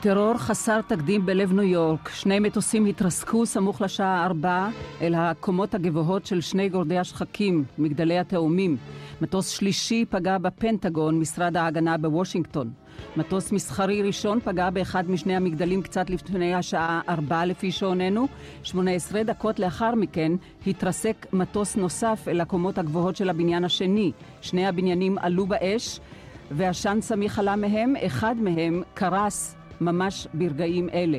טרור 0.00 0.38
חסר 0.38 0.80
תקדים 0.80 1.26
בלב 1.26 1.52
ניו 1.52 1.62
יורק. 1.62 2.08
שני 2.08 2.38
מטוסים 2.38 2.86
התרסקו 2.86 3.46
סמוך 3.46 3.82
לשעה 3.82 4.24
ארבע 4.26 4.68
אל 5.00 5.14
הקומות 5.14 5.74
הגבוהות 5.74 6.26
של 6.26 6.40
שני 6.40 6.68
גורדי 6.68 6.98
השחקים, 6.98 7.64
מגדלי 7.78 8.18
התאומים. 8.18 8.76
מטוס 9.20 9.48
שלישי 9.48 10.04
פגע 10.10 10.38
בפנטגון, 10.38 11.18
משרד 11.18 11.56
ההגנה 11.56 11.98
בוושינגטון. 11.98 12.70
מטוס 13.16 13.52
מסחרי 13.52 14.02
ראשון 14.02 14.40
פגע 14.40 14.70
באחד 14.70 15.10
משני 15.10 15.36
המגדלים 15.36 15.82
קצת 15.82 16.10
לפני 16.10 16.54
השעה 16.54 17.00
ארבע 17.08 17.44
לפי 17.44 17.72
שעוננו. 17.72 18.26
18 18.62 19.22
דקות 19.22 19.58
לאחר 19.58 19.94
מכן 19.94 20.32
התרסק 20.66 21.26
מטוס 21.32 21.76
נוסף 21.76 22.28
אל 22.28 22.40
הקומות 22.40 22.78
הגבוהות 22.78 23.16
של 23.16 23.30
הבניין 23.30 23.64
השני. 23.64 24.12
שני 24.40 24.66
הבניינים 24.66 25.18
עלו 25.18 25.46
באש, 25.46 26.00
ועשן 26.50 26.98
סמיך 27.00 27.38
עלה 27.38 27.56
מהם, 27.56 27.94
אחד 28.06 28.34
מהם 28.38 28.82
קרס 28.94 29.56
ממש 29.80 30.28
ברגעים 30.34 30.88
אלה. 30.88 31.18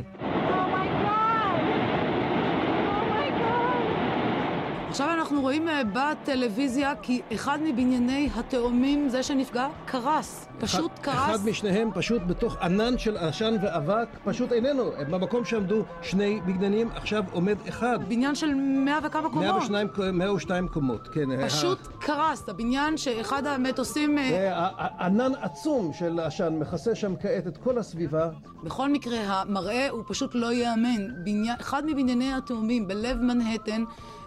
עכשיו 4.89 5.13
אנחנו 5.13 5.30
רואים 5.38 5.69
אה, 5.69 5.82
בטלוויזיה 5.84 6.93
כי 7.01 7.21
אחד 7.34 7.59
מבנייני 7.63 8.29
התאומים, 8.36 9.09
זה 9.09 9.23
שנפגע, 9.23 9.67
קרס. 9.86 10.47
פשוט 10.59 10.91
אחד, 10.93 11.01
קרס. 11.01 11.36
אחד 11.36 11.49
משניהם 11.49 11.89
פשוט 11.93 12.21
בתוך 12.27 12.57
ענן 12.61 12.97
של 12.97 13.17
עשן 13.17 13.55
ואבק, 13.61 14.07
פשוט 14.23 14.51
איננו. 14.51 14.91
במקום 15.09 15.45
שעמדו 15.45 15.84
שני 16.01 16.41
בניינים, 16.45 16.89
עכשיו 16.95 17.23
עומד 17.32 17.57
אחד. 17.69 17.99
בניין 18.07 18.36
של 18.36 18.53
מאה 18.55 18.99
וכמה 19.03 19.29
קומות. 19.29 19.69
102, 19.69 20.17
102 20.17 20.67
קומות, 20.67 21.07
כן. 21.07 21.45
פשוט 21.47 21.88
קרס. 21.99 22.49
הבניין 22.49 22.97
שאחד 22.97 23.45
המטוסים... 23.45 24.17
אה, 24.17 24.29
זה 24.29 24.51
ענן 24.99 25.32
עצום 25.41 25.93
של 25.93 26.19
עשן 26.19 26.53
מכסה 26.59 26.95
שם 26.95 27.13
כעת 27.21 27.47
את 27.47 27.57
כל 27.57 27.77
הסביבה. 27.77 28.29
בכל 28.63 28.89
מקרה, 28.89 29.17
המראה 29.19 29.89
הוא 29.89 30.03
פשוט 30.07 30.36
לא 30.36 30.51
ייאמן. 30.51 31.23
בניין, 31.23 31.55
אחד 31.61 31.84
מבנייני 31.86 32.34
התאומים 32.34 32.88
בלב 32.88 33.17
מנהטן 33.21 33.84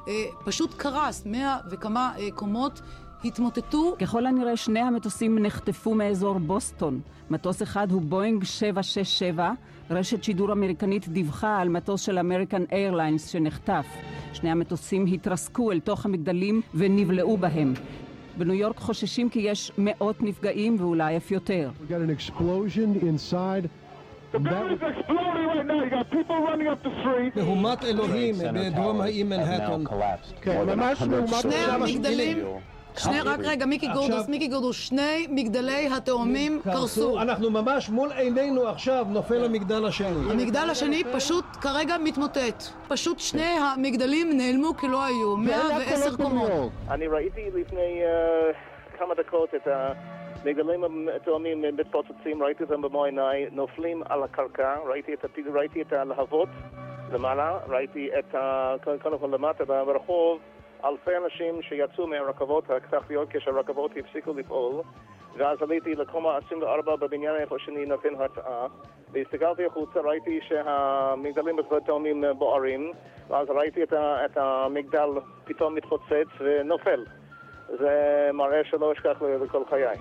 אה, 0.09 0.25
פשוט 0.45 0.75
קרס, 0.75 0.94
מאה 1.27 1.59
וכמה 1.71 2.13
אה, 2.19 2.31
קומות. 2.31 2.81
התמוטטו. 3.25 3.97
ככל 4.01 4.27
הנראה 4.27 4.57
שני 4.57 4.81
המטוסים 4.81 5.39
נחטפו 5.39 5.95
מאזור 5.95 6.39
בוסטון. 6.39 7.01
מטוס 7.31 7.63
אחד 7.63 7.93
הוא 7.93 8.03
בואינג 8.03 8.45
767, 8.45 9.53
רשת 9.91 10.25
שידור 10.25 10.53
אמריקנית 10.53 11.09
דיווחה 11.09 11.59
על 11.59 11.69
מטוס 11.69 12.01
של 12.01 12.19
אמריקן 12.19 12.63
איירליינס 12.73 13.29
שנחטף. 13.29 13.87
שני 14.33 14.51
המטוסים 14.51 15.07
התרסקו 15.07 15.73
אל 15.73 15.81
תוך 15.81 16.07
המגדלים 16.07 16.61
ונבלעו 16.75 17.37
בהם. 17.37 17.75
בניו 18.39 18.55
יורק 18.55 18.79
חוששים 18.79 19.29
כי 19.31 19.39
יש 19.39 19.73
מאות 19.79 20.23
נפגעים 20.23 20.77
ואולי 20.79 21.17
אף 21.17 21.31
יותר. 21.31 21.71
מהומת 27.37 27.85
אלוהים 27.85 28.35
בדרום 28.55 29.01
האי 29.01 29.23
מנהטן. 29.23 29.85
כן, 30.41 30.65
ממש 30.67 31.03
מהומת... 31.03 31.41
שני 31.43 31.55
המגדלים... 31.55 32.39
שני, 32.99 33.21
רק 33.21 33.41
רגע, 33.43 33.67
מיקי 33.67 33.89
גורדוס, 33.89 34.29
מיקי 34.29 34.49
גורדוס, 34.49 34.77
שני 34.77 35.27
מגדלי 35.31 35.89
התאומים 35.97 36.61
קרסו. 36.65 37.21
אנחנו 37.21 37.51
ממש 37.51 37.91
מול 37.91 38.13
עינינו 38.13 38.69
עכשיו 38.69 39.07
נופל 39.09 39.45
המגדל 39.45 39.87
השני. 39.87 40.31
המגדל 40.31 40.71
השני 40.71 41.03
פשוט 41.13 41.45
כרגע 41.61 41.97
מתמוטט. 42.05 42.63
פשוט 42.89 43.19
שני 43.19 43.43
המגדלים 43.61 44.37
נעלמו 44.37 44.77
כלא 44.77 45.05
היו, 45.05 45.37
110 45.37 46.17
קומות. 46.17 46.71
אני 46.91 47.07
ראיתי 47.07 47.41
לפני 47.55 48.01
כמה 48.99 49.15
דקות 49.15 49.55
את 49.55 49.67
ה... 49.67 49.93
מגדלים 50.45 50.85
התאומים 51.17 51.65
מתפוצצים, 51.77 52.43
ראיתי 52.43 52.63
אותם 52.63 52.83
במו 52.83 53.05
עיניי, 53.05 53.47
נופלים 53.53 54.03
על 54.09 54.23
הקרקע, 54.23 54.77
ראיתי 54.87 55.15
את, 55.15 55.25
ראיתי 55.55 55.83
את 55.83 55.93
הלהבות 55.93 56.49
למעלה, 57.13 57.59
ראיתי 57.69 58.11
את 58.19 58.35
ה... 58.35 58.75
קודם 59.03 59.19
כל 59.19 59.29
למטה 59.33 59.65
ברחוב, 59.65 60.41
אלפי 60.85 61.11
אנשים 61.25 61.63
שיצאו 61.63 62.07
מהרכבות 62.07 62.71
התחתיות 62.71 63.29
כשהרכבות 63.31 63.91
הפסיקו 63.97 64.35
לפעול 64.35 64.83
ואז 65.37 65.63
עליתי 65.63 65.95
לקומה 65.95 66.39
24 66.47 66.97
בבניין 66.97 67.37
איפה 67.37 67.59
שאני 67.59 67.87
נותן 67.87 68.15
הרצאה 68.15 68.67
והסתכלתי 69.13 69.67
החוצה, 69.67 70.01
ראיתי 70.01 70.41
שהמגדלים 70.49 71.57
התאומים 71.77 72.25
בוערים 72.39 72.93
ואז 73.29 73.49
ראיתי 73.51 73.83
את, 73.83 73.93
ה... 73.93 74.25
את 74.25 74.37
המגדל 74.37 75.09
פתאום 75.45 75.75
מתפוצץ 75.75 76.29
ונופל 76.41 77.05
זה 77.79 78.29
מראה 78.33 78.61
שלא 78.71 78.93
אשכח 78.93 79.23
לכל 79.45 79.63
חיי. 79.71 79.99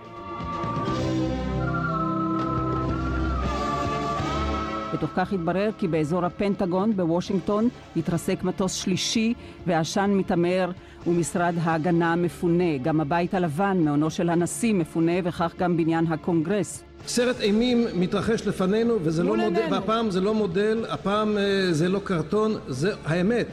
בתוך 4.94 5.10
כך 5.16 5.34
התברר 5.34 5.70
כי 5.78 5.88
באזור 5.88 6.26
הפנטגון 6.26 6.92
בוושינגטון 6.96 7.70
התרסק 7.98 8.44
מטוס 8.44 8.74
שלישי 8.74 9.34
ועשן 9.68 10.12
מיתמר 10.14 10.72
ומשרד 11.08 11.54
ההגנה 11.64 12.16
מפונה. 12.16 12.78
גם 12.82 13.02
הבית 13.02 13.34
הלבן, 13.34 13.78
מעונו 13.78 14.10
של 14.10 14.30
הנשיא, 14.30 14.74
מפונה 14.74 15.12
וכך 15.24 15.54
גם 15.60 15.78
בניין 15.78 16.06
הקונגרס. 16.08 16.84
סרט 17.08 17.42
אימים 17.42 17.86
מתרחש 17.96 18.48
לפנינו 18.48 18.98
וזה 19.04 19.24
לא 19.24 19.36
מודל, 19.36 19.62
והפעם 19.72 20.12
זה 20.12 20.22
לא 20.22 20.34
מודל, 20.34 20.86
הפעם 20.90 21.38
זה 21.72 21.90
לא 21.90 22.00
קרטון, 22.04 22.52
זה 22.68 22.92
האמת. 23.06 23.48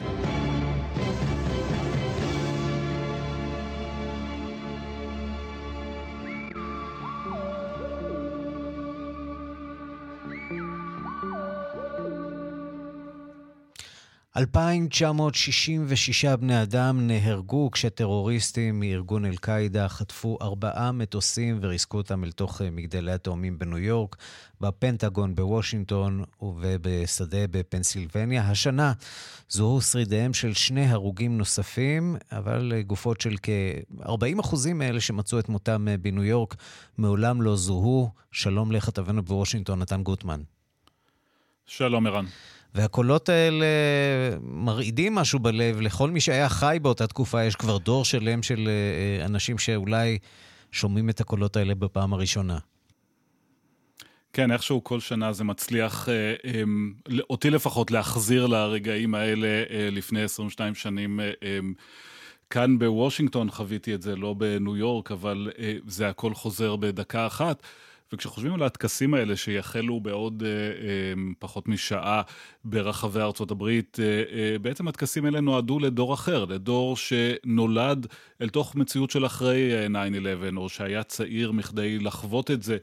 2,966 14.37 16.25
בני 16.25 16.61
אדם 16.63 17.07
נהרגו 17.07 17.71
כשטרוריסטים 17.71 18.79
מארגון 18.79 19.25
אל-קאעידה 19.25 19.89
חטפו 19.89 20.37
ארבעה 20.41 20.91
מטוסים 20.91 21.59
וריסקו 21.61 21.97
אותם 21.97 22.23
אל 22.23 22.31
תוך 22.31 22.61
מגדלי 22.61 23.11
התאומים 23.11 23.59
בניו 23.59 23.77
יורק, 23.77 24.15
בפנטגון 24.61 25.35
בוושינגטון 25.35 26.23
ובשדה 26.41 27.47
בפנסילבניה. 27.51 28.49
השנה 28.49 28.93
זוהו 29.49 29.81
שרידיהם 29.81 30.33
של 30.33 30.53
שני 30.53 30.85
הרוגים 30.85 31.37
נוספים, 31.37 32.15
אבל 32.31 32.73
גופות 32.87 33.21
של 33.21 33.35
כ-40% 33.43 34.73
מאלה 34.75 35.01
שמצאו 35.01 35.39
את 35.39 35.49
מותם 35.49 35.87
בניו 36.01 36.23
יורק 36.23 36.55
מעולם 36.97 37.41
לא 37.41 37.55
זוהו. 37.55 38.09
שלום 38.31 38.71
לכתבנו 38.71 39.23
בוושינגטון, 39.23 39.79
נתן 39.79 40.03
גוטמן. 40.03 40.41
שלום, 41.65 42.07
ערן. 42.07 42.25
והקולות 42.75 43.29
האלה 43.29 43.65
מרעידים 44.41 45.15
משהו 45.15 45.39
בלב. 45.39 45.81
לכל 45.81 46.09
מי 46.11 46.21
שהיה 46.21 46.49
חי 46.49 46.77
באותה 46.81 47.07
תקופה, 47.07 47.43
יש 47.43 47.55
כבר 47.55 47.77
דור 47.77 48.05
שלם 48.05 48.43
של 48.43 48.69
אנשים 49.25 49.57
שאולי 49.57 50.17
שומעים 50.71 51.09
את 51.09 51.21
הקולות 51.21 51.55
האלה 51.55 51.75
בפעם 51.75 52.13
הראשונה. 52.13 52.57
כן, 54.33 54.51
איכשהו 54.51 54.83
כל 54.83 54.99
שנה 54.99 55.33
זה 55.33 55.43
מצליח, 55.43 56.09
אה, 56.09 56.33
אה, 56.45 56.63
אותי 57.29 57.49
לפחות, 57.49 57.91
להחזיר 57.91 58.47
לרגעים 58.47 59.15
האלה 59.15 59.47
אה, 59.47 59.89
לפני 59.91 60.23
22 60.23 60.75
שנים. 60.75 61.19
אה, 61.19 61.31
אה, 61.43 61.59
כאן 62.49 62.79
בוושינגטון 62.79 63.51
חוויתי 63.51 63.95
את 63.95 64.01
זה, 64.01 64.15
לא 64.15 64.33
בניו 64.33 64.77
יורק, 64.77 65.11
אבל 65.11 65.51
אה, 65.59 65.73
זה 65.87 66.09
הכל 66.09 66.33
חוזר 66.33 66.75
בדקה 66.75 67.27
אחת. 67.27 67.63
וכשחושבים 68.13 68.53
על 68.53 68.63
הטקסים 68.63 69.13
האלה 69.13 69.35
שיחלו 69.35 69.99
בעוד 69.99 70.43
אה, 70.45 70.49
אה, 70.49 71.33
פחות 71.39 71.67
משעה 71.67 72.21
ברחבי 72.63 73.19
ארצות 73.19 73.51
הברית, 73.51 73.97
אה, 73.99 74.05
אה, 74.05 74.59
בעצם 74.59 74.87
הטקסים 74.87 75.25
האלה 75.25 75.41
נועדו 75.41 75.79
לדור 75.79 76.13
אחר, 76.13 76.45
לדור 76.45 76.97
שנולד 76.97 78.07
אל 78.41 78.49
תוך 78.49 78.75
מציאות 78.75 79.11
של 79.11 79.25
אחרי 79.25 79.87
9-11, 80.53 80.57
או 80.57 80.69
שהיה 80.69 81.03
צעיר 81.03 81.51
מכדי 81.51 81.99
לחוות 81.99 82.51
את 82.51 82.63
זה, 82.63 82.77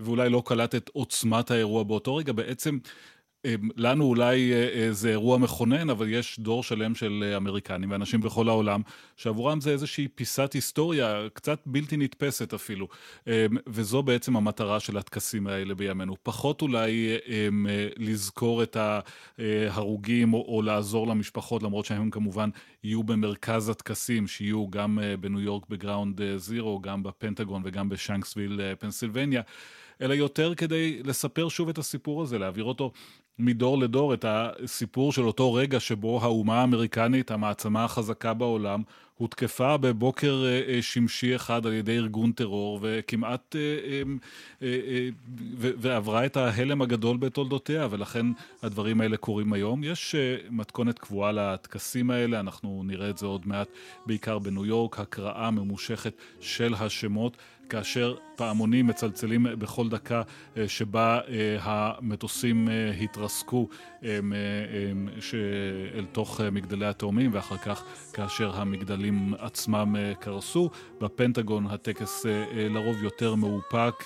ואולי 0.00 0.30
לא 0.30 0.42
קלט 0.46 0.74
את 0.74 0.90
עוצמת 0.92 1.50
האירוע 1.50 1.82
באותו 1.82 2.16
רגע. 2.16 2.32
בעצם 2.32 2.78
לנו 3.76 4.04
אולי 4.04 4.52
זה 4.90 5.10
אירוע 5.10 5.38
מכונן, 5.38 5.90
אבל 5.90 6.08
יש 6.08 6.40
דור 6.40 6.62
שלם 6.62 6.94
של 6.94 7.34
אמריקנים 7.36 7.90
ואנשים 7.90 8.20
בכל 8.20 8.48
העולם, 8.48 8.82
שעבורם 9.16 9.60
זה 9.60 9.70
איזושהי 9.70 10.08
פיסת 10.08 10.52
היסטוריה, 10.52 11.22
קצת 11.34 11.58
בלתי 11.66 11.96
נתפסת 11.96 12.54
אפילו. 12.54 12.88
וזו 13.66 14.02
בעצם 14.02 14.36
המטרה 14.36 14.80
של 14.80 14.96
הטקסים 14.98 15.46
האלה 15.46 15.74
בימינו. 15.74 16.16
פחות 16.22 16.62
אולי 16.62 17.16
לזכור 17.96 18.62
את 18.62 18.76
ההרוגים 19.38 20.34
או, 20.34 20.44
או 20.48 20.62
לעזור 20.62 21.06
למשפחות, 21.06 21.62
למרות 21.62 21.84
שהם 21.84 22.10
כמובן 22.10 22.50
יהיו 22.84 23.02
במרכז 23.02 23.68
הטקסים, 23.68 24.26
שיהיו 24.26 24.70
גם 24.70 24.98
בניו 25.20 25.40
יורק 25.40 25.68
בגראונד 25.68 26.20
זירו, 26.36 26.80
גם 26.80 27.02
בפנטגון 27.02 27.62
וגם 27.64 27.88
בשנקסוויל, 27.88 28.60
פנסילבניה. 28.78 29.42
אלא 30.00 30.14
יותר 30.14 30.54
כדי 30.54 31.02
לספר 31.04 31.48
שוב 31.48 31.68
את 31.68 31.78
הסיפור 31.78 32.22
הזה, 32.22 32.38
להעביר 32.38 32.64
אותו 32.64 32.92
מדור 33.38 33.78
לדור, 33.78 34.14
את 34.14 34.24
הסיפור 34.28 35.12
של 35.12 35.22
אותו 35.22 35.54
רגע 35.54 35.80
שבו 35.80 36.22
האומה 36.22 36.60
האמריקנית, 36.60 37.30
המעצמה 37.30 37.84
החזקה 37.84 38.34
בעולם, 38.34 38.82
הותקפה 39.18 39.76
בבוקר 39.76 40.44
שמשי 40.80 41.36
אחד 41.36 41.66
על 41.66 41.72
ידי 41.72 41.96
ארגון 41.96 42.32
טרור, 42.32 42.78
וכמעט... 42.82 43.56
ועברה 45.58 46.26
את 46.26 46.36
ההלם 46.36 46.82
הגדול 46.82 47.16
בתולדותיה, 47.16 47.88
ולכן 47.90 48.26
הדברים 48.62 49.00
האלה 49.00 49.16
קורים 49.16 49.52
היום. 49.52 49.84
יש 49.84 50.14
מתכונת 50.50 50.98
קבועה 50.98 51.32
לטקסים 51.32 52.10
האלה, 52.10 52.40
אנחנו 52.40 52.82
נראה 52.86 53.10
את 53.10 53.18
זה 53.18 53.26
עוד 53.26 53.42
מעט, 53.46 53.68
בעיקר 54.06 54.38
בניו 54.38 54.66
יורק, 54.66 55.00
הקראה 55.00 55.50
ממושכת 55.50 56.12
של 56.40 56.74
השמות. 56.74 57.36
כאשר 57.68 58.14
פעמונים 58.36 58.86
מצלצלים 58.86 59.46
בכל 59.58 59.88
דקה 59.88 60.22
אה, 60.56 60.68
שבה 60.68 61.20
אה, 61.28 61.56
המטוסים 61.60 62.68
אה, 62.68 62.90
התרסקו 62.90 63.68
אל 65.94 66.04
תוך 66.12 66.40
מגדלי 66.40 66.86
התאומים 66.86 67.30
ואחר 67.34 67.56
כך 67.56 67.84
כאשר 68.12 68.60
המגדלים 68.60 69.34
עצמם 69.38 69.96
קרסו. 70.20 70.70
בפנטגון 71.00 71.66
הטקס 71.66 72.26
לרוב 72.54 73.02
יותר 73.02 73.34
מאופק, 73.34 74.04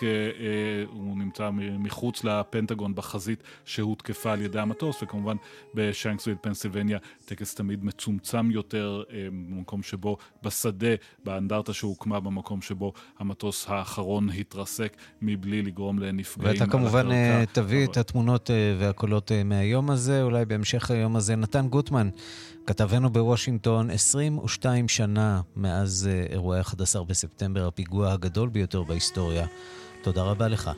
הוא 0.86 1.18
נמצא 1.18 1.50
מחוץ 1.54 2.24
לפנטגון 2.24 2.94
בחזית 2.94 3.42
שהותקפה 3.64 4.32
על 4.32 4.40
ידי 4.40 4.58
המטוס 4.58 5.02
וכמובן 5.02 5.36
בשנקסוויל 5.74 6.36
פנסילבניה 6.40 6.98
טקס 7.24 7.54
תמיד 7.54 7.84
מצומצם 7.84 8.50
יותר, 8.50 9.02
במקום 9.48 9.82
שבו 9.82 10.16
בשדה, 10.42 10.94
באנדרטה 11.24 11.72
שהוקמה 11.72 12.20
במקום 12.20 12.62
שבו 12.62 12.92
המטוס 13.18 13.66
האחרון 13.68 14.17
התרסק 14.34 14.96
מבלי 15.22 15.62
לגרום 15.62 15.98
לנפגעים 15.98 16.52
ואתה 16.52 16.66
כמובן 16.66 17.10
אה, 17.10 17.44
תביא 17.52 17.86
את 17.86 17.96
התמונות 17.96 18.50
אה, 18.50 18.76
והקולות 18.78 19.32
אה, 19.32 19.44
מהיום 19.44 19.90
הזה, 19.90 20.22
אולי 20.22 20.44
בהמשך 20.44 20.90
היום 20.90 21.16
הזה. 21.16 21.36
נתן 21.36 21.68
גוטמן, 21.68 22.08
כתבנו 22.66 23.10
בוושינגטון, 23.10 23.90
22 23.90 24.88
שנה 24.88 25.40
מאז 25.56 26.10
אירועי 26.30 26.60
11 26.60 27.04
בספטמבר, 27.04 27.66
הפיגוע 27.66 28.12
הגדול 28.12 28.48
ביותר 28.48 28.82
בהיסטוריה. 28.82 29.46
תודה 30.02 30.22
רבה 30.22 30.48
לך. 30.48 30.70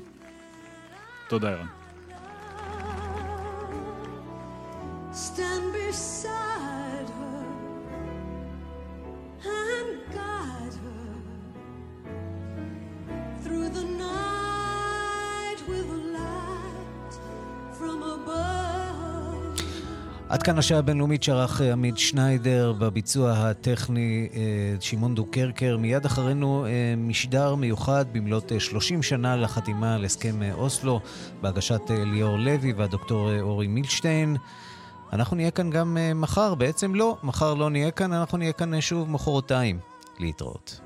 תודה, 1.28 1.50
ערן. 1.50 1.66
עד 20.30 20.42
כאן 20.42 20.58
השעה 20.58 20.78
הבינלאומית 20.78 21.22
שערך 21.22 21.60
אה, 21.60 21.72
עמית 21.72 21.98
שניידר 21.98 22.72
בביצוע 22.78 23.32
הטכני 23.32 24.28
אה, 24.34 24.40
שמעון 24.80 25.14
דוקרקר. 25.14 25.76
מיד 25.76 26.04
אחרינו 26.04 26.66
אה, 26.66 26.94
משדר 26.96 27.54
מיוחד 27.54 28.04
במלאת 28.12 28.52
30 28.60 29.02
שנה 29.02 29.36
לחתימה 29.36 29.94
על 29.94 30.04
הסכם 30.04 30.42
אוסלו 30.52 31.00
בהגשת 31.40 31.80
ליאור 31.90 32.38
לוי 32.38 32.72
והדוקטור 32.72 33.40
אורי 33.40 33.66
מילשטיין. 33.66 34.36
אנחנו 35.12 35.36
נהיה 35.36 35.50
כאן 35.50 35.70
גם 35.70 35.96
מחר, 36.14 36.54
בעצם 36.54 36.94
לא, 36.94 37.16
מחר 37.22 37.54
לא 37.54 37.70
נהיה 37.70 37.90
כאן, 37.90 38.12
אנחנו 38.12 38.38
נהיה 38.38 38.52
כאן 38.52 38.80
שוב 38.80 39.10
מחרתיים. 39.10 39.78
להתראות. 40.18 40.80